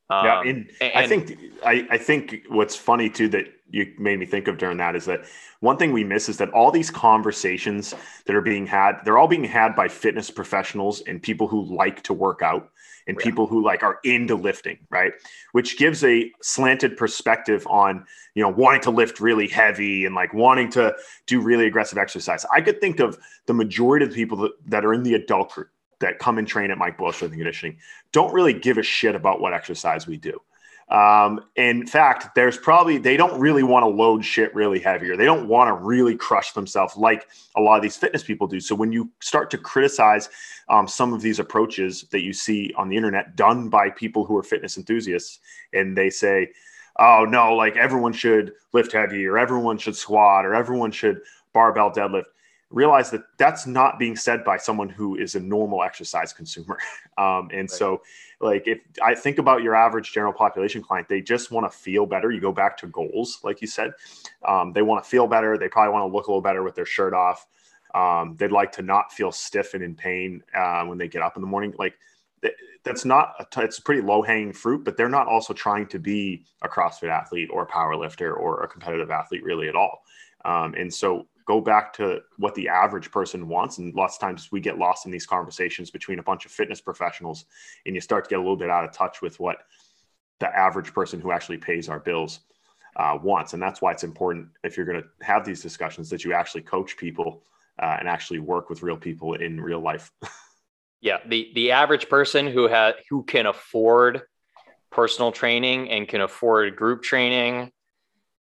Um, 0.10 0.26
yeah, 0.26 0.42
and, 0.42 0.72
and, 0.82 0.92
I 0.96 1.08
think 1.08 1.40
I, 1.66 1.88
I 1.92 1.98
think 1.98 2.46
what's 2.50 2.76
funny 2.76 3.10
too 3.10 3.28
that 3.30 3.46
you 3.70 3.92
made 3.98 4.20
me 4.20 4.26
think 4.26 4.48
of 4.48 4.58
during 4.58 4.78
that 4.78 4.96
is 4.96 5.06
that 5.06 5.26
one 5.60 5.78
thing 5.78 5.92
we 5.92 6.04
miss 6.04 6.30
is 6.30 6.38
that 6.38 6.50
all 6.52 6.72
these 6.72 6.92
conversations 6.92 7.96
that 8.26 8.36
are 8.36 8.42
being 8.42 8.68
had, 8.68 9.00
they're 9.04 9.18
all 9.18 9.28
being 9.28 9.44
had 9.44 9.76
by 9.76 9.88
fitness 9.88 10.30
professionals 10.30 11.02
and 11.02 11.22
people 11.22 11.48
who 11.48 11.76
like 11.76 12.04
to 12.04 12.14
work 12.14 12.42
out 12.44 12.70
and 13.08 13.18
yeah. 13.20 13.24
people 13.24 13.48
who 13.48 13.64
like 13.64 13.84
are 13.84 14.00
into 14.04 14.36
lifting, 14.36 14.78
right? 14.90 15.14
Which 15.52 15.78
gives 15.78 16.04
a 16.04 16.32
slanted 16.42 16.98
perspective 16.98 17.66
on, 17.68 18.06
you 18.34 18.44
know, 18.44 18.50
wanting 18.50 18.82
to 18.82 18.92
lift 18.92 19.20
really 19.20 19.48
heavy 19.48 20.06
and 20.06 20.16
like 20.16 20.34
wanting 20.34 20.70
to 20.72 20.96
do 21.28 21.40
really 21.40 21.68
aggressive 21.68 21.98
exercise. 21.98 22.46
I 22.52 22.62
could 22.62 22.82
think 22.82 23.00
of 23.00 23.18
the 23.46 23.54
majority 23.54 24.06
of 24.06 24.12
the 24.12 24.16
people 24.16 24.38
that, 24.40 24.52
that 24.68 24.86
are 24.86 24.94
in 24.94 25.04
the 25.04 25.14
adult 25.14 25.52
group 25.52 25.70
that 26.00 26.20
come 26.20 26.38
and 26.38 26.48
train 26.48 26.72
at 26.72 26.78
Mike 26.78 26.98
Boyle 26.98 27.14
Strength 27.14 27.34
and 27.34 27.42
Conditioning 27.42 27.78
don't 28.12 28.34
really 28.34 28.54
give 28.54 28.78
a 28.78 28.84
shit 28.84 29.16
about 29.16 29.40
what 29.40 29.54
exercise 29.54 30.08
we 30.08 30.18
do. 30.18 30.42
Um, 30.90 31.42
in 31.56 31.88
fact, 31.88 32.36
there's 32.36 32.58
probably 32.58 33.00
they 33.00 33.18
don't 33.18 33.40
really 33.40 33.64
want 33.64 33.84
to 33.84 33.88
load 33.88 34.24
shit 34.24 34.54
really 34.54 34.80
heavier. 34.80 35.18
They 35.18 35.26
don't 35.26 35.48
want 35.48 35.68
to 35.68 35.74
really 35.74 36.16
crush 36.16 36.52
themselves 36.52 36.96
like 36.96 37.28
a 37.56 37.62
lot 37.62 37.78
of 37.78 37.82
these 37.82 37.98
fitness 37.98 38.24
people 38.24 38.46
do. 38.46 38.60
So 38.60 38.76
when 38.76 38.92
you 38.92 39.10
start 39.20 39.50
to 39.52 39.58
criticize 39.58 40.30
um, 40.70 40.88
some 40.88 41.12
of 41.12 41.22
these 41.22 41.40
approaches 41.40 42.06
that 42.12 42.22
you 42.22 42.34
see 42.34 42.72
on 42.78 42.90
the 42.90 42.96
internet 42.96 43.36
done 43.36 43.68
by 43.68 43.90
people 43.90 44.26
who 44.26 44.38
are 44.38 44.44
fitness 44.44 44.78
enthusiasts, 44.78 45.40
and 45.74 45.98
they 45.98 46.12
say, 46.12 46.52
"Oh 47.00 47.26
no, 47.28 47.56
like 47.56 47.78
everyone 47.78 48.14
should 48.14 48.54
lift 48.72 48.92
heavy, 48.92 49.26
or 49.26 49.40
everyone 49.40 49.80
should 49.80 49.96
squat, 49.96 50.46
or 50.46 50.54
everyone 50.54 50.92
should 50.92 51.20
barbell 51.52 51.92
deadlift," 51.92 52.26
realize 52.72 53.12
that 53.12 53.24
that's 53.38 53.68
not 53.68 54.00
being 54.00 54.16
said 54.16 54.44
by 54.44 54.58
someone 54.58 54.90
who 54.90 55.16
is 55.16 55.36
a 55.36 55.40
normal 55.40 55.84
exercise 55.84 56.34
consumer. 56.34 56.78
Um, 57.18 57.48
and 57.54 57.62
right. 57.62 57.72
so, 57.72 58.02
like, 58.42 58.68
if 58.68 58.80
I 59.02 59.16
think 59.16 59.38
about 59.38 59.64
your 59.64 59.74
average 59.74 60.12
general 60.12 60.34
population 60.34 60.82
client, 60.82 61.08
they 61.08 61.22
just 61.22 61.50
want 61.50 61.72
to 61.72 61.78
feel 61.78 62.06
better. 62.06 62.30
You 62.30 62.42
go 62.42 62.52
back 62.52 62.76
to 62.80 62.88
goals, 62.88 63.40
like 63.42 63.62
you 63.62 63.68
said, 63.68 63.94
um, 64.46 64.74
they 64.74 64.82
want 64.82 65.02
to 65.02 65.10
feel 65.10 65.26
better. 65.26 65.58
They 65.58 65.70
probably 65.70 65.94
want 65.94 66.12
to 66.12 66.14
look 66.14 66.28
a 66.28 66.30
little 66.30 66.42
better 66.42 66.62
with 66.62 66.76
their 66.76 66.86
shirt 66.86 67.14
off. 67.14 67.48
Um, 67.94 68.36
they'd 68.38 68.52
like 68.52 68.74
to 68.74 68.82
not 68.82 69.14
feel 69.14 69.32
stiff 69.32 69.76
and 69.76 69.82
in 69.82 69.96
pain 69.96 70.44
uh, 70.54 70.84
when 70.84 70.98
they 70.98 71.08
get 71.08 71.22
up 71.22 71.38
in 71.38 71.42
the 71.42 71.48
morning. 71.48 71.74
Like, 71.80 71.94
that's 72.84 73.06
not 73.06 73.34
a 73.40 73.46
t- 73.50 73.62
it's 73.62 73.80
pretty 73.80 74.02
low 74.02 74.22
hanging 74.22 74.54
fruit, 74.54 74.84
but 74.84 74.98
they're 74.98 75.08
not 75.08 75.28
also 75.28 75.54
trying 75.54 75.88
to 75.88 76.00
be 76.00 76.44
a 76.62 76.68
CrossFit 76.68 77.10
athlete 77.10 77.50
or 77.52 77.64
a 77.64 77.66
power 77.66 77.96
lifter 77.96 78.34
or 78.34 78.62
a 78.62 78.68
competitive 78.68 79.10
athlete 79.10 79.44
really 79.44 79.68
at 79.70 79.76
all. 79.76 80.04
Um, 80.44 80.76
and 80.76 80.94
so 80.94 81.28
go 81.46 81.62
back 81.62 81.94
to 81.94 82.22
what 82.38 82.56
the 82.56 82.68
average 82.68 83.12
person 83.12 83.48
wants. 83.48 83.78
And 83.78 83.94
lots 83.94 84.16
of 84.16 84.22
times 84.22 84.52
we 84.52 84.60
get 84.60 84.80
lost 84.80 85.06
in 85.06 85.12
these 85.12 85.26
conversations 85.26 85.92
between 85.92 86.20
a 86.20 86.24
bunch 86.24 86.46
of 86.46 86.52
fitness 86.52 86.82
professionals, 86.82 87.46
and 87.86 87.96
you 87.96 88.02
start 88.02 88.26
to 88.26 88.30
get 88.30 88.40
a 88.40 88.42
little 88.42 88.58
bit 88.58 88.70
out 88.70 88.84
of 88.84 88.92
touch 88.92 89.22
with 89.22 89.40
what 89.40 89.60
the 90.40 90.48
average 90.48 90.94
person 90.94 91.22
who 91.22 91.32
actually 91.32 91.58
pays 91.58 91.88
our 91.88 92.00
bills 92.00 92.42
uh, 92.98 93.18
wants. 93.22 93.54
And 93.54 93.62
that's 93.62 93.82
why 93.82 93.92
it's 93.92 94.04
important 94.04 94.48
if 94.64 94.76
you're 94.76 94.86
going 94.86 95.02
to 95.02 95.26
have 95.26 95.46
these 95.46 95.62
discussions 95.62 96.10
that 96.10 96.24
you 96.24 96.34
actually 96.34 96.62
coach 96.62 96.98
people 96.98 97.44
uh, 97.82 97.98
and 98.00 98.08
actually 98.08 98.40
work 98.40 98.70
with 98.70 98.82
real 98.82 98.98
people 98.98 99.34
in 99.36 99.60
real 99.62 99.80
life. 99.80 100.12
yeah, 101.02 101.18
the 101.28 101.52
the 101.56 101.72
average 101.72 102.10
person 102.10 102.48
who 102.48 102.68
has 102.68 102.96
who 103.10 103.24
can 103.24 103.46
afford 103.46 104.24
personal 104.92 105.32
training 105.32 105.90
and 105.90 106.08
can 106.08 106.22
afford 106.22 106.76
group 106.76 107.04
training 107.04 107.72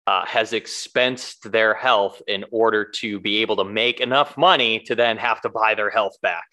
uh, 0.07 0.25
has 0.27 0.53
expensed 0.53 1.51
their 1.51 1.75
health 1.75 2.21
in 2.29 2.45
order 2.51 2.85
to 2.85 3.21
be 3.21 3.39
able 3.39 3.57
to 3.57 3.65
make 3.65 4.01
enough 4.01 4.37
money 4.37 4.81
to 4.81 4.95
then 4.95 5.17
have 5.17 5.41
to 5.41 5.49
buy 5.49 5.75
their 5.75 5.91
health 5.91 6.17
back. 6.21 6.45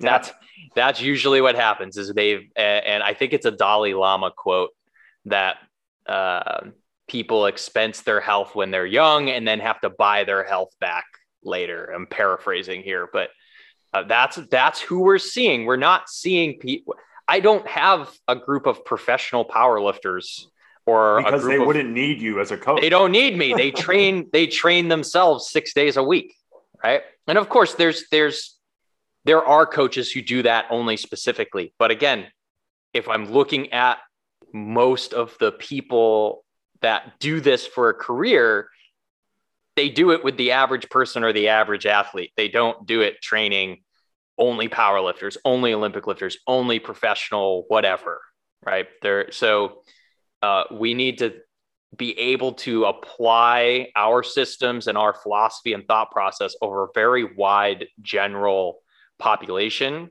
that's 0.00 0.30
that's 0.74 1.00
usually 1.00 1.40
what 1.40 1.54
happens. 1.54 1.96
Is 1.96 2.12
they've 2.12 2.48
and 2.56 3.02
I 3.02 3.14
think 3.14 3.32
it's 3.32 3.46
a 3.46 3.50
Dalai 3.50 3.94
Lama 3.94 4.30
quote 4.34 4.70
that 5.26 5.56
uh, 6.06 6.68
people 7.08 7.46
expense 7.46 8.02
their 8.02 8.20
health 8.20 8.54
when 8.54 8.70
they're 8.70 8.86
young 8.86 9.28
and 9.28 9.46
then 9.46 9.60
have 9.60 9.80
to 9.80 9.90
buy 9.90 10.24
their 10.24 10.44
health 10.44 10.70
back 10.80 11.04
later. 11.44 11.92
I'm 11.94 12.06
paraphrasing 12.06 12.82
here, 12.82 13.08
but 13.12 13.30
uh, 13.92 14.04
that's 14.04 14.36
that's 14.50 14.80
who 14.80 15.00
we're 15.00 15.18
seeing. 15.18 15.66
We're 15.66 15.76
not 15.76 16.08
seeing 16.08 16.58
people. 16.58 16.94
I 17.28 17.40
don't 17.40 17.66
have 17.68 18.10
a 18.26 18.36
group 18.36 18.66
of 18.66 18.84
professional 18.84 19.44
powerlifters 19.44 20.46
or 20.86 21.22
because 21.22 21.44
they 21.44 21.56
of, 21.56 21.66
wouldn't 21.66 21.90
need 21.90 22.20
you 22.20 22.40
as 22.40 22.50
a 22.50 22.56
coach. 22.56 22.80
They 22.80 22.88
don't 22.88 23.12
need 23.12 23.36
me. 23.36 23.54
They 23.54 23.70
train 23.70 24.28
they 24.32 24.46
train 24.46 24.88
themselves 24.88 25.50
6 25.50 25.74
days 25.74 25.96
a 25.96 26.02
week, 26.02 26.34
right? 26.82 27.02
And 27.26 27.38
of 27.38 27.48
course 27.48 27.74
there's 27.74 28.04
there's 28.10 28.58
there 29.24 29.44
are 29.44 29.66
coaches 29.66 30.10
who 30.10 30.22
do 30.22 30.42
that 30.42 30.66
only 30.70 30.96
specifically. 30.96 31.72
But 31.78 31.90
again, 31.90 32.26
if 32.92 33.08
I'm 33.08 33.30
looking 33.30 33.72
at 33.72 33.98
most 34.52 35.14
of 35.14 35.36
the 35.38 35.52
people 35.52 36.44
that 36.80 37.18
do 37.20 37.40
this 37.40 37.66
for 37.66 37.88
a 37.88 37.94
career, 37.94 38.68
they 39.76 39.88
do 39.88 40.10
it 40.10 40.24
with 40.24 40.36
the 40.36 40.52
average 40.52 40.90
person 40.90 41.24
or 41.24 41.32
the 41.32 41.48
average 41.48 41.86
athlete. 41.86 42.32
They 42.36 42.48
don't 42.48 42.86
do 42.86 43.00
it 43.00 43.22
training 43.22 43.82
only 44.38 44.68
powerlifters, 44.68 45.36
only 45.44 45.72
Olympic 45.72 46.06
lifters, 46.06 46.38
only 46.46 46.78
professional, 46.78 47.64
whatever. 47.68 48.20
Right. 48.64 48.86
There. 49.02 49.30
So 49.32 49.82
uh, 50.42 50.64
we 50.70 50.94
need 50.94 51.18
to 51.18 51.34
be 51.96 52.18
able 52.18 52.54
to 52.54 52.86
apply 52.86 53.88
our 53.96 54.22
systems 54.22 54.86
and 54.86 54.96
our 54.96 55.12
philosophy 55.12 55.72
and 55.72 55.86
thought 55.86 56.10
process 56.10 56.54
over 56.62 56.84
a 56.84 56.88
very 56.94 57.34
wide 57.34 57.86
general 58.00 58.80
population, 59.18 60.10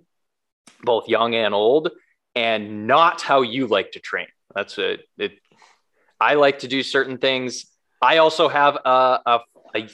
both 0.83 1.07
young 1.07 1.33
and 1.33 1.53
old, 1.53 1.89
and 2.35 2.87
not 2.87 3.21
how 3.21 3.41
you 3.41 3.67
like 3.67 3.91
to 3.91 3.99
train. 3.99 4.27
That's 4.53 4.77
it. 4.77 5.01
it 5.17 5.33
I 6.19 6.35
like 6.35 6.59
to 6.59 6.67
do 6.67 6.83
certain 6.83 7.17
things. 7.17 7.65
I 8.01 8.17
also 8.17 8.47
have 8.47 8.75
a, 8.85 9.19
a, 9.25 9.39
a 9.75 9.89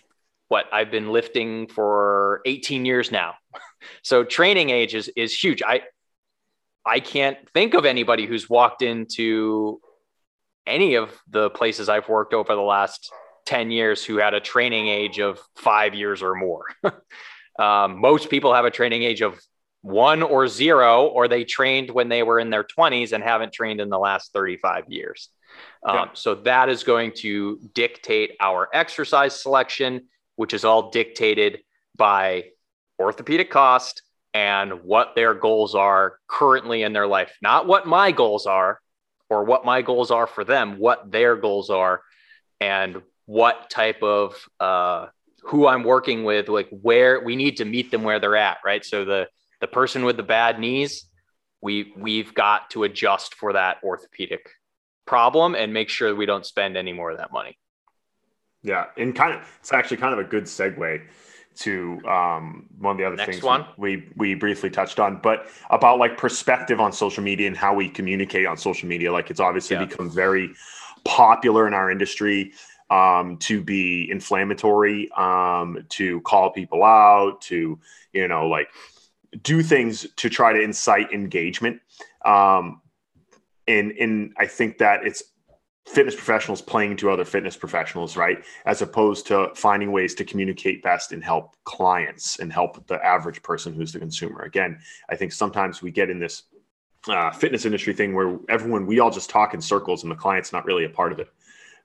what 0.49 0.65
I've 0.71 0.91
been 0.91 1.11
lifting 1.11 1.67
for 1.67 2.41
18 2.45 2.85
years 2.85 3.11
now. 3.11 3.35
so 4.01 4.23
training 4.23 4.69
age 4.69 4.93
is, 4.93 5.09
is 5.15 5.33
huge. 5.33 5.61
I, 5.65 5.81
I 6.85 6.99
can't 6.99 7.37
think 7.53 7.73
of 7.73 7.85
anybody 7.85 8.25
who's 8.25 8.49
walked 8.49 8.81
into 8.81 9.81
any 10.67 10.95
of 10.95 11.11
the 11.29 11.49
places 11.49 11.89
I've 11.89 12.07
worked 12.09 12.33
over 12.33 12.53
the 12.53 12.61
last 12.61 13.11
10 13.45 13.71
years 13.71 14.03
who 14.03 14.17
had 14.17 14.33
a 14.33 14.39
training 14.39 14.87
age 14.87 15.19
of 15.19 15.39
five 15.55 15.95
years 15.95 16.21
or 16.21 16.35
more. 16.35 16.65
um, 17.59 17.99
most 17.99 18.29
people 18.29 18.53
have 18.53 18.65
a 18.65 18.71
training 18.71 19.03
age 19.03 19.21
of 19.21 19.39
one 19.81 20.21
or 20.21 20.47
zero, 20.47 21.05
or 21.05 21.27
they 21.27 21.45
trained 21.45 21.89
when 21.89 22.09
they 22.09 22.21
were 22.21 22.39
in 22.39 22.49
their 22.49 22.63
20s 22.63 23.13
and 23.13 23.23
haven't 23.23 23.53
trained 23.53 23.79
in 23.79 23.89
the 23.89 23.97
last 23.97 24.33
35 24.33 24.85
years. 24.89 25.29
Um, 25.85 25.95
yeah. 25.95 26.05
So 26.13 26.35
that 26.35 26.67
is 26.67 26.83
going 26.83 27.13
to 27.17 27.59
dictate 27.73 28.31
our 28.41 28.67
exercise 28.73 29.41
selection, 29.41 30.07
which 30.35 30.53
is 30.53 30.65
all 30.65 30.89
dictated 30.89 31.59
by 31.95 32.45
orthopedic 32.99 33.49
cost 33.49 34.01
and 34.33 34.83
what 34.83 35.15
their 35.15 35.33
goals 35.33 35.73
are 35.73 36.19
currently 36.27 36.83
in 36.83 36.93
their 36.93 37.07
life, 37.07 37.35
not 37.41 37.65
what 37.65 37.87
my 37.87 38.11
goals 38.11 38.45
are, 38.45 38.79
or 39.29 39.43
what 39.43 39.65
my 39.65 39.81
goals 39.81 40.11
are 40.11 40.27
for 40.27 40.43
them, 40.43 40.77
what 40.77 41.11
their 41.11 41.35
goals 41.35 41.69
are, 41.69 42.01
and 42.59 43.01
what 43.25 43.69
type 43.69 44.01
of 44.01 44.35
uh, 44.59 45.07
who 45.43 45.67
I'm 45.67 45.83
working 45.83 46.23
with, 46.23 46.49
like 46.49 46.69
where 46.69 47.21
we 47.23 47.35
need 47.35 47.57
to 47.57 47.65
meet 47.65 47.91
them 47.91 48.03
where 48.03 48.19
they're 48.19 48.35
at, 48.35 48.57
right? 48.65 48.83
So 48.83 49.05
the 49.05 49.27
the 49.59 49.67
person 49.67 50.05
with 50.05 50.17
the 50.17 50.23
bad 50.23 50.59
knees, 50.59 51.05
we 51.61 51.93
we've 51.97 52.33
got 52.33 52.69
to 52.71 52.83
adjust 52.83 53.35
for 53.35 53.53
that 53.53 53.77
orthopedic 53.83 54.49
problem 55.05 55.55
and 55.55 55.73
make 55.73 55.89
sure 55.89 56.13
we 56.13 56.25
don't 56.25 56.45
spend 56.45 56.77
any 56.77 56.93
more 56.93 57.11
of 57.11 57.17
that 57.17 57.31
money. 57.31 57.57
Yeah, 58.63 58.87
and 58.97 59.15
kind 59.15 59.33
of 59.33 59.57
it's 59.59 59.71
actually 59.71 59.97
kind 59.97 60.13
of 60.13 60.19
a 60.19 60.29
good 60.29 60.43
segue 60.43 61.01
to 61.57 62.01
um, 62.07 62.67
one 62.79 62.91
of 62.91 62.97
the 62.97 63.05
other 63.05 63.15
Next 63.15 63.29
things 63.31 63.43
one. 63.43 63.65
we 63.77 64.09
we 64.15 64.35
briefly 64.35 64.69
touched 64.69 64.99
on, 64.99 65.19
but 65.21 65.47
about 65.69 65.99
like 65.99 66.17
perspective 66.17 66.79
on 66.79 66.91
social 66.91 67.23
media 67.23 67.47
and 67.47 67.57
how 67.57 67.73
we 67.73 67.89
communicate 67.89 68.45
on 68.45 68.57
social 68.57 68.87
media. 68.87 69.11
Like 69.11 69.29
it's 69.29 69.39
obviously 69.39 69.75
yeah. 69.75 69.85
become 69.85 70.09
very 70.09 70.51
popular 71.03 71.67
in 71.67 71.73
our 71.73 71.89
industry 71.89 72.53
um, 72.89 73.37
to 73.37 73.61
be 73.61 74.09
inflammatory, 74.11 75.09
um, 75.17 75.85
to 75.89 76.21
call 76.21 76.51
people 76.51 76.83
out, 76.83 77.41
to 77.41 77.79
you 78.13 78.27
know 78.27 78.47
like 78.47 78.69
do 79.41 79.61
things 79.63 80.07
to 80.17 80.29
try 80.29 80.53
to 80.53 80.61
incite 80.61 81.11
engagement. 81.11 81.81
Um, 82.23 82.81
and 83.67 83.91
and 83.93 84.33
I 84.37 84.45
think 84.45 84.77
that 84.77 85.05
it's 85.05 85.23
fitness 85.87 86.15
professionals 86.15 86.61
playing 86.61 86.97
to 86.97 87.09
other 87.09 87.23
fitness 87.23 87.55
professionals, 87.55 88.17
right? 88.17 88.43
As 88.65 88.81
opposed 88.81 89.25
to 89.27 89.51
finding 89.55 89.91
ways 89.91 90.13
to 90.15 90.25
communicate 90.25 90.83
best 90.83 91.13
and 91.13 91.23
help 91.23 91.55
clients 91.63 92.39
and 92.39 92.51
help 92.51 92.85
the 92.87 93.03
average 93.03 93.41
person 93.41 93.73
who's 93.73 93.93
the 93.93 93.99
consumer. 93.99 94.41
Again, 94.41 94.79
I 95.09 95.15
think 95.15 95.31
sometimes 95.31 95.81
we 95.81 95.91
get 95.91 96.09
in 96.09 96.19
this 96.19 96.43
uh, 97.07 97.31
fitness 97.31 97.65
industry 97.65 97.93
thing 97.93 98.13
where 98.13 98.37
everyone, 98.49 98.85
we 98.85 98.99
all 98.99 99.09
just 99.09 99.29
talk 99.29 99.53
in 99.53 99.61
circles 99.61 100.03
and 100.03 100.11
the 100.11 100.15
client's 100.15 100.51
not 100.51 100.65
really 100.65 100.83
a 100.83 100.89
part 100.89 101.13
of 101.13 101.19
it. 101.19 101.29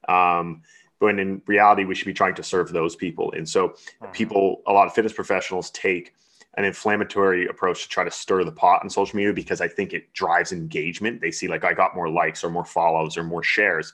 Um, 0.08 0.62
when 0.98 1.18
in 1.18 1.42
reality, 1.46 1.84
we 1.84 1.94
should 1.94 2.06
be 2.06 2.12
trying 2.12 2.34
to 2.34 2.42
serve 2.42 2.72
those 2.72 2.96
people. 2.96 3.32
And 3.36 3.48
so, 3.48 3.68
mm-hmm. 3.68 4.12
people, 4.12 4.62
a 4.66 4.72
lot 4.72 4.86
of 4.86 4.94
fitness 4.94 5.12
professionals 5.12 5.70
take 5.70 6.14
an 6.54 6.64
inflammatory 6.64 7.46
approach 7.46 7.82
to 7.82 7.88
try 7.88 8.04
to 8.04 8.10
stir 8.10 8.44
the 8.44 8.52
pot 8.52 8.82
on 8.82 8.90
social 8.90 9.16
media 9.16 9.32
because 9.32 9.60
I 9.60 9.68
think 9.68 9.92
it 9.92 10.12
drives 10.12 10.52
engagement. 10.52 11.20
They 11.20 11.30
see 11.30 11.48
like 11.48 11.64
I 11.64 11.72
got 11.72 11.94
more 11.94 12.10
likes 12.10 12.44
or 12.44 12.50
more 12.50 12.64
follows 12.64 13.16
or 13.16 13.24
more 13.24 13.42
shares. 13.42 13.92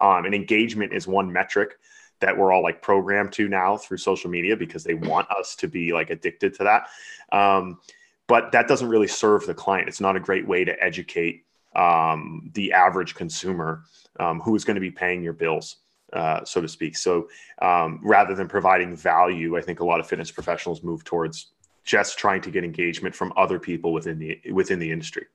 Um, 0.00 0.24
and 0.24 0.34
engagement 0.34 0.92
is 0.92 1.06
one 1.06 1.32
metric 1.32 1.78
that 2.20 2.36
we're 2.36 2.52
all 2.52 2.62
like 2.62 2.82
programmed 2.82 3.32
to 3.32 3.48
now 3.48 3.76
through 3.76 3.98
social 3.98 4.30
media 4.30 4.56
because 4.56 4.82
they 4.82 4.94
want 4.94 5.30
us 5.30 5.54
to 5.56 5.68
be 5.68 5.92
like 5.92 6.10
addicted 6.10 6.54
to 6.54 6.64
that. 6.64 6.88
Um, 7.36 7.78
but 8.26 8.50
that 8.52 8.66
doesn't 8.66 8.88
really 8.88 9.08
serve 9.08 9.46
the 9.46 9.54
client. 9.54 9.88
It's 9.88 10.00
not 10.00 10.16
a 10.16 10.20
great 10.20 10.46
way 10.46 10.64
to 10.64 10.82
educate 10.82 11.44
um, 11.76 12.50
the 12.54 12.72
average 12.72 13.14
consumer 13.14 13.84
um, 14.18 14.40
who 14.40 14.54
is 14.54 14.64
going 14.64 14.76
to 14.76 14.80
be 14.80 14.90
paying 14.90 15.22
your 15.22 15.32
bills. 15.32 15.76
Uh, 16.12 16.44
so 16.44 16.60
to 16.60 16.68
speak. 16.68 16.96
So 16.96 17.28
um, 17.60 17.98
rather 18.00 18.36
than 18.36 18.46
providing 18.46 18.94
value, 18.94 19.56
I 19.56 19.60
think 19.60 19.80
a 19.80 19.84
lot 19.84 19.98
of 19.98 20.06
fitness 20.06 20.30
professionals 20.30 20.84
move 20.84 21.02
towards 21.02 21.53
just 21.84 22.18
trying 22.18 22.40
to 22.42 22.50
get 22.50 22.64
engagement 22.64 23.14
from 23.14 23.32
other 23.36 23.58
people 23.58 23.92
within 23.92 24.18
the 24.18 24.40
within 24.52 24.78
the 24.78 24.90
industry. 24.90 25.26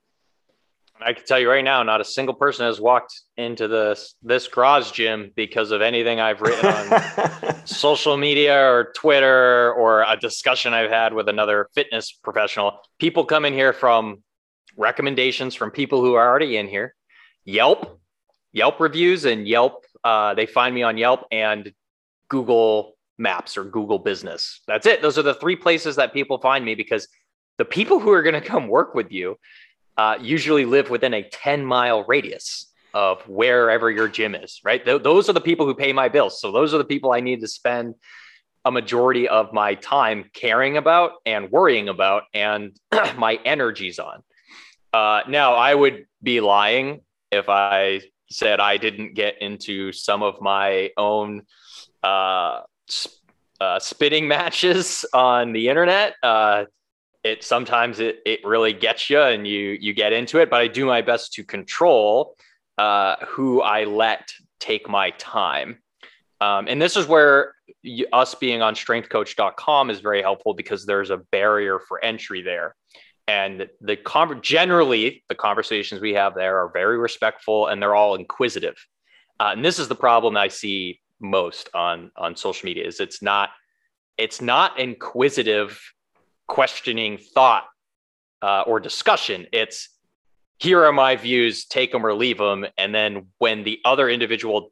I 1.01 1.13
can 1.13 1.25
tell 1.25 1.39
you 1.39 1.49
right 1.49 1.63
now, 1.63 1.81
not 1.83 2.01
a 2.01 2.05
single 2.05 2.33
person 2.35 2.65
has 2.65 2.81
walked 2.81 3.21
into 3.37 3.67
this 3.67 4.15
this 4.21 4.47
garage 4.47 4.91
gym 4.91 5.31
because 5.35 5.71
of 5.71 5.81
anything 5.81 6.19
I've 6.19 6.41
written 6.41 6.65
on 6.65 7.65
social 7.65 8.17
media 8.17 8.59
or 8.59 8.91
Twitter 8.95 9.73
or 9.73 10.03
a 10.03 10.17
discussion 10.17 10.73
I've 10.73 10.89
had 10.89 11.13
with 11.13 11.29
another 11.29 11.69
fitness 11.73 12.11
professional. 12.11 12.79
People 12.99 13.25
come 13.25 13.45
in 13.45 13.53
here 13.53 13.71
from 13.71 14.23
recommendations 14.75 15.55
from 15.55 15.71
people 15.71 16.01
who 16.01 16.15
are 16.15 16.27
already 16.27 16.57
in 16.57 16.67
here, 16.67 16.95
Yelp, 17.45 17.99
Yelp 18.51 18.79
reviews, 18.79 19.23
and 19.25 19.47
Yelp 19.47 19.85
uh, 20.03 20.33
they 20.33 20.45
find 20.45 20.73
me 20.73 20.83
on 20.83 20.97
Yelp 20.97 21.25
and 21.31 21.73
Google 22.29 22.95
Maps 23.19 23.57
or 23.57 23.65
Google 23.65 23.99
Business. 23.99 24.61
That's 24.67 24.87
it. 24.87 25.01
Those 25.01 25.17
are 25.17 25.23
the 25.23 25.33
three 25.35 25.55
places 25.55 25.97
that 25.97 26.13
people 26.13 26.39
find 26.39 26.63
me 26.63 26.75
because 26.75 27.07
the 27.57 27.65
people 27.65 27.99
who 27.99 28.11
are 28.11 28.23
going 28.23 28.33
to 28.41 28.41
come 28.41 28.67
work 28.67 28.95
with 28.95 29.11
you 29.11 29.37
uh, 29.97 30.15
usually 30.21 30.65
live 30.65 30.89
within 30.89 31.13
a 31.13 31.23
10 31.23 31.65
mile 31.65 32.05
radius 32.05 32.71
of 32.93 33.21
wherever 33.27 33.91
your 33.91 34.07
gym 34.07 34.33
is, 34.33 34.61
right? 34.63 34.83
Th- 34.83 35.03
those 35.03 35.29
are 35.29 35.33
the 35.33 35.41
people 35.41 35.65
who 35.65 35.75
pay 35.75 35.93
my 35.93 36.09
bills. 36.09 36.41
So 36.41 36.51
those 36.51 36.73
are 36.73 36.77
the 36.79 36.85
people 36.85 37.11
I 37.11 37.19
need 37.19 37.41
to 37.41 37.47
spend 37.47 37.95
a 38.65 38.71
majority 38.71 39.27
of 39.27 39.53
my 39.53 39.75
time 39.75 40.29
caring 40.33 40.77
about 40.77 41.13
and 41.25 41.51
worrying 41.51 41.89
about 41.89 42.23
and 42.33 42.75
my 43.17 43.39
energies 43.45 43.99
on. 43.99 44.23
Uh, 44.91 45.21
now, 45.27 45.53
I 45.53 45.75
would 45.75 46.05
be 46.21 46.41
lying 46.41 47.01
if 47.31 47.47
I 47.47 48.01
said 48.31 48.59
I 48.59 48.77
didn't 48.77 49.13
get 49.13 49.41
into 49.41 49.91
some 49.91 50.23
of 50.23 50.41
my 50.41 50.91
own 50.97 51.43
uh, 52.03 52.61
uh, 53.61 53.79
spitting 53.79 54.27
matches 54.27 55.05
on 55.13 55.53
the 55.53 55.69
internet. 55.69 56.15
Uh, 56.23 56.65
it 57.23 57.43
sometimes 57.43 57.99
it, 57.99 58.19
it 58.25 58.39
really 58.45 58.73
gets 58.73 59.09
you 59.09 59.19
and 59.19 59.45
you 59.45 59.77
you 59.79 59.93
get 59.93 60.13
into 60.13 60.39
it, 60.39 60.49
but 60.49 60.61
I 60.61 60.67
do 60.67 60.85
my 60.85 61.01
best 61.01 61.33
to 61.33 61.43
control 61.43 62.35
uh, 62.77 63.15
who 63.27 63.61
I 63.61 63.83
let 63.83 64.31
take 64.59 64.87
my 64.87 65.11
time. 65.11 65.79
Um, 66.41 66.67
and 66.69 66.81
this 66.81 66.95
is 66.95 67.05
where 67.05 67.53
you, 67.81 68.07
us 68.13 68.35
being 68.35 68.61
on 68.61 68.73
strengthcoach.com 68.73 69.89
is 69.89 69.99
very 69.99 70.21
helpful 70.21 70.53
because 70.53 70.85
there's 70.85 71.09
a 71.09 71.17
barrier 71.17 71.79
for 71.79 72.03
entry 72.03 72.41
there 72.41 72.75
and 73.29 73.69
the 73.79 73.95
con- 73.95 74.41
generally 74.41 75.23
the 75.29 75.35
conversations 75.35 76.01
we 76.01 76.13
have 76.13 76.33
there 76.33 76.57
are 76.57 76.69
very 76.69 76.97
respectful 76.97 77.67
and 77.67 77.81
they're 77.81 77.95
all 77.95 78.15
inquisitive 78.15 78.75
uh, 79.39 79.51
and 79.53 79.63
this 79.63 79.77
is 79.77 79.87
the 79.87 79.95
problem 79.95 80.35
i 80.35 80.47
see 80.47 80.99
most 81.19 81.69
on 81.73 82.11
on 82.15 82.35
social 82.35 82.65
media 82.65 82.85
is 82.85 82.99
it's 82.99 83.21
not 83.21 83.49
it's 84.17 84.41
not 84.41 84.77
inquisitive 84.79 85.81
questioning 86.47 87.17
thought 87.17 87.65
uh, 88.41 88.63
or 88.65 88.79
discussion. 88.79 89.47
It's 89.53 89.89
here 90.57 90.83
are 90.83 90.91
my 90.91 91.15
views 91.15 91.65
take 91.65 91.91
them 91.91 92.05
or 92.05 92.13
leave 92.13 92.37
them 92.37 92.65
and 92.77 92.93
then 92.93 93.27
when 93.37 93.63
the 93.63 93.79
other 93.85 94.09
individual 94.09 94.71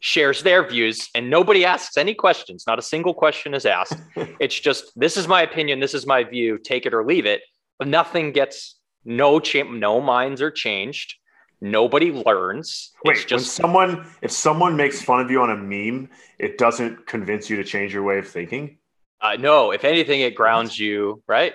shares 0.00 0.42
their 0.42 0.66
views 0.66 1.08
and 1.14 1.28
nobody 1.28 1.64
asks 1.64 1.98
any 1.98 2.14
questions 2.14 2.64
not 2.66 2.78
a 2.78 2.82
single 2.82 3.14
question 3.14 3.54
is 3.54 3.66
asked. 3.66 4.00
It's 4.40 4.58
just 4.58 4.92
this 4.96 5.16
is 5.16 5.28
my 5.28 5.42
opinion 5.42 5.78
this 5.80 5.94
is 5.94 6.06
my 6.06 6.24
view 6.24 6.58
take 6.58 6.86
it 6.86 6.94
or 6.94 7.04
leave 7.04 7.26
it. 7.26 7.42
But 7.78 7.88
nothing 7.88 8.32
gets 8.32 8.78
no 9.04 9.40
cha- 9.40 9.62
no 9.62 10.00
minds 10.00 10.42
are 10.42 10.50
changed 10.50 11.14
nobody 11.60 12.10
learns 12.12 12.92
Wait, 13.04 13.16
it's 13.16 13.24
just 13.24 13.32
when 13.32 13.64
someone 13.64 14.06
if 14.22 14.30
someone 14.30 14.76
makes 14.76 15.02
fun 15.02 15.20
of 15.20 15.30
you 15.30 15.40
on 15.42 15.50
a 15.50 15.56
meme 15.56 16.08
it 16.38 16.58
doesn't 16.58 17.06
convince 17.06 17.50
you 17.50 17.56
to 17.56 17.64
change 17.64 17.92
your 17.92 18.02
way 18.02 18.18
of 18.18 18.26
thinking 18.26 18.78
uh, 19.20 19.36
no 19.38 19.70
if 19.70 19.84
anything 19.84 20.20
it 20.20 20.34
grounds 20.34 20.78
you 20.78 21.22
right 21.26 21.52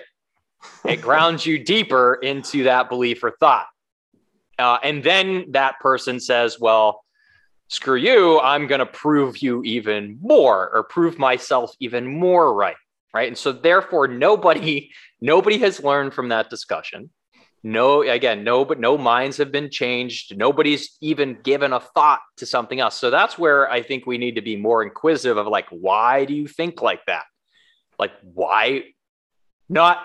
it 0.84 1.00
grounds 1.02 1.44
you 1.44 1.62
deeper 1.62 2.14
into 2.14 2.64
that 2.64 2.88
belief 2.88 3.22
or 3.24 3.32
thought 3.40 3.66
uh, 4.58 4.78
and 4.82 5.02
then 5.02 5.46
that 5.50 5.78
person 5.80 6.20
says 6.20 6.58
well 6.60 7.02
screw 7.68 7.96
you, 7.96 8.40
I'm 8.40 8.66
going 8.66 8.78
to 8.78 8.86
prove 8.86 9.38
you 9.38 9.62
even 9.64 10.18
more 10.20 10.70
or 10.74 10.84
prove 10.84 11.18
myself 11.18 11.74
even 11.80 12.06
more 12.06 12.54
right. 12.54 12.76
Right. 13.14 13.28
And 13.28 13.38
so 13.38 13.52
therefore 13.52 14.08
nobody, 14.08 14.90
nobody 15.20 15.58
has 15.58 15.82
learned 15.82 16.12
from 16.12 16.28
that 16.28 16.50
discussion. 16.50 17.08
No, 17.66 18.02
again, 18.02 18.44
no, 18.44 18.64
but 18.64 18.78
no 18.78 18.96
minds 18.96 19.38
have 19.38 19.50
been 19.50 19.70
changed. 19.70 20.36
Nobody's 20.36 20.96
even 21.00 21.36
given 21.42 21.72
a 21.72 21.80
thought 21.80 22.20
to 22.36 22.46
something 22.46 22.78
else. 22.78 22.94
So 22.94 23.10
that's 23.10 23.36
where 23.36 23.68
I 23.68 23.82
think 23.82 24.06
we 24.06 24.18
need 24.18 24.36
to 24.36 24.40
be 24.40 24.54
more 24.54 24.84
inquisitive 24.84 25.36
of 25.36 25.48
like, 25.48 25.66
why 25.70 26.26
do 26.26 26.32
you 26.32 26.46
think 26.46 26.80
like 26.80 27.04
that? 27.06 27.24
Like, 27.98 28.12
why 28.22 28.84
not? 29.68 29.98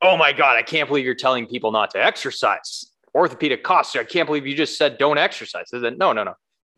Oh 0.00 0.16
my 0.16 0.32
God, 0.32 0.56
I 0.56 0.62
can't 0.62 0.88
believe 0.88 1.04
you're 1.04 1.16
telling 1.16 1.44
people 1.48 1.72
not 1.72 1.90
to 1.90 2.04
exercise 2.04 2.86
orthopedic 3.16 3.64
costs. 3.64 3.96
I 3.96 4.04
can't 4.04 4.28
believe 4.28 4.46
you 4.46 4.54
just 4.54 4.78
said 4.78 4.96
don't 4.96 5.18
exercise. 5.18 5.70
no, 5.72 5.90
no, 5.90 6.12
no. 6.22 6.34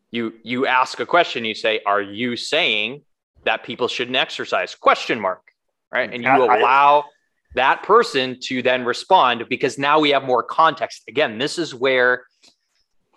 You 0.09 0.33
you 0.41 0.65
ask 0.65 0.99
a 0.99 1.05
question. 1.05 1.45
You 1.45 1.53
say, 1.53 1.81
are 1.85 2.01
you 2.01 2.35
saying 2.35 3.03
that 3.43 3.63
people 3.63 3.87
shouldn't 3.87 4.17
exercise? 4.17 4.73
Question 4.73 5.19
mark. 5.19 5.43
Right, 5.93 6.11
and 6.11 6.23
you 6.23 6.31
allow 6.31 7.05
that 7.55 7.83
person 7.83 8.37
to 8.43 8.61
then 8.61 8.85
respond 8.85 9.45
because 9.49 9.77
now 9.77 9.99
we 9.99 10.11
have 10.11 10.23
more 10.23 10.43
context. 10.43 11.03
Again, 11.07 11.37
this 11.37 11.57
is 11.57 11.75
where 11.75 12.23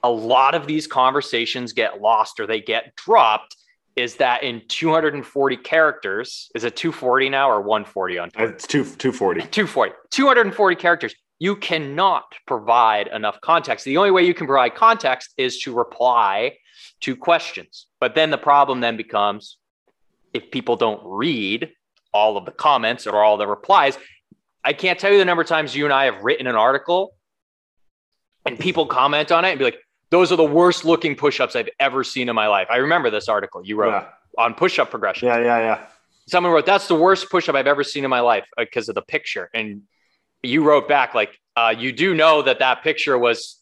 a 0.03 0.11
lot 0.11 0.55
of 0.55 0.67
these 0.67 0.87
conversations 0.87 1.73
get 1.73 2.01
lost 2.01 2.41
or 2.41 2.47
they 2.47 2.61
get 2.61 2.95
dropped 2.97 3.57
is 3.97 4.17
that 4.17 4.43
in 4.43 4.61
240 4.67 5.57
characters, 5.59 6.51
is 6.55 6.65
it 6.65 6.75
240 6.75 7.29
now 7.29 7.49
or 7.49 7.61
140 7.61 8.19
on 8.19 8.31
Twitter? 8.31 8.53
It's 8.53 8.67
two, 8.67 8.83
240. 8.83 9.43
240. 9.43 9.95
240 10.11 10.77
characters 10.77 11.15
you 11.39 11.57
cannot 11.57 12.25
provide 12.47 13.09
enough 13.09 13.41
context. 13.41 13.85
The 13.85 13.97
only 13.97 14.11
way 14.11 14.25
you 14.25 14.35
can 14.35 14.47
provide 14.47 14.75
context 14.75 15.35
is 15.37 15.59
to 15.61 15.75
reply 15.75 16.57
to 17.01 17.17
questions. 17.17 17.87
But 18.01 18.15
then 18.15 18.31
the 18.31 18.39
problem 18.39 18.81
then 18.81 18.97
becomes 18.97 19.59
if 20.33 20.51
people 20.51 20.77
don't 20.77 21.01
read 21.05 21.71
all 22.13 22.37
of 22.37 22.45
the 22.45 22.53
comments 22.53 23.07
or 23.07 23.23
all 23.23 23.37
the 23.37 23.47
replies, 23.47 23.99
I 24.65 24.73
can't 24.73 24.99
tell 24.99 25.13
you 25.13 25.19
the 25.19 25.25
number 25.25 25.43
of 25.43 25.49
times 25.49 25.75
you 25.77 25.85
and 25.85 25.93
I 25.93 26.07
have 26.07 26.23
written 26.23 26.47
an 26.47 26.57
article 26.57 27.15
and 28.47 28.59
people 28.59 28.87
comment 28.87 29.31
on 29.31 29.45
it 29.45 29.51
and 29.51 29.59
be 29.59 29.65
like, 29.65 29.79
those 30.11 30.33
are 30.33 30.37
the 30.37 30.45
worst 30.45 30.85
looking 30.85 31.17
push-ups 31.17 31.57
I've 31.57 31.69
ever 31.81 32.05
seen 32.05 32.29
in 32.29 32.35
my 32.35 32.47
life. 32.47 32.69
I 32.71 32.77
remember 32.77 33.11
this 33.11 33.29
article 33.29 33.65
you 33.65 33.77
wrote 33.77 33.91
yeah. 33.91 34.07
on 34.39 34.55
push-up 34.55 34.91
progression. 34.91 35.29
Yeah, 35.29 35.39
yeah, 35.39 35.59
yeah. 35.59 35.87
Someone 36.27 36.53
wrote, 36.53 36.67
that's 36.67 36.89
the 36.89 36.95
worst 36.95 37.31
push-up 37.31 37.55
I've 37.55 37.67
ever 37.67 37.85
seen 37.85 38.05
in 38.05 38.11
my 38.11 38.21
life 38.21 38.47
because 38.57 38.89
of 38.89 38.95
the 38.95 39.03
picture. 39.03 39.51
And 39.53 39.83
you 40.43 40.63
wrote 40.65 40.89
back 40.89 41.15
like 41.15 41.39
uh, 41.57 41.75
you 41.77 41.93
do 41.93 42.15
know 42.15 42.43
that 42.43 42.59
that 42.59 42.83
picture 42.83 43.19
was 43.19 43.61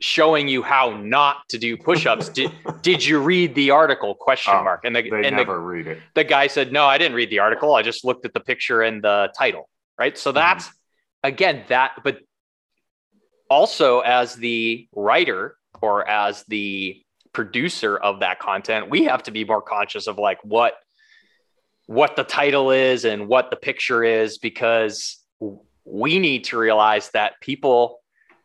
showing 0.00 0.48
you 0.48 0.62
how 0.62 0.96
not 0.96 1.48
to 1.50 1.58
do 1.58 1.76
push-ups. 1.76 2.28
did 2.30 2.50
did 2.82 3.04
you 3.04 3.20
read 3.20 3.54
the 3.54 3.70
article? 3.70 4.14
Question 4.14 4.54
oh, 4.56 4.64
mark. 4.64 4.84
And 4.84 4.94
the 4.96 5.02
they 5.02 5.26
and 5.26 5.36
never 5.36 5.54
the, 5.54 5.58
read 5.58 5.86
it. 5.86 5.98
The 6.14 6.24
guy 6.24 6.46
said, 6.46 6.72
"No, 6.72 6.86
I 6.86 6.98
didn't 6.98 7.14
read 7.14 7.30
the 7.30 7.38
article. 7.38 7.74
I 7.74 7.82
just 7.82 8.04
looked 8.04 8.24
at 8.24 8.34
the 8.34 8.40
picture 8.40 8.82
and 8.82 9.02
the 9.02 9.32
title." 9.36 9.68
Right. 10.00 10.16
So 10.16 10.30
mm-hmm. 10.30 10.36
that's 10.36 10.70
again 11.22 11.64
that, 11.68 11.98
but 12.02 12.20
also 13.50 14.00
as 14.00 14.34
the 14.34 14.88
writer 14.94 15.56
or 15.82 16.08
as 16.08 16.42
the 16.44 17.02
producer 17.34 17.98
of 17.98 18.20
that 18.20 18.38
content, 18.38 18.88
we 18.88 19.04
have 19.04 19.22
to 19.24 19.30
be 19.30 19.44
more 19.44 19.60
conscious 19.60 20.06
of 20.06 20.18
like 20.18 20.38
what 20.42 20.72
what 21.84 22.16
the 22.16 22.24
title 22.24 22.70
is 22.70 23.04
and 23.04 23.28
what 23.28 23.50
the 23.50 23.56
picture 23.56 24.02
is 24.02 24.38
because 24.38 25.18
we 25.84 26.18
need 26.18 26.44
to 26.44 26.56
realize 26.56 27.10
that 27.10 27.34
people 27.42 27.98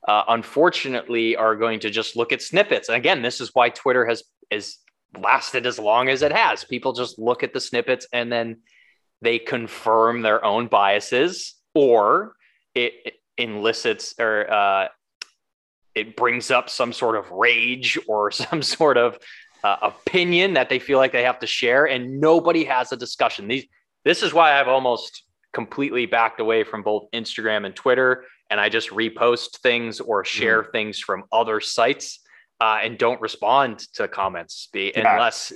uh, 0.08 0.24
unfortunately 0.28 1.38
are 1.38 1.56
going 1.56 1.80
to 1.80 1.90
just 1.90 2.16
look 2.16 2.32
at 2.32 2.42
snippets 2.42 2.90
and 2.90 2.96
again 2.96 3.22
this 3.22 3.40
is 3.40 3.52
why 3.54 3.70
twitter 3.70 4.04
has 4.04 4.24
is 4.50 4.78
lasted 5.20 5.68
as 5.68 5.78
long 5.78 6.10
as 6.10 6.24
it 6.24 6.32
has 6.32 6.64
people 6.64 6.92
just 6.94 7.20
look 7.20 7.44
at 7.44 7.54
the 7.54 7.60
snippets 7.60 8.08
and 8.12 8.32
then 8.32 8.58
they 9.22 9.40
confirm 9.40 10.22
their 10.22 10.44
own 10.44 10.68
biases 10.68 11.56
or 11.74 12.36
it, 12.74 12.94
it 13.06 13.14
elicits 13.38 14.14
or 14.20 14.52
uh, 14.52 14.88
it 15.94 16.16
brings 16.16 16.52
up 16.52 16.70
some 16.70 16.92
sort 16.94 17.16
of 17.16 17.32
rage 17.32 17.98
or 18.08 18.32
some 18.32 18.62
sort 18.62 18.98
of 18.98 19.18
uh, 19.64 19.78
opinion 19.82 20.54
that 20.54 20.70
they 20.70 20.80
feel 20.80 21.00
like 21.00 21.12
they 21.12 21.24
have 21.24 21.40
to 21.40 21.48
share 21.48 21.86
and 21.86 22.20
nobody 22.20 22.64
has 22.64 22.92
a 22.92 22.98
discussion 22.98 23.48
these 23.48 23.66
this 24.06 24.22
is 24.22 24.34
why 24.34 24.58
I've 24.58 24.68
almost 24.68 25.24
completely 25.52 26.06
backed 26.06 26.40
away 26.40 26.64
from 26.64 26.84
both 26.84 27.10
Instagram 27.14 27.66
and 27.66 27.76
Twitter, 27.76 28.26
and 28.50 28.62
I 28.62 28.70
just 28.70 28.92
repost 28.92 29.58
things 29.58 30.00
or 30.00 30.24
share 30.24 30.64
mm. 30.64 30.72
things 30.72 31.00
from 31.00 31.24
other 31.32 31.60
sites 31.60 32.20
uh, 32.62 32.80
and 32.84 32.98
don't 32.98 33.20
respond 33.20 33.80
to 33.94 34.08
comments 34.08 34.70
be, 34.72 34.92
yeah. 34.96 35.14
unless 35.14 35.52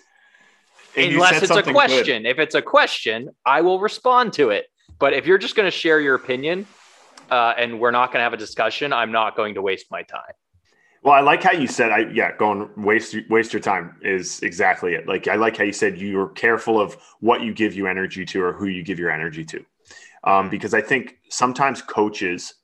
and 0.95 1.13
unless 1.13 1.41
it's 1.41 1.51
a 1.51 1.63
question. 1.63 2.23
Good. 2.23 2.29
If 2.29 2.39
it's 2.39 2.55
a 2.55 2.61
question, 2.61 3.29
I 3.45 3.61
will 3.61 3.79
respond 3.79 4.33
to 4.33 4.49
it. 4.49 4.65
But 4.99 5.13
if 5.13 5.25
you're 5.25 5.37
just 5.37 5.55
going 5.55 5.67
to 5.67 5.71
share 5.71 5.99
your 5.99 6.15
opinion 6.15 6.67
uh, 7.31 7.53
and 7.57 7.79
we're 7.79 7.91
not 7.91 8.07
going 8.07 8.19
to 8.19 8.23
have 8.23 8.33
a 8.33 8.37
discussion, 8.37 8.91
I'm 8.91 9.11
not 9.11 9.35
going 9.35 9.55
to 9.55 9.61
waste 9.61 9.87
my 9.91 10.03
time. 10.03 10.33
Well, 11.01 11.13
I 11.13 11.21
like 11.21 11.41
how 11.41 11.53
you 11.53 11.67
said, 11.67 11.91
I 11.91 11.99
yeah, 12.11 12.35
going 12.35 12.69
waste 12.75 13.15
waste 13.29 13.53
your 13.53 13.61
time 13.61 13.95
is 14.01 14.41
exactly 14.41 14.95
it. 14.95 15.07
Like 15.07 15.29
I 15.29 15.35
like 15.35 15.55
how 15.55 15.63
you 15.63 15.71
said 15.71 15.97
you're 15.97 16.27
careful 16.27 16.79
of 16.79 16.97
what 17.21 17.41
you 17.41 17.53
give 17.53 17.73
you 17.73 17.87
energy 17.87 18.25
to 18.25 18.43
or 18.43 18.51
who 18.51 18.67
you 18.67 18.83
give 18.83 18.99
your 18.99 19.09
energy 19.09 19.45
to, 19.45 19.65
um, 20.25 20.49
because 20.49 20.73
I 20.73 20.81
think 20.81 21.19
sometimes 21.29 21.81
coaches, 21.81 22.55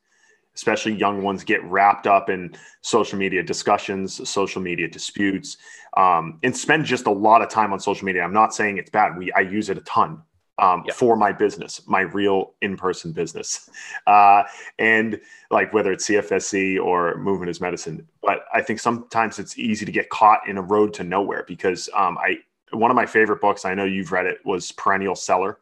especially 0.56 0.93
young 0.93 1.22
ones, 1.22 1.43
get 1.43 1.64
wrapped 1.66 2.08
up 2.08 2.30
in 2.30 2.56
social 2.82 3.20
media 3.20 3.43
discussions, 3.43 4.28
social 4.30 4.62
media 4.62 4.88
disputes, 4.88 5.58
um, 5.97 6.39
and 6.43 6.56
spend 6.56 6.86
just 6.86 7.08
a 7.08 7.12
lot 7.12 7.41
of 7.41 7.49
time 7.49 7.74
on 7.74 7.80
social 7.80 8.06
media. 8.06 8.24
I'm 8.24 8.34
not 8.34 8.53
saying 8.53 8.78
it's 8.78 8.89
bad. 8.89 9.18
We 9.18 9.32
I 9.34 9.41
use 9.41 9.70
it 9.70 9.78
a 9.78 9.82
ton 9.82 10.22
um, 10.58 10.84
yeah. 10.86 10.93
for 10.93 11.16
my 11.16 11.32
business, 11.32 11.82
my 11.88 12.01
real 12.01 12.53
in-person 12.62 13.12
business, 13.12 13.70
uh, 14.08 14.43
and 14.80 15.20
like 15.51 15.74
whether 15.74 15.91
it's 15.91 16.08
CFSC 16.08 16.82
or 16.82 17.18
Movement 17.18 17.49
is 17.49 17.60
Medicine. 17.60 18.08
But 18.22 18.45
I 18.53 18.62
think 18.62 18.80
sometimes 18.80 19.39
it's 19.39 19.58
easy 19.58 19.86
to 19.86 19.91
get 19.91 20.10
caught 20.10 20.47
in 20.47 20.58
a 20.58 20.62
road 20.62 20.93
to 20.95 21.03
nowhere 21.03 21.43
because 21.47 21.89
um, 21.95 22.18
I 22.18 22.38
one 22.72 22.91
of 22.91 22.95
my 22.95 23.06
favorite 23.06 23.41
books, 23.41 23.64
I 23.66 23.74
know 23.74 23.86
you've 23.86 24.12
read 24.12 24.26
it, 24.26 24.39
was 24.43 24.72
Perennial 24.72 25.16
Seller 25.16 25.60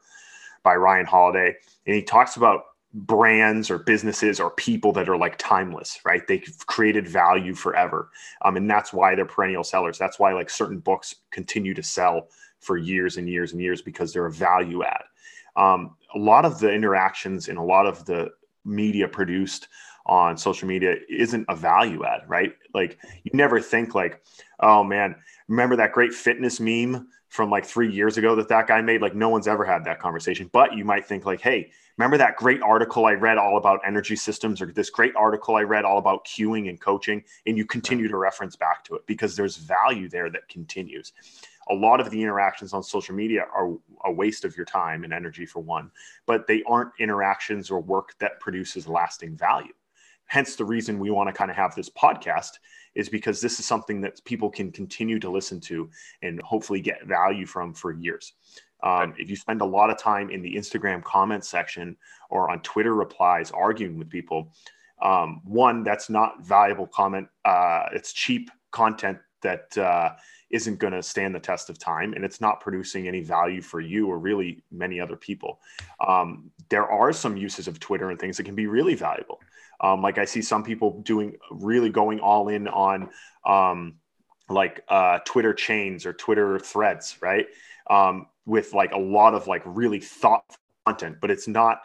by 0.63 0.75
Ryan 0.75 1.05
Holiday, 1.05 1.55
and 1.85 1.95
he 1.95 2.01
talks 2.01 2.37
about 2.37 2.63
brands 2.93 3.71
or 3.71 3.79
businesses 3.79 4.39
or 4.39 4.51
people 4.51 4.91
that 4.93 5.09
are 5.09 5.17
like 5.17 5.37
timeless, 5.37 5.99
right? 6.05 6.27
They've 6.27 6.55
created 6.67 7.07
value 7.07 7.55
forever, 7.55 8.09
um, 8.43 8.55
and 8.57 8.69
that's 8.69 8.93
why 8.93 9.15
they're 9.15 9.25
perennial 9.25 9.63
sellers. 9.63 9.97
That's 9.97 10.19
why 10.19 10.33
like 10.33 10.49
certain 10.49 10.79
books 10.79 11.15
continue 11.31 11.73
to 11.73 11.83
sell 11.83 12.29
for 12.59 12.77
years 12.77 13.17
and 13.17 13.27
years 13.27 13.51
and 13.51 13.61
years 13.61 13.81
because 13.81 14.13
they're 14.13 14.25
a 14.25 14.31
value 14.31 14.83
add. 14.83 15.03
Um, 15.55 15.95
a 16.15 16.19
lot 16.19 16.45
of 16.45 16.59
the 16.59 16.71
interactions 16.71 17.47
and 17.47 17.57
a 17.57 17.63
lot 17.63 17.85
of 17.85 18.05
the 18.05 18.31
media 18.65 19.07
produced 19.07 19.67
on 20.05 20.37
social 20.37 20.67
media 20.67 20.95
isn't 21.09 21.45
a 21.49 21.55
value 21.55 22.05
add, 22.05 22.21
right? 22.27 22.53
Like 22.73 22.99
you 23.23 23.31
never 23.33 23.59
think 23.59 23.95
like, 23.95 24.21
oh 24.59 24.83
man, 24.83 25.15
remember 25.47 25.75
that 25.77 25.93
great 25.93 26.13
fitness 26.13 26.59
meme 26.59 27.07
from 27.33 27.49
like 27.49 27.65
three 27.65 27.91
years 27.91 28.17
ago 28.19 28.35
that 28.35 28.47
that 28.49 28.67
guy 28.67 28.79
made? 28.79 29.01
Like 29.01 29.15
no 29.15 29.27
one's 29.27 29.47
ever 29.47 29.65
had 29.65 29.83
that 29.85 29.99
conversation. 29.99 30.51
But 30.53 30.77
you 30.77 30.85
might 30.85 31.03
think 31.03 31.25
like, 31.25 31.41
hey, 31.41 31.71
remember 31.97 32.15
that 32.17 32.35
great 32.35 32.61
article 32.61 33.07
I 33.07 33.13
read 33.13 33.39
all 33.39 33.57
about 33.57 33.79
energy 33.83 34.15
systems 34.15 34.61
or 34.61 34.67
this 34.67 34.91
great 34.91 35.15
article 35.15 35.55
I 35.55 35.63
read 35.63 35.83
all 35.83 35.97
about 35.97 36.25
cueing 36.25 36.69
and 36.69 36.79
coaching, 36.79 37.23
and 37.47 37.57
you 37.57 37.65
continue 37.65 38.07
to 38.07 38.17
reference 38.17 38.55
back 38.55 38.83
to 38.85 38.95
it 38.95 39.07
because 39.07 39.35
there's 39.35 39.57
value 39.57 40.07
there 40.07 40.29
that 40.29 40.47
continues 40.47 41.11
a 41.69 41.73
lot 41.73 41.99
of 41.99 42.09
the 42.09 42.21
interactions 42.21 42.73
on 42.73 42.83
social 42.83 43.15
media 43.15 43.45
are 43.53 43.73
a 44.03 44.11
waste 44.11 44.45
of 44.45 44.55
your 44.57 44.65
time 44.65 45.03
and 45.03 45.13
energy 45.13 45.45
for 45.45 45.61
one, 45.61 45.89
but 46.25 46.45
they 46.45 46.61
aren't 46.67 46.91
interactions 46.99 47.71
or 47.71 47.79
work 47.79 48.15
that 48.19 48.39
produces 48.39 48.87
lasting 48.87 49.37
value. 49.37 49.71
Hence, 50.25 50.55
the 50.55 50.65
reason 50.65 50.99
we 50.99 51.09
want 51.09 51.29
to 51.29 51.33
kind 51.33 51.51
of 51.51 51.57
have 51.57 51.75
this 51.75 51.89
podcast 51.89 52.59
is 52.95 53.09
because 53.09 53.41
this 53.41 53.59
is 53.59 53.65
something 53.65 54.01
that 54.01 54.23
people 54.25 54.49
can 54.49 54.71
continue 54.71 55.19
to 55.19 55.29
listen 55.29 55.59
to 55.59 55.89
and 56.21 56.41
hopefully 56.41 56.81
get 56.81 57.05
value 57.05 57.45
from 57.45 57.73
for 57.73 57.91
years. 57.91 58.33
Um, 58.83 59.13
if 59.17 59.29
you 59.29 59.35
spend 59.35 59.61
a 59.61 59.65
lot 59.65 59.89
of 59.89 59.97
time 59.97 60.29
in 60.29 60.41
the 60.41 60.55
Instagram 60.55 61.03
comment 61.03 61.45
section 61.45 61.95
or 62.29 62.51
on 62.51 62.59
Twitter 62.61 62.93
replies 62.93 63.49
arguing 63.51 63.97
with 63.97 64.09
people, 64.09 64.53
um, 65.01 65.41
one, 65.45 65.83
that's 65.83 66.09
not 66.09 66.43
valuable 66.43 66.87
comment. 66.87 67.27
Uh, 67.45 67.85
it's 67.93 68.13
cheap 68.13 68.51
content 68.71 69.17
that 69.41 69.77
uh, 69.77 70.11
isn't 70.51 70.79
going 70.79 70.93
to 70.93 71.03
stand 71.03 71.33
the 71.33 71.39
test 71.39 71.69
of 71.69 71.79
time 71.79 72.13
and 72.13 72.23
it's 72.23 72.39
not 72.39 72.59
producing 72.59 73.07
any 73.07 73.21
value 73.21 73.61
for 73.61 73.81
you 73.81 74.07
or 74.07 74.17
really 74.17 74.63
many 74.71 74.99
other 74.99 75.15
people. 75.15 75.59
Um, 76.05 76.51
there 76.69 76.89
are 76.89 77.11
some 77.11 77.37
uses 77.37 77.67
of 77.67 77.79
Twitter 77.79 78.09
and 78.09 78.19
things 78.19 78.37
that 78.37 78.43
can 78.43 78.55
be 78.55 78.67
really 78.67 78.95
valuable. 78.95 79.39
Um, 79.81 80.01
like 80.01 80.17
I 80.17 80.25
see 80.25 80.41
some 80.41 80.63
people 80.63 81.01
doing 81.01 81.35
really 81.51 81.89
going 81.89 82.19
all 82.19 82.49
in 82.49 82.67
on 82.67 83.09
um, 83.45 83.95
like 84.49 84.83
uh, 84.87 85.19
Twitter 85.25 85.53
chains 85.53 86.05
or 86.05 86.13
Twitter 86.13 86.59
threads, 86.59 87.17
right? 87.21 87.47
Um, 87.89 88.27
with 88.45 88.73
like 88.73 88.91
a 88.91 88.99
lot 88.99 89.33
of 89.33 89.47
like 89.47 89.61
really 89.65 89.99
thoughtful 89.99 90.57
content, 90.85 91.17
but 91.21 91.31
it's 91.31 91.47
not 91.47 91.81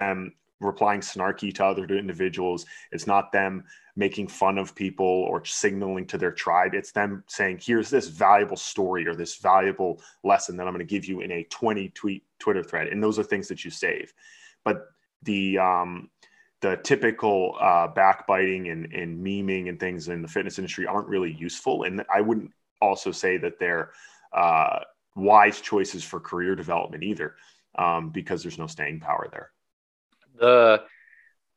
um, 0.00 0.32
replying 0.60 1.00
snarky 1.00 1.54
to 1.54 1.64
other 1.64 1.84
individuals. 1.84 2.66
It's 2.90 3.06
not 3.06 3.32
them 3.32 3.64
making 3.96 4.28
fun 4.28 4.58
of 4.58 4.74
people 4.74 5.06
or 5.06 5.44
signaling 5.44 6.06
to 6.06 6.18
their 6.18 6.32
tribe. 6.32 6.74
It's 6.74 6.92
them 6.92 7.24
saying, 7.26 7.60
here's 7.62 7.90
this 7.90 8.08
valuable 8.08 8.56
story 8.56 9.06
or 9.06 9.14
this 9.14 9.36
valuable 9.36 10.00
lesson 10.24 10.56
that 10.56 10.66
I'm 10.66 10.72
going 10.72 10.86
to 10.86 10.90
give 10.90 11.04
you 11.04 11.20
in 11.20 11.30
a 11.30 11.44
20 11.44 11.90
tweet 11.90 12.24
Twitter 12.38 12.62
thread. 12.62 12.88
And 12.88 13.02
those 13.02 13.18
are 13.18 13.24
things 13.24 13.48
that 13.48 13.64
you 13.64 13.70
save. 13.70 14.12
But 14.64 14.86
the, 15.22 15.58
um, 15.58 16.10
the 16.62 16.76
typical 16.76 17.56
uh, 17.60 17.88
backbiting 17.88 18.68
and, 18.68 18.92
and 18.92 19.22
memeing 19.22 19.68
and 19.68 19.78
things 19.78 20.08
in 20.08 20.22
the 20.22 20.28
fitness 20.28 20.58
industry 20.58 20.86
aren't 20.86 21.08
really 21.08 21.32
useful. 21.32 21.82
And 21.82 22.04
I 22.12 22.20
wouldn't 22.20 22.52
also 22.80 23.10
say 23.10 23.36
that 23.38 23.58
they're 23.58 23.90
uh, 24.32 24.78
wise 25.16 25.60
choices 25.60 26.04
for 26.04 26.20
career 26.20 26.54
development 26.54 27.02
either, 27.02 27.34
um, 27.76 28.10
because 28.10 28.42
there's 28.42 28.58
no 28.58 28.68
staying 28.68 29.00
power 29.00 29.28
there. 29.30 29.50
The 30.38 30.84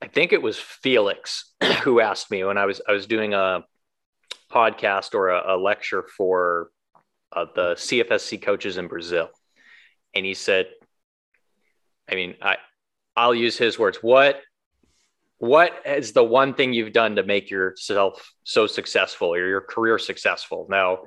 I 0.01 0.07
think 0.07 0.33
it 0.33 0.41
was 0.41 0.59
Felix 0.59 1.53
who 1.83 1.99
asked 1.99 2.31
me 2.31 2.43
when 2.43 2.57
I 2.57 2.65
was 2.65 2.81
I 2.87 2.91
was 2.91 3.05
doing 3.05 3.35
a 3.35 3.63
podcast 4.51 5.13
or 5.13 5.29
a, 5.29 5.55
a 5.55 5.57
lecture 5.57 6.03
for 6.17 6.71
uh, 7.31 7.45
the 7.55 7.75
CFSC 7.75 8.41
coaches 8.41 8.77
in 8.77 8.87
Brazil, 8.87 9.29
and 10.15 10.25
he 10.25 10.33
said, 10.33 10.67
I 12.09 12.15
mean, 12.15 12.35
I 12.41 12.57
I'll 13.15 13.35
use 13.35 13.57
his 13.57 13.79
words. 13.79 13.99
What 14.01 14.41
what 15.37 15.73
is 15.85 16.13
the 16.13 16.23
one 16.23 16.53
thing 16.53 16.73
you've 16.73 16.93
done 16.93 17.17
to 17.17 17.23
make 17.23 17.49
yourself 17.49 18.33
so 18.43 18.67
successful 18.67 19.33
or 19.33 19.47
your 19.47 19.61
career 19.61 19.97
successful? 19.99 20.67
Now, 20.69 20.99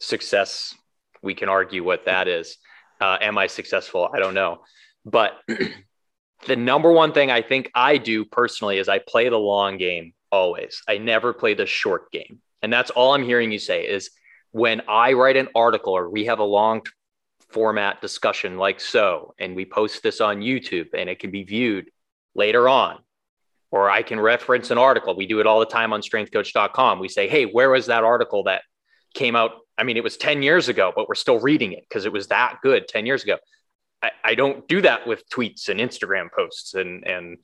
success, 0.00 0.74
we 1.22 1.34
can 1.34 1.48
argue 1.48 1.84
what 1.84 2.06
that 2.06 2.28
is. 2.28 2.56
Uh, 3.00 3.18
am 3.20 3.38
I 3.38 3.46
successful? 3.46 4.08
I 4.12 4.18
don't 4.18 4.34
know, 4.34 4.62
but 5.04 5.40
the 6.46 6.56
number 6.56 6.90
one 6.92 7.12
thing 7.12 7.30
I 7.30 7.42
think 7.42 7.70
I 7.74 7.98
do 7.98 8.24
personally 8.24 8.78
is 8.78 8.88
I 8.88 8.98
play 8.98 9.28
the 9.28 9.38
long 9.38 9.78
game 9.78 10.12
always. 10.30 10.82
I 10.88 10.98
never 10.98 11.32
play 11.32 11.54
the 11.54 11.66
short 11.66 12.10
game. 12.10 12.40
And 12.62 12.72
that's 12.72 12.90
all 12.90 13.14
I'm 13.14 13.24
hearing 13.24 13.52
you 13.52 13.58
say 13.58 13.86
is 13.86 14.10
when 14.52 14.82
I 14.88 15.12
write 15.12 15.36
an 15.36 15.48
article 15.54 15.96
or 15.96 16.08
we 16.08 16.26
have 16.26 16.38
a 16.38 16.44
long 16.44 16.82
format 17.50 18.00
discussion 18.00 18.56
like 18.56 18.80
so, 18.80 19.34
and 19.38 19.54
we 19.54 19.64
post 19.64 20.02
this 20.02 20.20
on 20.20 20.40
YouTube 20.40 20.88
and 20.94 21.08
it 21.10 21.18
can 21.18 21.30
be 21.30 21.44
viewed 21.44 21.90
later 22.34 22.68
on, 22.68 22.98
or 23.72 23.90
I 23.90 24.02
can 24.02 24.20
reference 24.20 24.70
an 24.70 24.78
article. 24.78 25.16
We 25.16 25.26
do 25.26 25.40
it 25.40 25.46
all 25.46 25.58
the 25.58 25.66
time 25.66 25.92
on 25.92 26.00
strengthcoach.com. 26.00 27.00
We 27.00 27.08
say, 27.08 27.26
hey, 27.26 27.46
where 27.46 27.70
was 27.70 27.86
that 27.86 28.04
article 28.04 28.44
that 28.44 28.62
came 29.14 29.34
out? 29.34 29.52
I 29.76 29.82
mean, 29.82 29.96
it 29.96 30.04
was 30.04 30.16
10 30.16 30.42
years 30.42 30.68
ago, 30.68 30.92
but 30.94 31.08
we're 31.08 31.16
still 31.16 31.40
reading 31.40 31.72
it 31.72 31.84
because 31.88 32.04
it 32.04 32.12
was 32.12 32.28
that 32.28 32.58
good 32.62 32.86
10 32.86 33.06
years 33.06 33.24
ago. 33.24 33.38
I, 34.00 34.10
I 34.22 34.34
don't 34.36 34.68
do 34.68 34.82
that 34.82 35.06
with 35.06 35.28
tweets 35.28 35.68
and 35.68 35.80
Instagram 35.80 36.30
posts 36.30 36.74
and 36.74 37.04
and 37.04 37.38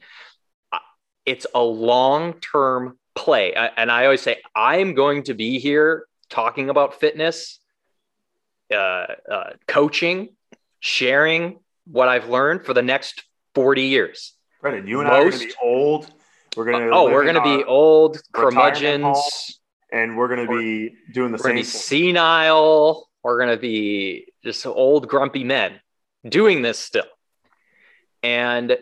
it's 1.28 1.46
a 1.54 1.62
long 1.62 2.40
term 2.40 2.98
play. 3.14 3.52
And 3.52 3.92
I 3.92 4.04
always 4.04 4.22
say 4.22 4.38
I'm 4.54 4.94
going 4.94 5.24
to 5.24 5.34
be 5.34 5.58
here 5.58 6.06
talking 6.30 6.70
about 6.70 6.98
fitness, 6.98 7.60
uh, 8.72 9.06
uh, 9.30 9.50
coaching, 9.66 10.30
sharing 10.80 11.58
what 11.86 12.08
I've 12.08 12.30
learned 12.30 12.64
for 12.64 12.72
the 12.72 12.82
next 12.82 13.24
40 13.54 13.82
years. 13.82 14.34
Brendon, 14.62 14.86
you 14.86 15.00
and 15.00 15.08
Most, 15.08 15.16
I 15.16 15.18
are 15.18 15.30
going 15.30 15.40
to 15.40 15.46
be 15.46 15.54
old. 15.62 16.10
We're 16.58 16.64
going 16.64 16.88
to 16.88 16.92
oh, 16.92 17.04
we're 17.04 17.22
going 17.22 17.36
to 17.36 17.40
be 17.40 17.62
old 17.62 18.20
curmudgeons, 18.32 19.60
and 19.92 20.18
we're 20.18 20.26
going 20.26 20.44
to 20.44 20.58
be 20.58 20.92
doing 21.12 21.30
the 21.30 21.36
we're 21.36 21.38
same. 21.38 21.44
We're 21.44 21.50
going 21.50 21.62
to 21.62 21.62
be 21.62 21.64
senile. 21.64 23.08
We're 23.22 23.38
going 23.38 23.56
to 23.56 23.60
be 23.60 24.32
just 24.42 24.66
old 24.66 25.06
grumpy 25.06 25.44
men 25.44 25.78
doing 26.28 26.62
this 26.62 26.80
still. 26.80 27.06
And 28.24 28.76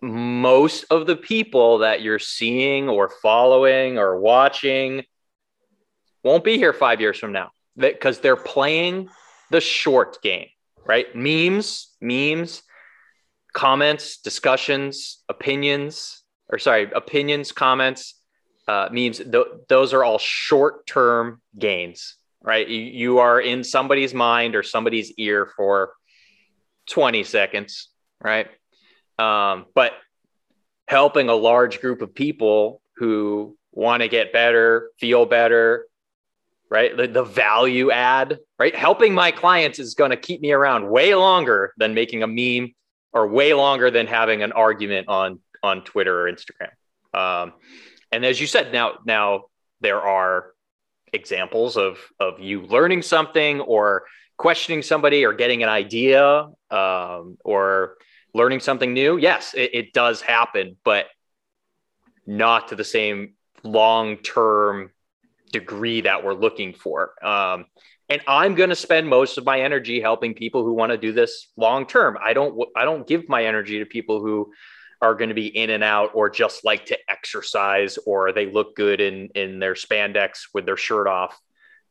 most 0.00 0.84
of 0.88 1.08
the 1.08 1.16
people 1.16 1.78
that 1.78 2.00
you're 2.00 2.20
seeing 2.20 2.88
or 2.88 3.08
following 3.08 3.98
or 3.98 4.20
watching 4.20 5.02
won't 6.22 6.44
be 6.44 6.58
here 6.58 6.72
five 6.72 7.00
years 7.00 7.18
from 7.18 7.32
now 7.32 7.50
because 7.76 8.20
they're 8.20 8.36
playing 8.36 9.08
the 9.50 9.60
short 9.60 10.22
game, 10.22 10.46
right? 10.86 11.12
Memes, 11.16 11.88
memes, 12.00 12.62
comments, 13.52 14.18
discussions, 14.18 15.24
opinions, 15.28 16.20
or 16.48 16.58
sorry, 16.58 16.90
opinions, 16.94 17.52
comments, 17.52 18.14
uh, 18.68 18.88
memes. 18.90 19.18
Th- 19.18 19.46
those 19.68 19.92
are 19.92 20.04
all 20.04 20.18
short 20.18 20.86
term 20.86 21.40
gains, 21.58 22.16
right? 22.42 22.66
You, 22.66 22.80
you 22.80 23.18
are 23.18 23.40
in 23.40 23.64
somebody's 23.64 24.14
mind 24.14 24.54
or 24.54 24.62
somebody's 24.62 25.12
ear 25.12 25.50
for 25.56 25.92
20 26.88 27.24
seconds, 27.24 27.88
right? 28.20 28.48
Um, 29.18 29.66
but 29.74 29.92
helping 30.86 31.28
a 31.28 31.34
large 31.34 31.80
group 31.80 32.02
of 32.02 32.14
people 32.14 32.80
who 32.96 33.56
want 33.72 34.02
to 34.02 34.08
get 34.08 34.32
better, 34.32 34.90
feel 34.98 35.26
better, 35.26 35.86
right? 36.70 36.96
The, 36.96 37.06
the 37.06 37.24
value 37.24 37.90
add, 37.90 38.38
right? 38.58 38.74
Helping 38.74 39.14
my 39.14 39.30
clients 39.30 39.78
is 39.78 39.94
going 39.94 40.10
to 40.10 40.16
keep 40.16 40.40
me 40.40 40.52
around 40.52 40.88
way 40.88 41.14
longer 41.14 41.72
than 41.78 41.94
making 41.94 42.22
a 42.22 42.26
meme 42.26 42.74
or 43.12 43.28
way 43.28 43.54
longer 43.54 43.90
than 43.90 44.06
having 44.06 44.42
an 44.42 44.52
argument 44.52 45.08
on 45.08 45.40
on 45.64 45.82
Twitter 45.82 46.26
or 46.28 46.32
Instagram. 46.32 46.70
Um, 47.18 47.54
and 48.12 48.24
as 48.24 48.40
you 48.40 48.46
said, 48.46 48.72
now 48.72 48.98
now 49.06 49.44
there 49.80 50.00
are 50.00 50.52
examples 51.12 51.76
of 51.76 51.98
of 52.20 52.40
you 52.40 52.62
learning 52.62 53.02
something 53.02 53.60
or 53.60 54.04
questioning 54.36 54.82
somebody 54.82 55.24
or 55.24 55.32
getting 55.32 55.62
an 55.62 55.68
idea 55.68 56.48
um, 56.70 57.38
or 57.44 57.96
learning 58.34 58.60
something 58.60 58.92
new. 58.92 59.16
Yes, 59.16 59.54
it, 59.54 59.70
it 59.74 59.92
does 59.92 60.20
happen, 60.20 60.76
but 60.84 61.06
not 62.26 62.68
to 62.68 62.76
the 62.76 62.84
same 62.84 63.34
long 63.62 64.16
term 64.18 64.90
degree 65.52 66.00
that 66.02 66.24
we're 66.24 66.34
looking 66.34 66.74
for. 66.74 67.12
Um, 67.24 67.66
and 68.08 68.20
I'm 68.26 68.54
going 68.54 68.70
to 68.70 68.76
spend 68.76 69.08
most 69.08 69.38
of 69.38 69.44
my 69.44 69.60
energy 69.60 70.00
helping 70.00 70.34
people 70.34 70.62
who 70.62 70.74
want 70.74 70.92
to 70.92 70.98
do 70.98 71.12
this 71.12 71.48
long 71.56 71.86
term. 71.86 72.18
I 72.22 72.34
don't 72.34 72.58
I 72.76 72.84
don't 72.84 73.06
give 73.06 73.28
my 73.28 73.44
energy 73.46 73.78
to 73.78 73.86
people 73.86 74.20
who 74.20 74.52
are 75.00 75.14
going 75.14 75.28
to 75.28 75.34
be 75.34 75.46
in 75.46 75.70
and 75.70 75.84
out 75.84 76.10
or 76.14 76.30
just 76.30 76.64
like 76.64 76.86
to 76.86 76.98
exercise 77.08 77.98
or 78.06 78.32
they 78.32 78.46
look 78.46 78.76
good 78.76 79.00
in 79.00 79.28
in 79.34 79.58
their 79.58 79.74
spandex 79.74 80.48
with 80.52 80.66
their 80.66 80.76
shirt 80.76 81.06
off. 81.06 81.38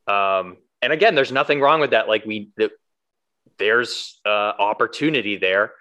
Um, 0.08 0.58
and 0.82 0.92
again, 0.92 1.16
there's 1.16 1.32
nothing 1.32 1.62
wrong 1.62 1.80
with 1.80 1.92
that. 1.92 2.08
Like 2.08 2.26
we, 2.26 2.50
the, 2.58 2.72
there's 3.58 4.20
uh, 4.26 4.30
opportunity 4.30 5.38
there 5.38 5.72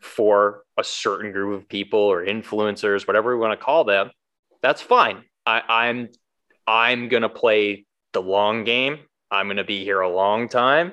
for 0.00 0.62
a 0.78 0.84
certain 0.84 1.32
group 1.32 1.60
of 1.60 1.68
people 1.68 2.00
or 2.00 2.24
influencers, 2.24 3.06
whatever 3.06 3.34
we 3.34 3.40
want 3.40 3.58
to 3.58 3.62
call 3.62 3.84
them. 3.84 4.10
That's 4.62 4.80
fine. 4.80 5.24
I, 5.44 5.62
I'm 5.68 6.08
I'm 6.66 7.08
going 7.08 7.22
to 7.22 7.28
play 7.28 7.86
the 8.12 8.22
long 8.22 8.64
game. 8.64 9.00
I'm 9.30 9.46
going 9.46 9.56
to 9.56 9.64
be 9.64 9.84
here 9.84 10.00
a 10.00 10.08
long 10.08 10.48
time 10.48 10.92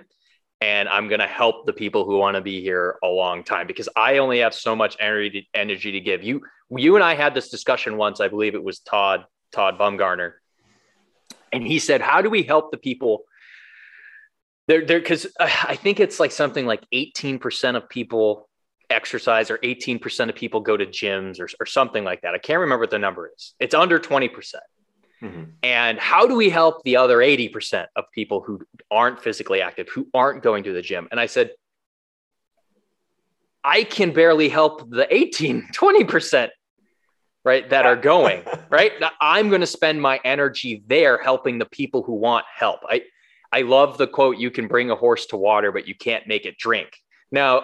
and 0.62 0.90
I'm 0.90 1.08
going 1.08 1.20
to 1.20 1.28
help 1.28 1.66
the 1.66 1.74
people 1.74 2.06
who 2.06 2.18
want 2.18 2.36
to 2.36 2.42
be 2.42 2.62
here 2.62 2.98
a 3.04 3.08
long 3.08 3.44
time 3.44 3.68
because 3.68 3.88
I 3.96 4.18
only 4.18 4.40
have 4.40 4.54
so 4.54 4.76
much 4.76 4.98
energy 5.00 5.42
to, 5.42 5.60
energy 5.60 5.94
to 5.94 6.00
give. 6.02 6.24
You 6.24 6.42
you 6.72 6.96
and 6.96 7.04
I 7.04 7.16
had 7.16 7.34
this 7.34 7.50
discussion 7.50 7.98
once. 7.98 8.20
I 8.20 8.28
believe 8.28 8.56
it 8.56 8.64
was 8.64 8.80
Todd 8.80 9.26
Todd 9.52 9.80
Bumgardner, 9.80 10.34
and 11.52 11.66
he 11.66 11.80
said, 11.80 12.02
"How 12.02 12.22
do 12.22 12.30
we 12.30 12.44
help 12.44 12.72
the 12.72 12.78
people?" 12.78 13.24
There, 14.68 14.86
there, 14.86 15.00
because 15.00 15.26
uh, 15.40 15.50
I 15.64 15.76
think 15.76 16.00
it's 16.00 16.20
like 16.20 16.32
something 16.32 16.68
like 16.68 16.84
18% 16.94 17.76
of 17.76 17.90
people 17.90 18.48
exercise 18.90 19.50
or 19.50 19.58
18% 19.60 20.30
of 20.30 20.36
people 20.36 20.60
go 20.62 20.78
to 20.78 20.86
gyms 20.86 21.40
or, 21.40 21.48
or 21.60 21.66
something 21.66 22.04
like 22.04 22.22
that. 22.22 22.36
I 22.36 22.38
can't 22.38 22.60
remember 22.60 22.84
what 22.84 22.92
the 22.92 23.00
number 23.00 23.32
is. 23.36 23.56
It's 23.60 23.74
under 23.74 24.00
20%. 24.00 24.56
Mm-hmm. 25.22 25.44
And 25.64 26.00
how 26.00 26.28
do 26.28 26.36
we 26.36 26.50
help 26.50 26.84
the 26.84 26.96
other 26.96 27.18
80% 27.18 27.88
of 27.96 28.06
people 28.14 28.42
who 28.42 28.62
aren't 28.90 29.22
physically 29.22 29.62
active, 29.62 29.90
who 29.90 30.08
aren't 30.14 30.44
going 30.44 30.64
to 30.64 30.74
the 30.74 30.82
gym? 30.82 31.08
And 31.12 31.20
I 31.20 31.26
said, 31.26 31.52
I 33.64 33.84
can 33.84 34.12
barely 34.12 34.50
help 34.50 34.90
the 34.90 35.14
18, 35.14 35.70
20%, 35.74 36.50
right, 37.44 37.70
that 37.70 37.86
are 37.86 37.96
going, 37.96 38.44
right? 38.70 38.94
I'm 39.20 39.50
going 39.50 39.62
to 39.62 39.68
spend 39.68 40.02
my 40.02 40.20
energy 40.24 40.84
there 40.88 41.22
helping 41.22 41.60
the 41.60 41.66
people 41.66 42.04
who 42.04 42.14
want 42.14 42.46
help. 42.54 42.80
I, 42.88 43.04
I 43.52 43.64
love 43.64 43.98
the 43.98 44.08
quote, 44.08 44.38
you 44.38 44.52
can 44.52 44.68
bring 44.68 44.92
a 44.92 44.96
horse 44.96 45.26
to 45.28 45.38
water, 45.38 45.72
but 45.72 45.88
you 45.88 45.96
can't 45.96 46.28
make 46.28 46.46
it 46.46 46.58
drink. 46.58 46.90
Now, 47.32 47.58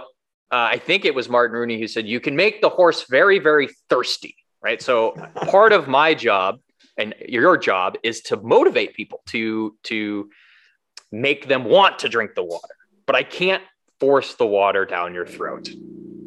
uh, 0.52 0.70
I 0.72 0.78
think 0.78 1.06
it 1.06 1.16
was 1.16 1.30
Martin 1.30 1.58
Rooney 1.58 1.80
who 1.80 1.88
said, 1.88 2.08
you 2.08 2.20
can 2.20 2.36
make 2.36 2.62
the 2.62 2.70
horse 2.70 3.06
very, 3.10 3.40
very 3.40 3.70
thirsty, 3.90 4.36
right? 4.62 4.82
So 4.82 5.12
part 5.48 5.74
of 5.74 5.88
my 5.88 6.14
job 6.14 6.60
and 6.98 7.14
your 7.28 7.58
job 7.58 7.96
is 8.04 8.22
to 8.22 8.38
motivate 8.38 8.94
people 8.94 9.22
to 9.28 9.76
to 9.84 10.30
make 11.12 11.48
them 11.48 11.64
want 11.64 12.00
to 12.00 12.10
drink 12.10 12.36
the 12.36 12.44
water. 12.44 12.76
But 13.06 13.16
i 13.16 13.24
can't 13.24 13.64
force 14.00 14.36
the 14.36 14.46
water 14.46 14.86
down 14.86 15.14
your 15.14 15.26
throat. 15.26 15.70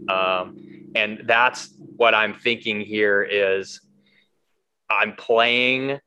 Um, 0.09 0.57
and 0.95 1.23
that's 1.27 1.71
what 1.97 2.15
i'm 2.15 2.35
thinking 2.35 2.81
here 2.81 3.23
is 3.23 3.81
i'm 4.89 5.15
playing 5.15 6.01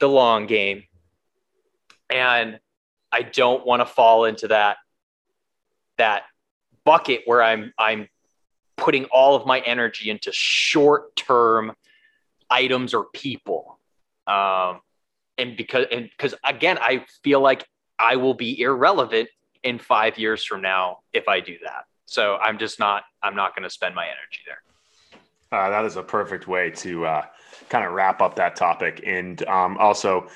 the 0.00 0.08
long 0.08 0.46
game. 0.46 0.84
And 2.10 2.58
i 3.12 3.22
don't 3.22 3.66
want 3.66 3.80
to 3.80 3.86
fall 3.86 4.24
into 4.24 4.48
that 4.48 4.78
that 5.98 6.22
bucket 6.84 7.22
where 7.26 7.42
i'm 7.42 7.72
i'm 7.78 8.08
putting 8.76 9.04
all 9.06 9.34
of 9.34 9.44
my 9.44 9.60
energy 9.60 10.08
into 10.08 10.30
short 10.32 11.14
term 11.16 11.72
items 12.48 12.94
or 12.94 13.04
people 13.12 13.77
um, 14.28 14.80
and 15.38 15.56
because 15.56 15.86
and 15.90 16.10
because 16.16 16.34
again, 16.44 16.78
I 16.78 17.04
feel 17.22 17.40
like 17.40 17.66
I 17.98 18.16
will 18.16 18.34
be 18.34 18.60
irrelevant 18.60 19.28
in 19.62 19.78
five 19.78 20.18
years 20.18 20.44
from 20.44 20.62
now 20.62 20.98
if 21.12 21.28
I 21.28 21.40
do 21.40 21.56
that. 21.64 21.84
So 22.06 22.36
I'm 22.36 22.58
just 22.58 22.78
not 22.78 23.04
I'm 23.22 23.34
not 23.34 23.54
going 23.54 23.64
to 23.64 23.70
spend 23.70 23.94
my 23.94 24.04
energy 24.04 24.42
there. 24.46 24.62
Uh, 25.50 25.70
that 25.70 25.84
is 25.84 25.96
a 25.96 26.02
perfect 26.02 26.46
way 26.46 26.70
to 26.70 27.06
uh, 27.06 27.22
kind 27.68 27.86
of 27.86 27.92
wrap 27.92 28.20
up 28.20 28.36
that 28.36 28.54
topic. 28.54 29.02
And 29.06 29.46
um, 29.48 29.78
also, 29.78 30.28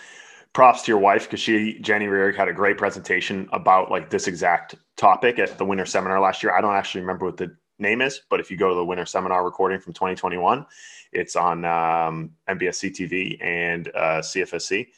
props 0.54 0.82
to 0.82 0.92
your 0.92 0.98
wife 0.98 1.24
because 1.24 1.40
she, 1.40 1.78
Jenny 1.80 2.06
Rearick, 2.06 2.36
had 2.36 2.48
a 2.48 2.52
great 2.52 2.78
presentation 2.78 3.48
about 3.52 3.90
like 3.90 4.10
this 4.10 4.26
exact 4.26 4.74
topic 4.96 5.38
at 5.38 5.58
the 5.58 5.64
winter 5.64 5.86
seminar 5.86 6.20
last 6.20 6.42
year. 6.42 6.52
I 6.52 6.60
don't 6.60 6.74
actually 6.74 7.02
remember 7.02 7.26
what 7.26 7.36
the 7.36 7.54
name 7.82 8.00
is, 8.00 8.22
but 8.30 8.40
if 8.40 8.50
you 8.50 8.56
go 8.56 8.68
to 8.68 8.74
the 8.74 8.84
winter 8.84 9.04
seminar 9.04 9.44
recording 9.44 9.80
from 9.80 9.92
2021, 9.92 10.64
it's 11.12 11.36
on 11.36 11.64
um, 11.64 12.30
MBSC 12.48 12.90
TV 12.90 13.36
and 13.44 13.88
uh, 13.88 14.20
CFSC. 14.20 14.88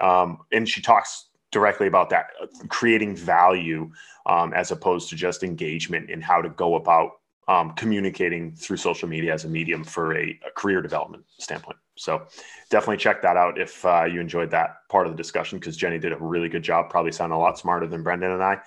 Um, 0.00 0.38
and 0.50 0.68
she 0.68 0.80
talks 0.80 1.26
directly 1.52 1.86
about 1.86 2.10
that, 2.10 2.30
uh, 2.42 2.46
creating 2.68 3.16
value 3.16 3.90
um, 4.26 4.52
as 4.52 4.70
opposed 4.70 5.10
to 5.10 5.16
just 5.16 5.42
engagement 5.42 6.10
and 6.10 6.22
how 6.22 6.40
to 6.40 6.48
go 6.50 6.76
about 6.76 7.12
um, 7.48 7.72
communicating 7.72 8.54
through 8.54 8.76
social 8.76 9.08
media 9.08 9.34
as 9.34 9.44
a 9.44 9.48
medium 9.48 9.82
for 9.82 10.16
a, 10.16 10.38
a, 10.46 10.50
career 10.54 10.80
development 10.80 11.24
standpoint. 11.38 11.78
So 11.96 12.22
definitely 12.70 12.98
check 12.98 13.22
that 13.22 13.36
out 13.36 13.58
if 13.58 13.84
uh, 13.84 14.04
you 14.04 14.20
enjoyed 14.20 14.52
that 14.52 14.88
part 14.88 15.06
of 15.06 15.12
the 15.12 15.16
discussion 15.16 15.58
because 15.58 15.76
Jenny 15.76 15.98
did 15.98 16.12
a 16.12 16.16
really 16.16 16.48
good 16.48 16.62
job, 16.62 16.90
probably 16.90 17.10
sounded 17.10 17.34
a 17.34 17.38
lot 17.38 17.58
smarter 17.58 17.88
than 17.88 18.04
Brendon 18.04 18.30
and 18.30 18.42
I. 18.42 18.58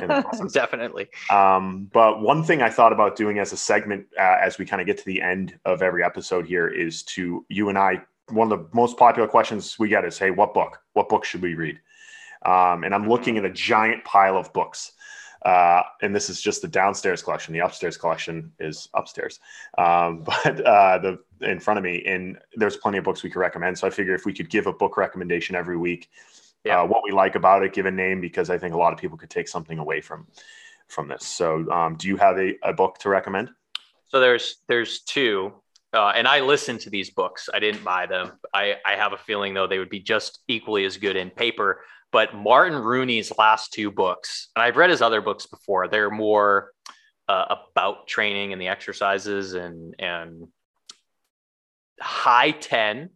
Definitely. 0.52 1.08
Um, 1.30 1.90
but 1.92 2.20
one 2.20 2.42
thing 2.42 2.62
I 2.62 2.70
thought 2.70 2.92
about 2.92 3.16
doing 3.16 3.38
as 3.38 3.52
a 3.52 3.56
segment 3.56 4.06
uh, 4.18 4.38
as 4.40 4.58
we 4.58 4.64
kind 4.64 4.80
of 4.80 4.86
get 4.86 4.98
to 4.98 5.04
the 5.04 5.22
end 5.22 5.58
of 5.64 5.82
every 5.82 6.04
episode 6.04 6.46
here 6.46 6.68
is 6.68 7.02
to 7.04 7.44
you 7.48 7.68
and 7.68 7.78
I. 7.78 8.02
One 8.30 8.50
of 8.50 8.58
the 8.58 8.68
most 8.74 8.96
popular 8.96 9.28
questions 9.28 9.78
we 9.78 9.88
get 9.88 10.04
is, 10.04 10.18
"Hey, 10.18 10.30
what 10.30 10.54
book? 10.54 10.80
What 10.94 11.08
book 11.08 11.24
should 11.24 11.42
we 11.42 11.54
read?" 11.54 11.78
Um, 12.44 12.84
and 12.84 12.94
I'm 12.94 13.08
looking 13.08 13.38
at 13.38 13.44
a 13.44 13.50
giant 13.50 14.04
pile 14.04 14.36
of 14.36 14.52
books. 14.52 14.92
Uh, 15.44 15.82
and 16.00 16.16
this 16.16 16.30
is 16.30 16.40
just 16.40 16.62
the 16.62 16.68
downstairs 16.68 17.22
collection. 17.22 17.52
The 17.52 17.60
upstairs 17.60 17.98
collection 17.98 18.50
is 18.58 18.88
upstairs, 18.94 19.40
um, 19.76 20.22
but 20.24 20.60
uh, 20.64 20.98
the 20.98 21.18
in 21.42 21.60
front 21.60 21.76
of 21.76 21.84
me, 21.84 22.02
and 22.06 22.38
there's 22.56 22.78
plenty 22.78 22.96
of 22.96 23.04
books 23.04 23.22
we 23.22 23.28
could 23.28 23.40
recommend. 23.40 23.78
So 23.78 23.86
I 23.86 23.90
figure 23.90 24.14
if 24.14 24.24
we 24.24 24.32
could 24.32 24.48
give 24.48 24.66
a 24.66 24.72
book 24.72 24.96
recommendation 24.96 25.54
every 25.54 25.76
week, 25.76 26.08
yeah. 26.64 26.80
uh, 26.80 26.86
what 26.86 27.02
we 27.04 27.12
like 27.12 27.34
about 27.34 27.62
it, 27.62 27.72
give 27.72 27.86
a 27.86 27.90
name 27.90 28.20
because 28.20 28.50
I 28.50 28.58
think 28.58 28.74
a 28.74 28.78
lot 28.78 28.92
of 28.92 28.98
people 28.98 29.16
could 29.16 29.30
take 29.30 29.48
something 29.48 29.78
away 29.78 30.00
from 30.00 30.26
from 30.88 31.08
this. 31.08 31.26
So, 31.26 31.70
um, 31.70 31.96
do 31.96 32.08
you 32.08 32.16
have 32.16 32.38
a, 32.38 32.54
a 32.62 32.72
book 32.72 32.98
to 32.98 33.08
recommend? 33.08 33.50
So 34.08 34.20
there's 34.20 34.56
there's 34.68 35.00
two, 35.00 35.52
uh, 35.92 36.12
and 36.14 36.28
I 36.28 36.40
listened 36.40 36.80
to 36.80 36.90
these 36.90 37.10
books. 37.10 37.48
I 37.52 37.58
didn't 37.58 37.84
buy 37.84 38.06
them. 38.06 38.32
I 38.52 38.76
I 38.84 38.96
have 38.96 39.12
a 39.12 39.18
feeling 39.18 39.54
though 39.54 39.66
they 39.66 39.78
would 39.78 39.90
be 39.90 40.00
just 40.00 40.40
equally 40.48 40.84
as 40.84 40.96
good 40.96 41.16
in 41.16 41.30
paper. 41.30 41.82
But 42.12 42.34
Martin 42.34 42.78
Rooney's 42.78 43.32
last 43.38 43.72
two 43.72 43.90
books, 43.90 44.50
and 44.54 44.62
I've 44.62 44.76
read 44.76 44.90
his 44.90 45.02
other 45.02 45.20
books 45.20 45.46
before. 45.46 45.88
They're 45.88 46.10
more 46.10 46.70
uh, 47.28 47.56
about 47.70 48.06
training 48.06 48.52
and 48.52 48.62
the 48.62 48.68
exercises 48.68 49.54
and 49.54 49.94
and 49.98 50.48
high 52.00 52.52
ten 52.52 53.10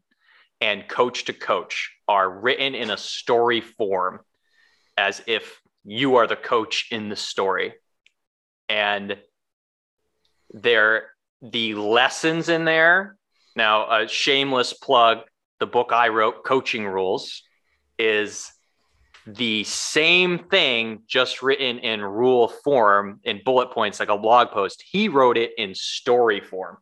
and 0.61 0.89
coach 0.89 1.25
to 1.27 1.33
coach 1.33 1.95
are 2.07 2.29
written 2.29 2.75
in 2.75 2.91
a 2.91 2.97
story 2.97 3.61
form 3.61 4.21
as 4.97 5.23
if 5.27 5.61
you 5.85 6.17
are 6.17 6.27
the 6.27 6.37
coach 6.37 6.89
in 6.91 7.09
the 7.09 7.17
story. 7.17 7.75
And 8.69 9.17
there, 10.51 11.11
the 11.41 11.75
lessons 11.75 12.49
in 12.49 12.65
there. 12.65 13.17
Now, 13.55 14.03
a 14.03 14.09
shameless 14.09 14.73
plug 14.73 15.21
the 15.59 15.67
book 15.67 15.93
I 15.93 16.09
wrote, 16.09 16.45
Coaching 16.45 16.87
Rules, 16.87 17.43
is 17.99 18.53
the 19.27 19.65
same 19.65 20.39
thing, 20.39 21.03
just 21.07 21.43
written 21.43 21.79
in 21.79 22.01
rule 22.01 22.49
form 22.49 23.21
in 23.25 23.43
bullet 23.45 23.73
points, 23.73 24.01
like 24.01 24.09
a 24.09 24.17
blog 24.17 24.51
post. 24.51 24.83
He 24.89 25.09
wrote 25.09 25.37
it 25.37 25.53
in 25.59 25.75
story 25.75 26.41
form. 26.41 26.79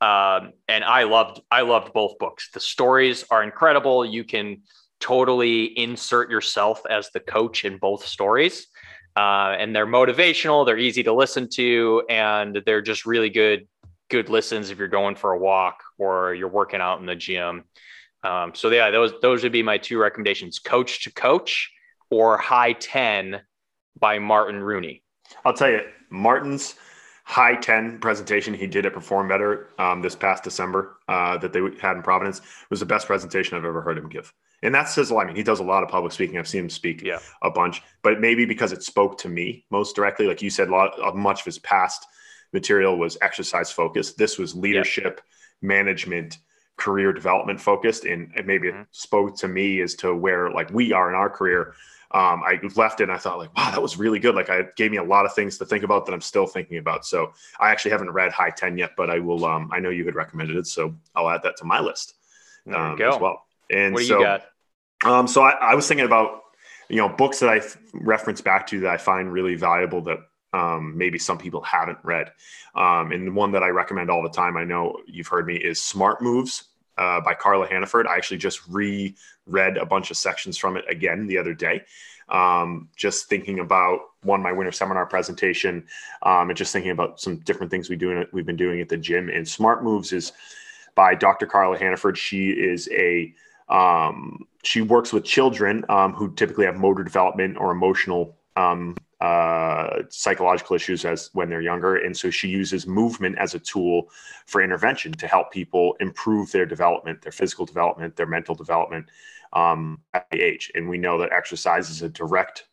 Um, 0.00 0.52
and 0.68 0.82
I 0.84 1.02
loved 1.04 1.40
I 1.50 1.62
loved 1.62 1.92
both 1.92 2.18
books. 2.18 2.50
The 2.52 2.60
stories 2.60 3.24
are 3.30 3.42
incredible. 3.42 4.04
You 4.04 4.24
can 4.24 4.62
totally 4.98 5.64
insert 5.64 6.30
yourself 6.30 6.82
as 6.88 7.10
the 7.10 7.20
coach 7.20 7.64
in 7.64 7.78
both 7.78 8.06
stories. 8.06 8.66
uh, 9.16 9.54
and 9.58 9.74
they're 9.74 9.86
motivational. 9.86 10.64
They're 10.64 10.78
easy 10.78 11.02
to 11.04 11.12
listen 11.12 11.48
to, 11.50 12.02
and 12.08 12.62
they're 12.64 12.82
just 12.82 13.06
really 13.06 13.30
good 13.30 13.66
good 14.08 14.28
listens 14.28 14.70
if 14.70 14.78
you're 14.78 14.88
going 14.88 15.14
for 15.14 15.32
a 15.32 15.38
walk 15.38 15.82
or 15.96 16.34
you're 16.34 16.48
working 16.48 16.80
out 16.80 16.98
in 16.98 17.06
the 17.06 17.14
gym. 17.14 17.62
Um, 18.24 18.52
so 18.54 18.68
yeah, 18.70 18.90
those 18.90 19.12
those 19.22 19.42
would 19.42 19.52
be 19.52 19.62
my 19.62 19.78
two 19.78 19.98
recommendations: 19.98 20.58
Coach 20.58 21.04
to 21.04 21.12
Coach 21.12 21.70
or 22.10 22.38
High 22.38 22.72
Ten 22.74 23.40
by 23.98 24.18
Martin 24.18 24.60
Rooney. 24.60 25.02
I'll 25.44 25.54
tell 25.54 25.70
you, 25.70 25.80
Martin's 26.10 26.74
high 27.30 27.54
10 27.54 28.00
presentation 28.00 28.52
he 28.52 28.66
did 28.66 28.84
at 28.84 28.92
Perform 28.92 29.28
Better 29.28 29.68
um, 29.78 30.02
this 30.02 30.16
past 30.16 30.42
December 30.42 30.96
uh, 31.06 31.38
that 31.38 31.52
they 31.52 31.60
had 31.80 31.96
in 31.96 32.02
Providence 32.02 32.40
it 32.40 32.70
was 32.70 32.80
the 32.80 32.86
best 32.86 33.06
presentation 33.06 33.56
I've 33.56 33.64
ever 33.64 33.80
heard 33.80 33.96
him 33.96 34.08
give. 34.08 34.34
And 34.64 34.74
that 34.74 34.88
says 34.88 35.10
a 35.10 35.14
lot. 35.14 35.22
I 35.22 35.26
mean, 35.28 35.36
he 35.36 35.44
does 35.44 35.60
a 35.60 35.64
lot 35.64 35.84
of 35.84 35.88
public 35.88 36.12
speaking. 36.12 36.38
I've 36.38 36.48
seen 36.48 36.64
him 36.64 36.70
speak 36.70 37.02
yeah. 37.02 37.20
a 37.40 37.48
bunch, 37.48 37.82
but 38.02 38.20
maybe 38.20 38.46
because 38.46 38.72
it 38.72 38.82
spoke 38.82 39.16
to 39.18 39.28
me 39.28 39.64
most 39.70 39.94
directly. 39.94 40.26
Like 40.26 40.42
you 40.42 40.50
said, 40.50 40.68
a 40.68 40.72
lot 40.72 40.98
of 40.98 41.14
much 41.14 41.40
of 41.40 41.44
his 41.44 41.60
past 41.60 42.04
material 42.52 42.98
was 42.98 43.16
exercise 43.22 43.70
focused. 43.70 44.18
This 44.18 44.36
was 44.36 44.56
leadership, 44.56 45.20
yeah. 45.62 45.68
management, 45.68 46.38
career 46.76 47.12
development 47.12 47.60
focused. 47.60 48.06
And 48.06 48.32
maybe 48.44 48.68
mm-hmm. 48.68 48.80
it 48.80 48.88
spoke 48.90 49.38
to 49.38 49.46
me 49.46 49.80
as 49.82 49.94
to 49.96 50.16
where 50.16 50.50
like 50.50 50.70
we 50.72 50.92
are 50.92 51.08
in 51.08 51.14
our 51.14 51.30
career 51.30 51.74
um, 52.12 52.42
I 52.44 52.58
left 52.74 53.00
it 53.00 53.04
and 53.04 53.12
I 53.12 53.18
thought 53.18 53.38
like, 53.38 53.56
wow, 53.56 53.70
that 53.70 53.80
was 53.80 53.96
really 53.96 54.18
good. 54.18 54.34
Like 54.34 54.50
I 54.50 54.64
gave 54.76 54.90
me 54.90 54.96
a 54.96 55.04
lot 55.04 55.26
of 55.26 55.34
things 55.34 55.58
to 55.58 55.64
think 55.64 55.84
about 55.84 56.06
that 56.06 56.12
I'm 56.12 56.20
still 56.20 56.46
thinking 56.46 56.78
about. 56.78 57.06
So 57.06 57.32
I 57.60 57.70
actually 57.70 57.92
haven't 57.92 58.10
read 58.10 58.32
High 58.32 58.50
10 58.50 58.76
yet, 58.78 58.92
but 58.96 59.10
I 59.10 59.20
will, 59.20 59.44
um, 59.44 59.70
I 59.72 59.78
know 59.78 59.90
you 59.90 60.04
had 60.04 60.16
recommended 60.16 60.56
it. 60.56 60.66
So 60.66 60.96
I'll 61.14 61.30
add 61.30 61.42
that 61.44 61.56
to 61.58 61.64
my 61.64 61.78
list 61.78 62.14
um, 62.74 63.00
as 63.00 63.20
well. 63.20 63.46
And 63.70 63.94
what 63.94 64.00
do 64.00 64.06
so, 64.06 64.18
you 64.18 64.24
got? 64.24 64.42
Um, 65.04 65.28
so 65.28 65.42
I, 65.42 65.52
I 65.52 65.74
was 65.76 65.86
thinking 65.86 66.06
about, 66.06 66.42
you 66.88 66.96
know, 66.96 67.08
books 67.08 67.38
that 67.40 67.48
I 67.48 67.60
reference 67.94 68.40
back 68.40 68.66
to 68.68 68.80
that 68.80 68.90
I 68.90 68.96
find 68.96 69.32
really 69.32 69.54
valuable 69.54 70.00
that 70.02 70.18
um, 70.52 70.98
maybe 70.98 71.18
some 71.18 71.38
people 71.38 71.62
haven't 71.62 71.98
read. 72.02 72.32
Um, 72.74 73.12
and 73.12 73.28
the 73.28 73.32
one 73.32 73.52
that 73.52 73.62
I 73.62 73.68
recommend 73.68 74.10
all 74.10 74.24
the 74.24 74.30
time, 74.30 74.56
I 74.56 74.64
know 74.64 74.98
you've 75.06 75.28
heard 75.28 75.46
me, 75.46 75.54
is 75.54 75.80
Smart 75.80 76.20
Moves 76.20 76.69
uh, 77.00 77.20
by 77.20 77.34
Carla 77.34 77.66
Hannaford. 77.66 78.06
I 78.06 78.16
actually 78.16 78.36
just 78.36 78.60
reread 78.68 79.78
a 79.78 79.86
bunch 79.86 80.10
of 80.10 80.16
sections 80.18 80.58
from 80.58 80.76
it 80.76 80.84
again 80.88 81.26
the 81.26 81.38
other 81.38 81.54
day. 81.54 81.82
Um, 82.28 82.88
just 82.94 83.28
thinking 83.28 83.58
about 83.58 84.00
one 84.22 84.42
my 84.42 84.52
winter 84.52 84.70
seminar 84.70 85.06
presentation, 85.06 85.86
um, 86.22 86.50
and 86.50 86.56
just 86.56 86.72
thinking 86.72 86.92
about 86.92 87.20
some 87.20 87.38
different 87.38 87.72
things 87.72 87.88
we 87.88 87.96
do 87.96 88.24
we've 88.32 88.46
been 88.46 88.56
doing 88.56 88.80
at 88.80 88.88
the 88.88 88.96
gym. 88.96 89.30
And 89.30 89.48
Smart 89.48 89.82
Moves 89.82 90.12
is 90.12 90.32
by 90.94 91.14
Dr. 91.14 91.46
Carla 91.46 91.78
Hannaford. 91.78 92.16
She 92.16 92.50
is 92.50 92.88
a 92.92 93.34
um, 93.68 94.46
she 94.62 94.82
works 94.82 95.12
with 95.12 95.24
children 95.24 95.84
um, 95.88 96.12
who 96.12 96.32
typically 96.34 96.66
have 96.66 96.76
motor 96.76 97.02
development 97.02 97.56
or 97.56 97.72
emotional 97.72 98.36
um, 98.56 98.96
uh, 99.20 100.02
psychological 100.08 100.74
issues 100.74 101.04
as 101.04 101.30
when 101.34 101.50
they're 101.50 101.60
younger. 101.60 101.96
And 101.96 102.16
so 102.16 102.30
she 102.30 102.48
uses 102.48 102.86
movement 102.86 103.36
as 103.38 103.54
a 103.54 103.58
tool 103.58 104.08
for 104.46 104.62
intervention 104.62 105.12
to 105.12 105.26
help 105.26 105.50
people 105.50 105.96
improve 106.00 106.50
their 106.52 106.66
development, 106.66 107.20
their 107.20 107.32
physical 107.32 107.66
development, 107.66 108.16
their 108.16 108.26
mental 108.26 108.54
development 108.54 109.06
um, 109.52 110.00
at 110.14 110.26
the 110.30 110.40
age. 110.40 110.72
And 110.74 110.88
we 110.88 110.98
know 110.98 111.18
that 111.18 111.32
exercise 111.32 111.90
is 111.90 112.02
a 112.02 112.08
direct 112.08 112.66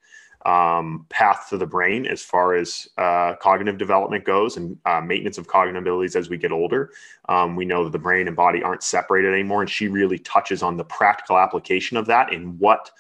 um, 0.46 1.06
path 1.10 1.48
to 1.50 1.58
the 1.58 1.66
brain 1.66 2.06
as 2.06 2.24
far 2.24 2.56
as 2.56 2.88
uh, 2.98 3.34
cognitive 3.42 3.78
development 3.78 4.24
goes 4.24 4.56
and 4.56 4.78
uh, 4.86 5.02
maintenance 5.02 5.38
of 5.38 5.48
cognitive 5.48 5.82
abilities 5.82 6.16
as 6.16 6.30
we 6.30 6.38
get 6.38 6.54
older. 6.54 6.92
Um, 7.28 7.58
we 7.58 7.66
know 7.66 7.84
that 7.84 7.92
the 7.92 8.00
brain 8.00 8.28
and 8.28 8.36
body 8.36 8.64
aren't 8.64 8.84
separated 8.84 9.34
anymore. 9.34 9.62
And 9.62 9.70
she 9.70 9.90
really 9.90 10.20
touches 10.20 10.64
on 10.64 10.78
the 10.78 10.86
practical 10.86 11.38
application 11.38 11.98
of 11.98 12.06
that 12.06 12.32
and 12.32 12.58
what 12.60 12.92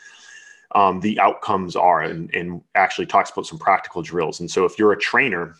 um, 0.75 0.99
the 0.99 1.19
outcomes 1.19 1.75
are 1.75 2.01
and, 2.01 2.33
and 2.33 2.61
actually 2.75 3.05
talks 3.05 3.31
about 3.31 3.45
some 3.45 3.59
practical 3.59 4.01
drills. 4.01 4.39
And 4.39 4.49
so 4.49 4.65
if 4.65 4.77
you're 4.77 4.91
a 4.91 4.99
trainer, 4.99 5.55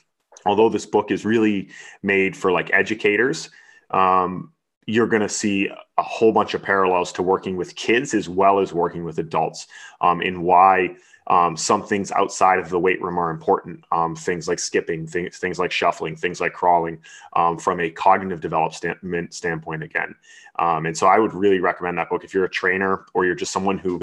although 0.46 0.70
this 0.70 0.86
book 0.86 1.12
is 1.12 1.26
really 1.26 1.70
made 2.04 2.36
for 2.36 2.52
like 2.52 2.70
educators, 2.74 3.50
um, 3.92 4.52
you're 4.86 5.08
going 5.08 5.22
to 5.22 5.30
see 5.30 5.70
a 5.98 6.04
whole 6.04 6.32
bunch 6.32 6.54
of 6.54 6.64
parallels 6.64 7.12
to 7.14 7.24
working 7.24 7.58
with 7.58 7.76
kids 7.76 8.14
as 8.14 8.30
well 8.30 8.60
as 8.60 8.74
working 8.74 9.04
with 9.04 9.20
adults 9.20 9.68
um, 10.00 10.22
in 10.22 10.42
why 10.42 10.96
um, 11.28 11.58
some 11.58 11.84
things 11.84 12.12
outside 12.14 12.58
of 12.58 12.70
the 12.70 12.80
weight 12.80 13.02
room 13.02 13.20
are 13.20 13.30
important. 13.30 13.84
Um, 13.92 14.16
things 14.16 14.48
like 14.48 14.60
skipping, 14.60 15.06
things, 15.06 15.38
things 15.38 15.60
like 15.60 15.72
shuffling, 15.72 16.16
things 16.16 16.40
like 16.40 16.54
crawling 16.54 17.00
um, 17.34 17.58
from 17.58 17.82
a 17.82 17.90
cognitive 17.90 18.40
development 18.40 19.34
standpoint 19.34 19.84
again. 19.84 20.16
Um, 20.58 20.86
and 20.86 20.98
so 20.98 21.08
I 21.08 21.20
would 21.20 21.34
really 21.34 21.60
recommend 21.60 21.98
that 21.98 22.10
book 22.10 22.24
if 22.24 22.34
you're 22.34 22.46
a 22.46 22.50
trainer 22.50 23.06
or 23.14 23.26
you're 23.26 23.36
just 23.36 23.52
someone 23.52 23.78
who 23.78 24.00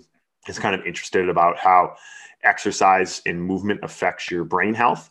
is 0.49 0.59
kind 0.59 0.74
of 0.74 0.86
interested 0.86 1.28
about 1.28 1.59
how 1.59 1.97
exercise 2.42 3.22
and 3.26 3.42
movement 3.42 3.80
affects 3.82 4.30
your 4.30 4.45
brain 4.45 4.74
health, 4.74 5.11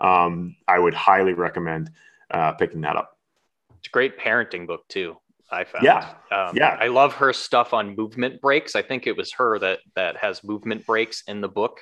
um, 0.00 0.56
I 0.68 0.78
would 0.78 0.94
highly 0.94 1.32
recommend 1.32 1.90
uh, 2.30 2.52
picking 2.52 2.82
that 2.82 2.96
up. 2.96 3.18
It's 3.78 3.88
a 3.88 3.90
great 3.90 4.18
parenting 4.18 4.66
book 4.66 4.86
too. 4.88 5.16
I 5.50 5.64
found. 5.64 5.84
Yeah, 5.84 6.14
um, 6.30 6.56
yeah. 6.56 6.76
I 6.80 6.88
love 6.88 7.14
her 7.14 7.32
stuff 7.32 7.72
on 7.74 7.94
movement 7.94 8.40
breaks. 8.40 8.74
I 8.74 8.82
think 8.82 9.06
it 9.06 9.16
was 9.16 9.32
her 9.32 9.58
that 9.58 9.80
that 9.94 10.16
has 10.16 10.42
movement 10.42 10.86
breaks 10.86 11.22
in 11.26 11.40
the 11.40 11.48
book, 11.48 11.80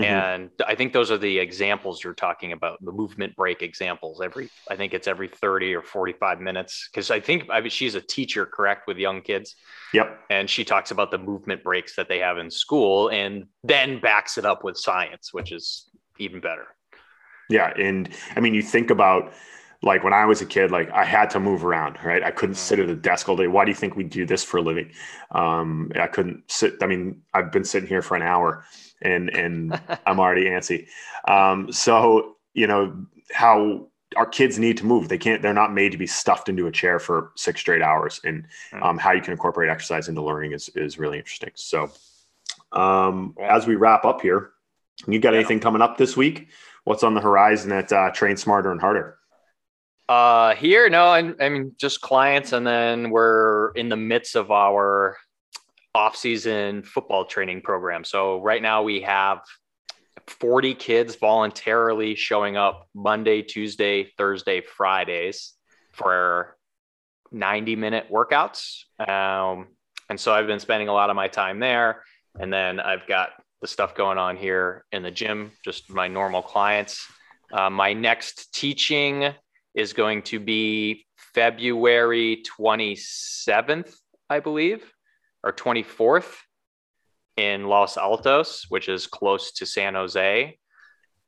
Mm-hmm. 0.00 0.04
And 0.04 0.50
I 0.66 0.74
think 0.74 0.92
those 0.92 1.10
are 1.10 1.18
the 1.18 1.38
examples 1.38 2.02
you're 2.02 2.14
talking 2.14 2.52
about, 2.52 2.82
the 2.82 2.92
movement 2.92 3.36
break 3.36 3.62
examples. 3.62 4.22
Every, 4.22 4.48
I 4.70 4.76
think 4.76 4.94
it's 4.94 5.06
every 5.06 5.28
30 5.28 5.74
or 5.74 5.82
45 5.82 6.40
minutes. 6.40 6.88
Cause 6.94 7.10
I 7.10 7.20
think 7.20 7.48
I 7.50 7.60
mean, 7.60 7.70
she's 7.70 7.94
a 7.94 8.00
teacher, 8.00 8.46
correct, 8.46 8.86
with 8.86 8.96
young 8.96 9.20
kids. 9.20 9.54
Yep. 9.92 10.18
And 10.30 10.48
she 10.48 10.64
talks 10.64 10.92
about 10.92 11.10
the 11.10 11.18
movement 11.18 11.62
breaks 11.62 11.94
that 11.96 12.08
they 12.08 12.18
have 12.20 12.38
in 12.38 12.50
school 12.50 13.08
and 13.10 13.44
then 13.64 14.00
backs 14.00 14.38
it 14.38 14.46
up 14.46 14.64
with 14.64 14.78
science, 14.78 15.32
which 15.32 15.52
is 15.52 15.90
even 16.18 16.40
better. 16.40 16.68
Yeah. 17.50 17.72
And 17.78 18.08
I 18.34 18.40
mean, 18.40 18.54
you 18.54 18.62
think 18.62 18.90
about, 18.90 19.32
like 19.82 20.04
when 20.04 20.12
I 20.12 20.26
was 20.26 20.40
a 20.40 20.46
kid, 20.46 20.70
like 20.70 20.90
I 20.90 21.04
had 21.04 21.30
to 21.30 21.40
move 21.40 21.64
around, 21.64 21.98
right? 22.04 22.22
I 22.22 22.30
couldn't 22.30 22.54
sit 22.54 22.78
at 22.78 22.88
a 22.88 22.94
desk 22.94 23.28
all 23.28 23.36
day. 23.36 23.48
Why 23.48 23.64
do 23.64 23.70
you 23.70 23.74
think 23.74 23.96
we 23.96 24.04
do 24.04 24.24
this 24.24 24.44
for 24.44 24.58
a 24.58 24.62
living? 24.62 24.92
Um, 25.32 25.90
I 25.96 26.06
couldn't 26.06 26.44
sit. 26.50 26.76
I 26.82 26.86
mean, 26.86 27.22
I've 27.34 27.50
been 27.50 27.64
sitting 27.64 27.88
here 27.88 28.02
for 28.02 28.16
an 28.16 28.22
hour 28.22 28.64
and 29.02 29.28
and 29.30 29.80
I'm 30.06 30.20
already 30.20 30.44
antsy. 30.44 30.86
Um, 31.26 31.72
so 31.72 32.36
you 32.54 32.66
know 32.66 33.06
how 33.32 33.88
our 34.16 34.26
kids 34.26 34.58
need 34.58 34.76
to 34.78 34.86
move. 34.86 35.08
They 35.08 35.18
can't. 35.18 35.42
They're 35.42 35.52
not 35.52 35.74
made 35.74 35.92
to 35.92 35.98
be 35.98 36.06
stuffed 36.06 36.48
into 36.48 36.66
a 36.66 36.72
chair 36.72 36.98
for 36.98 37.32
six 37.36 37.60
straight 37.60 37.82
hours. 37.82 38.20
And 38.24 38.46
um, 38.80 38.98
how 38.98 39.12
you 39.12 39.20
can 39.20 39.32
incorporate 39.32 39.70
exercise 39.70 40.08
into 40.08 40.22
learning 40.22 40.52
is 40.52 40.68
is 40.76 40.98
really 40.98 41.18
interesting. 41.18 41.50
So 41.54 41.90
um, 42.72 43.34
as 43.40 43.66
we 43.66 43.76
wrap 43.76 44.04
up 44.04 44.20
here, 44.20 44.52
you 45.06 45.18
got 45.18 45.34
anything 45.34 45.60
coming 45.60 45.82
up 45.82 45.98
this 45.98 46.16
week? 46.16 46.48
What's 46.84 47.02
on 47.02 47.14
the 47.14 47.20
horizon 47.20 47.72
at 47.72 47.92
uh, 47.92 48.10
Train 48.10 48.36
Smarter 48.36 48.72
and 48.72 48.80
Harder? 48.80 49.18
Uh, 50.08 50.54
here, 50.56 50.88
no, 50.88 51.06
I, 51.06 51.32
I 51.40 51.48
mean 51.48 51.72
just 51.78 52.00
clients, 52.00 52.52
and 52.52 52.66
then 52.66 53.10
we're 53.10 53.70
in 53.72 53.88
the 53.88 53.96
midst 53.96 54.36
of 54.36 54.50
our 54.50 55.16
off-season 55.94 56.82
football 56.82 57.24
training 57.24 57.62
program. 57.62 58.04
So 58.04 58.40
right 58.40 58.62
now 58.62 58.82
we 58.82 59.02
have 59.02 59.40
40 60.26 60.74
kids 60.74 61.16
voluntarily 61.16 62.14
showing 62.14 62.56
up 62.56 62.88
Monday, 62.94 63.42
Tuesday, 63.42 64.10
Thursday, 64.16 64.60
Fridays 64.60 65.52
for 65.92 66.56
90 67.30 67.76
minute 67.76 68.06
workouts. 68.10 68.84
Um, 68.98 69.68
and 70.08 70.18
so 70.18 70.32
I've 70.32 70.46
been 70.46 70.60
spending 70.60 70.88
a 70.88 70.92
lot 70.92 71.10
of 71.10 71.16
my 71.16 71.28
time 71.28 71.58
there. 71.58 72.02
And 72.38 72.52
then 72.52 72.80
I've 72.80 73.06
got 73.06 73.30
the 73.60 73.68
stuff 73.68 73.94
going 73.94 74.18
on 74.18 74.36
here 74.36 74.84
in 74.92 75.02
the 75.02 75.10
gym, 75.10 75.52
just 75.64 75.90
my 75.90 76.08
normal 76.08 76.42
clients. 76.42 77.06
Uh, 77.52 77.70
my 77.70 77.92
next 77.92 78.54
teaching 78.54 79.34
is 79.74 79.92
going 79.92 80.22
to 80.22 80.38
be 80.40 81.06
February 81.34 82.42
27th, 82.58 83.92
I 84.28 84.40
believe 84.40 84.92
or 85.44 85.52
24th 85.52 86.34
in 87.36 87.64
Los 87.64 87.96
Altos, 87.96 88.66
which 88.68 88.88
is 88.88 89.06
close 89.06 89.52
to 89.52 89.66
San 89.66 89.94
Jose. 89.94 90.58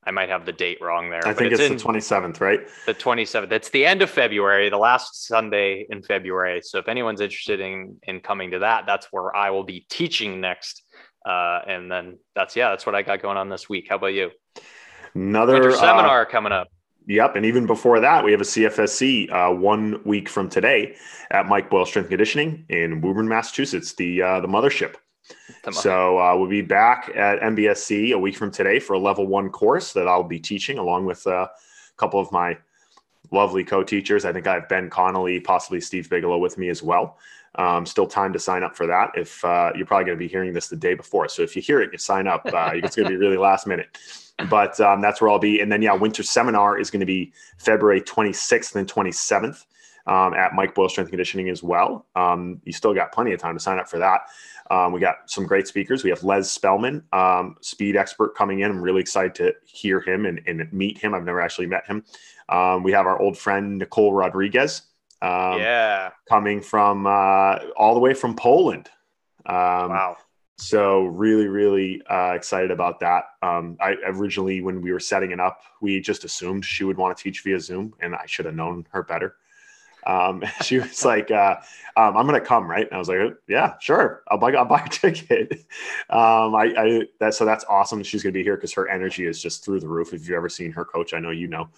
I 0.06 0.10
might 0.10 0.28
have 0.28 0.44
the 0.44 0.52
date 0.52 0.78
wrong 0.82 1.08
there. 1.08 1.26
I 1.26 1.32
think 1.32 1.52
it's, 1.52 1.60
it's 1.60 1.82
the 1.82 1.88
27th, 1.88 2.40
right? 2.40 2.60
The 2.84 2.92
27th. 2.92 3.50
It's 3.52 3.70
the 3.70 3.86
end 3.86 4.02
of 4.02 4.10
February, 4.10 4.68
the 4.68 4.76
last 4.76 5.26
Sunday 5.26 5.86
in 5.88 6.02
February. 6.02 6.60
So 6.62 6.78
if 6.78 6.88
anyone's 6.88 7.22
interested 7.22 7.60
in, 7.60 7.96
in 8.02 8.20
coming 8.20 8.50
to 8.50 8.58
that, 8.58 8.84
that's 8.86 9.06
where 9.10 9.34
I 9.34 9.50
will 9.50 9.64
be 9.64 9.86
teaching 9.88 10.42
next. 10.42 10.82
Uh, 11.26 11.60
and 11.66 11.90
then 11.90 12.18
that's, 12.34 12.54
yeah, 12.54 12.68
that's 12.68 12.84
what 12.84 12.94
I 12.94 13.00
got 13.00 13.22
going 13.22 13.38
on 13.38 13.48
this 13.48 13.66
week. 13.66 13.86
How 13.88 13.96
about 13.96 14.08
you? 14.08 14.30
Another 15.14 15.70
uh, 15.70 15.76
seminar 15.76 16.26
coming 16.26 16.52
up. 16.52 16.68
Yep. 17.06 17.36
And 17.36 17.44
even 17.44 17.66
before 17.66 18.00
that, 18.00 18.24
we 18.24 18.32
have 18.32 18.40
a 18.40 18.44
CFSC 18.44 19.30
uh, 19.30 19.54
one 19.54 20.00
week 20.04 20.28
from 20.28 20.48
today 20.48 20.96
at 21.30 21.46
Mike 21.46 21.68
Boyle 21.68 21.84
Strength 21.84 22.08
Conditioning 22.08 22.64
in 22.70 23.02
Woburn, 23.02 23.28
Massachusetts, 23.28 23.92
the 23.94 24.22
uh, 24.22 24.40
the 24.40 24.48
mothership. 24.48 24.94
So 25.72 26.18
uh, 26.18 26.36
we'll 26.36 26.50
be 26.50 26.62
back 26.62 27.10
at 27.14 27.40
MBSC 27.40 28.12
a 28.12 28.18
week 28.18 28.36
from 28.36 28.50
today 28.50 28.78
for 28.78 28.94
a 28.94 28.98
level 28.98 29.26
one 29.26 29.48
course 29.48 29.92
that 29.94 30.06
I'll 30.06 30.22
be 30.22 30.38
teaching 30.38 30.78
along 30.78 31.06
with 31.06 31.26
uh, 31.26 31.48
a 31.48 31.96
couple 31.96 32.20
of 32.20 32.30
my 32.30 32.58
lovely 33.30 33.64
co-teachers. 33.64 34.24
I 34.24 34.32
think 34.32 34.46
I 34.46 34.54
have 34.54 34.68
Ben 34.68 34.90
Connolly, 34.90 35.40
possibly 35.40 35.80
Steve 35.80 36.10
Bigelow 36.10 36.38
with 36.38 36.58
me 36.58 36.68
as 36.68 36.82
well. 36.82 37.18
Um, 37.56 37.86
still 37.86 38.06
time 38.06 38.32
to 38.32 38.38
sign 38.38 38.62
up 38.64 38.76
for 38.76 38.86
that. 38.86 39.12
If 39.14 39.44
uh, 39.44 39.72
you're 39.76 39.86
probably 39.86 40.06
going 40.06 40.18
to 40.18 40.22
be 40.24 40.28
hearing 40.28 40.52
this 40.52 40.68
the 40.68 40.76
day 40.76 40.94
before, 40.94 41.28
so 41.28 41.42
if 41.42 41.54
you 41.54 41.62
hear 41.62 41.80
it, 41.80 41.90
you 41.92 41.98
sign 41.98 42.26
up. 42.26 42.42
Uh, 42.46 42.70
it's 42.74 42.96
going 42.96 43.08
to 43.08 43.10
be 43.10 43.16
really 43.16 43.36
last 43.36 43.66
minute, 43.66 43.96
but 44.50 44.78
um, 44.80 45.00
that's 45.00 45.20
where 45.20 45.30
I'll 45.30 45.38
be. 45.38 45.60
And 45.60 45.70
then 45.70 45.80
yeah, 45.82 45.94
winter 45.94 46.22
seminar 46.22 46.78
is 46.78 46.90
going 46.90 47.00
to 47.00 47.06
be 47.06 47.32
February 47.58 48.00
26th 48.00 48.74
and 48.76 48.90
27th 48.90 49.64
um, 50.06 50.34
at 50.34 50.54
Mike 50.54 50.74
Boyle 50.74 50.88
Strength 50.88 51.10
Conditioning 51.10 51.48
as 51.48 51.62
well. 51.62 52.06
Um, 52.14 52.60
you 52.64 52.72
still 52.72 52.94
got 52.94 53.12
plenty 53.12 53.32
of 53.32 53.40
time 53.40 53.56
to 53.56 53.60
sign 53.60 53.78
up 53.78 53.88
for 53.88 53.98
that. 53.98 54.22
Um, 54.70 54.92
we 54.92 55.00
got 55.00 55.30
some 55.30 55.46
great 55.46 55.66
speakers. 55.66 56.04
We 56.04 56.10
have 56.10 56.24
Les 56.24 56.50
Spellman, 56.50 57.04
um, 57.12 57.56
speed 57.60 57.96
expert, 57.96 58.34
coming 58.34 58.60
in. 58.60 58.70
I'm 58.70 58.80
really 58.80 59.00
excited 59.00 59.34
to 59.36 59.54
hear 59.64 60.00
him 60.00 60.26
and, 60.26 60.40
and 60.46 60.72
meet 60.72 60.98
him. 60.98 61.14
I've 61.14 61.24
never 61.24 61.40
actually 61.40 61.66
met 61.66 61.86
him. 61.86 62.04
Um, 62.48 62.82
we 62.82 62.92
have 62.92 63.06
our 63.06 63.20
old 63.20 63.36
friend 63.36 63.78
Nicole 63.78 64.12
Rodriguez. 64.12 64.82
Um, 65.24 65.58
yeah. 65.58 66.10
Coming 66.28 66.60
from 66.60 67.06
uh, 67.06 67.58
all 67.76 67.94
the 67.94 68.00
way 68.00 68.14
from 68.14 68.36
Poland. 68.36 68.90
Um, 69.46 69.90
wow. 69.90 70.16
So 70.56 71.04
really, 71.06 71.48
really 71.48 72.02
uh, 72.08 72.32
excited 72.34 72.70
about 72.70 73.00
that. 73.00 73.24
Um, 73.42 73.76
I 73.80 73.96
originally, 74.06 74.60
when 74.60 74.80
we 74.82 74.92
were 74.92 75.00
setting 75.00 75.32
it 75.32 75.40
up, 75.40 75.60
we 75.80 76.00
just 76.00 76.24
assumed 76.24 76.64
she 76.64 76.84
would 76.84 76.96
want 76.96 77.16
to 77.16 77.22
teach 77.22 77.42
via 77.42 77.58
Zoom, 77.58 77.94
and 78.00 78.14
I 78.14 78.24
should 78.26 78.44
have 78.44 78.54
known 78.54 78.86
her 78.90 79.02
better. 79.02 79.36
Um, 80.06 80.44
she 80.62 80.78
was 80.78 81.04
like, 81.12 81.30
uh, 81.30 81.56
um, 81.96 82.16
"I'm 82.16 82.26
gonna 82.26 82.40
come, 82.40 82.70
right?" 82.70 82.86
And 82.86 82.94
I 82.94 82.98
was 82.98 83.08
like, 83.08 83.18
"Yeah, 83.48 83.74
sure. 83.80 84.22
I'll 84.28 84.38
buy, 84.38 84.52
I'll 84.52 84.64
buy 84.64 84.84
a 84.84 84.88
ticket." 84.90 85.52
Um, 86.08 86.54
I, 86.54 86.72
I 86.76 87.02
that 87.18 87.34
so 87.34 87.44
that's 87.44 87.64
awesome. 87.68 88.02
She's 88.04 88.22
gonna 88.22 88.32
be 88.32 88.44
here 88.44 88.56
because 88.56 88.74
her 88.74 88.88
energy 88.88 89.26
is 89.26 89.42
just 89.42 89.64
through 89.64 89.80
the 89.80 89.88
roof. 89.88 90.12
If 90.12 90.28
you've 90.28 90.36
ever 90.36 90.48
seen 90.48 90.70
her 90.72 90.84
coach, 90.84 91.14
I 91.14 91.18
know 91.18 91.30
you 91.30 91.48
know. 91.48 91.68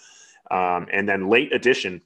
Um, 0.51 0.87
and 0.93 1.09
then 1.09 1.29
late 1.29 1.53
addition, 1.53 2.03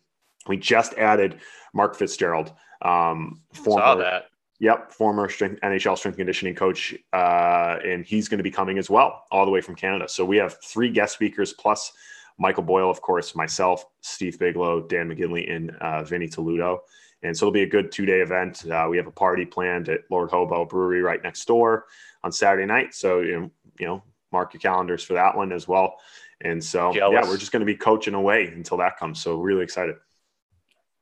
we 0.47 0.57
just 0.57 0.95
added 0.95 1.41
Mark 1.75 1.97
Fitzgerald, 1.97 2.53
um, 2.83 3.43
former, 3.53 3.83
Saw 3.83 3.95
that. 3.97 4.27
Yep, 4.61 4.93
former 4.93 5.29
strength, 5.31 5.61
NHL 5.63 5.97
strength 5.97 6.17
conditioning 6.17 6.55
coach, 6.55 6.95
uh, 7.15 7.79
and 7.85 8.05
he's 8.05 8.29
going 8.29 8.39
to 8.39 8.45
be 8.45 8.51
coming 8.51 8.79
as 8.79 8.91
well, 8.91 9.25
all 9.31 9.47
the 9.47 9.51
way 9.51 9.63
from 9.63 9.75
Canada. 9.75 10.07
So 10.07 10.25
we 10.25 10.37
have 10.37 10.57
three 10.63 10.91
guest 10.91 11.15
speakers 11.15 11.55
plus 11.55 11.93
Michael 12.39 12.63
Boyle, 12.63 12.91
of 12.91 13.01
course, 13.01 13.35
myself, 13.35 13.85
Steve 14.03 14.39
Bigelow, 14.39 14.83
Dan 14.83 15.09
McGinley, 15.09 15.51
and 15.51 15.71
uh, 15.81 16.03
Vinny 16.03 16.29
Toludo. 16.29 16.79
And 17.23 17.37
so 17.37 17.47
it'll 17.47 17.53
be 17.53 17.63
a 17.63 17.69
good 17.69 17.93
two 17.93 18.07
day 18.07 18.21
event. 18.21 18.67
Uh, 18.67 18.87
we 18.91 18.97
have 18.97 19.07
a 19.07 19.13
party 19.13 19.45
planned 19.45 19.89
at 19.89 20.01
Lord 20.11 20.31
Hobo 20.31 20.65
Brewery 20.65 21.03
right 21.03 21.23
next 21.23 21.47
door 21.47 21.87
on 22.25 22.33
Saturday 22.33 22.67
night. 22.67 22.95
So, 22.95 23.21
you 23.21 23.41
know, 23.41 23.51
you 23.79 23.87
know 23.87 24.03
mark 24.33 24.55
your 24.55 24.61
calendars 24.61 25.03
for 25.03 25.15
that 25.15 25.37
one 25.37 25.53
as 25.53 25.67
well. 25.67 25.97
And 26.43 26.63
so, 26.63 26.93
Jealous. 26.93 27.13
yeah, 27.13 27.29
we're 27.29 27.37
just 27.37 27.53
going 27.53 27.61
to 27.61 27.67
be 27.67 27.77
coaching 27.77 28.15
away 28.15 28.47
until 28.47 28.79
that 28.79 28.99
comes. 28.99 29.21
So, 29.21 29.37
really 29.37 29.63
excited. 29.63 29.97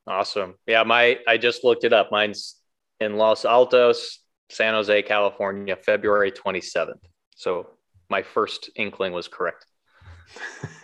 Awesome. 0.09 0.55
Yeah, 0.65 0.81
my 0.83 1.19
I 1.27 1.37
just 1.37 1.63
looked 1.63 1.83
it 1.83 1.93
up. 1.93 2.11
Mine's 2.11 2.55
in 2.99 3.15
Los 3.15 3.45
Altos, 3.45 4.19
San 4.49 4.73
Jose, 4.73 5.03
California, 5.03 5.75
February 5.75 6.31
27th. 6.31 6.99
So, 7.35 7.69
my 8.09 8.23
first 8.23 8.71
inkling 8.75 9.13
was 9.13 9.27
correct. 9.27 9.67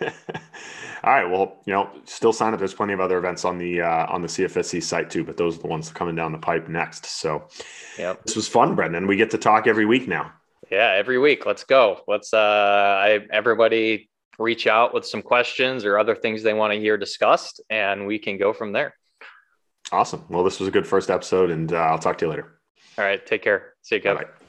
All 0.00 1.12
right. 1.12 1.28
Well, 1.28 1.60
you 1.66 1.72
know, 1.72 1.90
still 2.04 2.32
sign 2.32 2.52
up. 2.52 2.60
There's 2.60 2.72
plenty 2.72 2.92
of 2.92 3.00
other 3.00 3.18
events 3.18 3.44
on 3.44 3.58
the 3.58 3.82
uh, 3.82 4.06
on 4.06 4.22
the 4.22 4.28
CFSC 4.28 4.80
site 4.80 5.10
too, 5.10 5.24
but 5.24 5.36
those 5.36 5.58
are 5.58 5.62
the 5.62 5.66
ones 5.66 5.90
coming 5.90 6.14
down 6.14 6.30
the 6.30 6.38
pipe 6.38 6.68
next. 6.68 7.06
So, 7.06 7.48
yeah, 7.98 8.14
this 8.24 8.36
was 8.36 8.46
fun, 8.46 8.76
Brendon. 8.76 9.08
We 9.08 9.16
get 9.16 9.32
to 9.32 9.38
talk 9.38 9.66
every 9.66 9.86
week 9.86 10.06
now. 10.06 10.32
Yeah, 10.70 10.94
every 10.96 11.18
week. 11.18 11.46
Let's 11.46 11.64
go. 11.64 12.00
Let's 12.06 12.32
uh, 12.32 12.38
I, 12.38 13.26
everybody 13.32 14.08
reach 14.38 14.68
out 14.68 14.94
with 14.94 15.04
some 15.04 15.22
questions 15.22 15.84
or 15.84 15.98
other 15.98 16.14
things 16.14 16.44
they 16.44 16.54
want 16.54 16.72
to 16.72 16.78
hear 16.78 16.96
discussed, 16.96 17.60
and 17.70 18.06
we 18.06 18.20
can 18.20 18.38
go 18.38 18.52
from 18.52 18.70
there. 18.70 18.94
Awesome. 19.92 20.24
Well, 20.28 20.44
this 20.44 20.58
was 20.58 20.68
a 20.68 20.72
good 20.72 20.86
first 20.86 21.10
episode, 21.10 21.50
and 21.50 21.72
uh, 21.72 21.76
I'll 21.76 21.98
talk 21.98 22.18
to 22.18 22.26
you 22.26 22.30
later. 22.30 22.58
All 22.98 23.04
right. 23.04 23.24
Take 23.24 23.42
care. 23.42 23.74
See 23.82 23.96
you, 23.96 24.00
Kevin. 24.00 24.22
Bye-bye. 24.22 24.45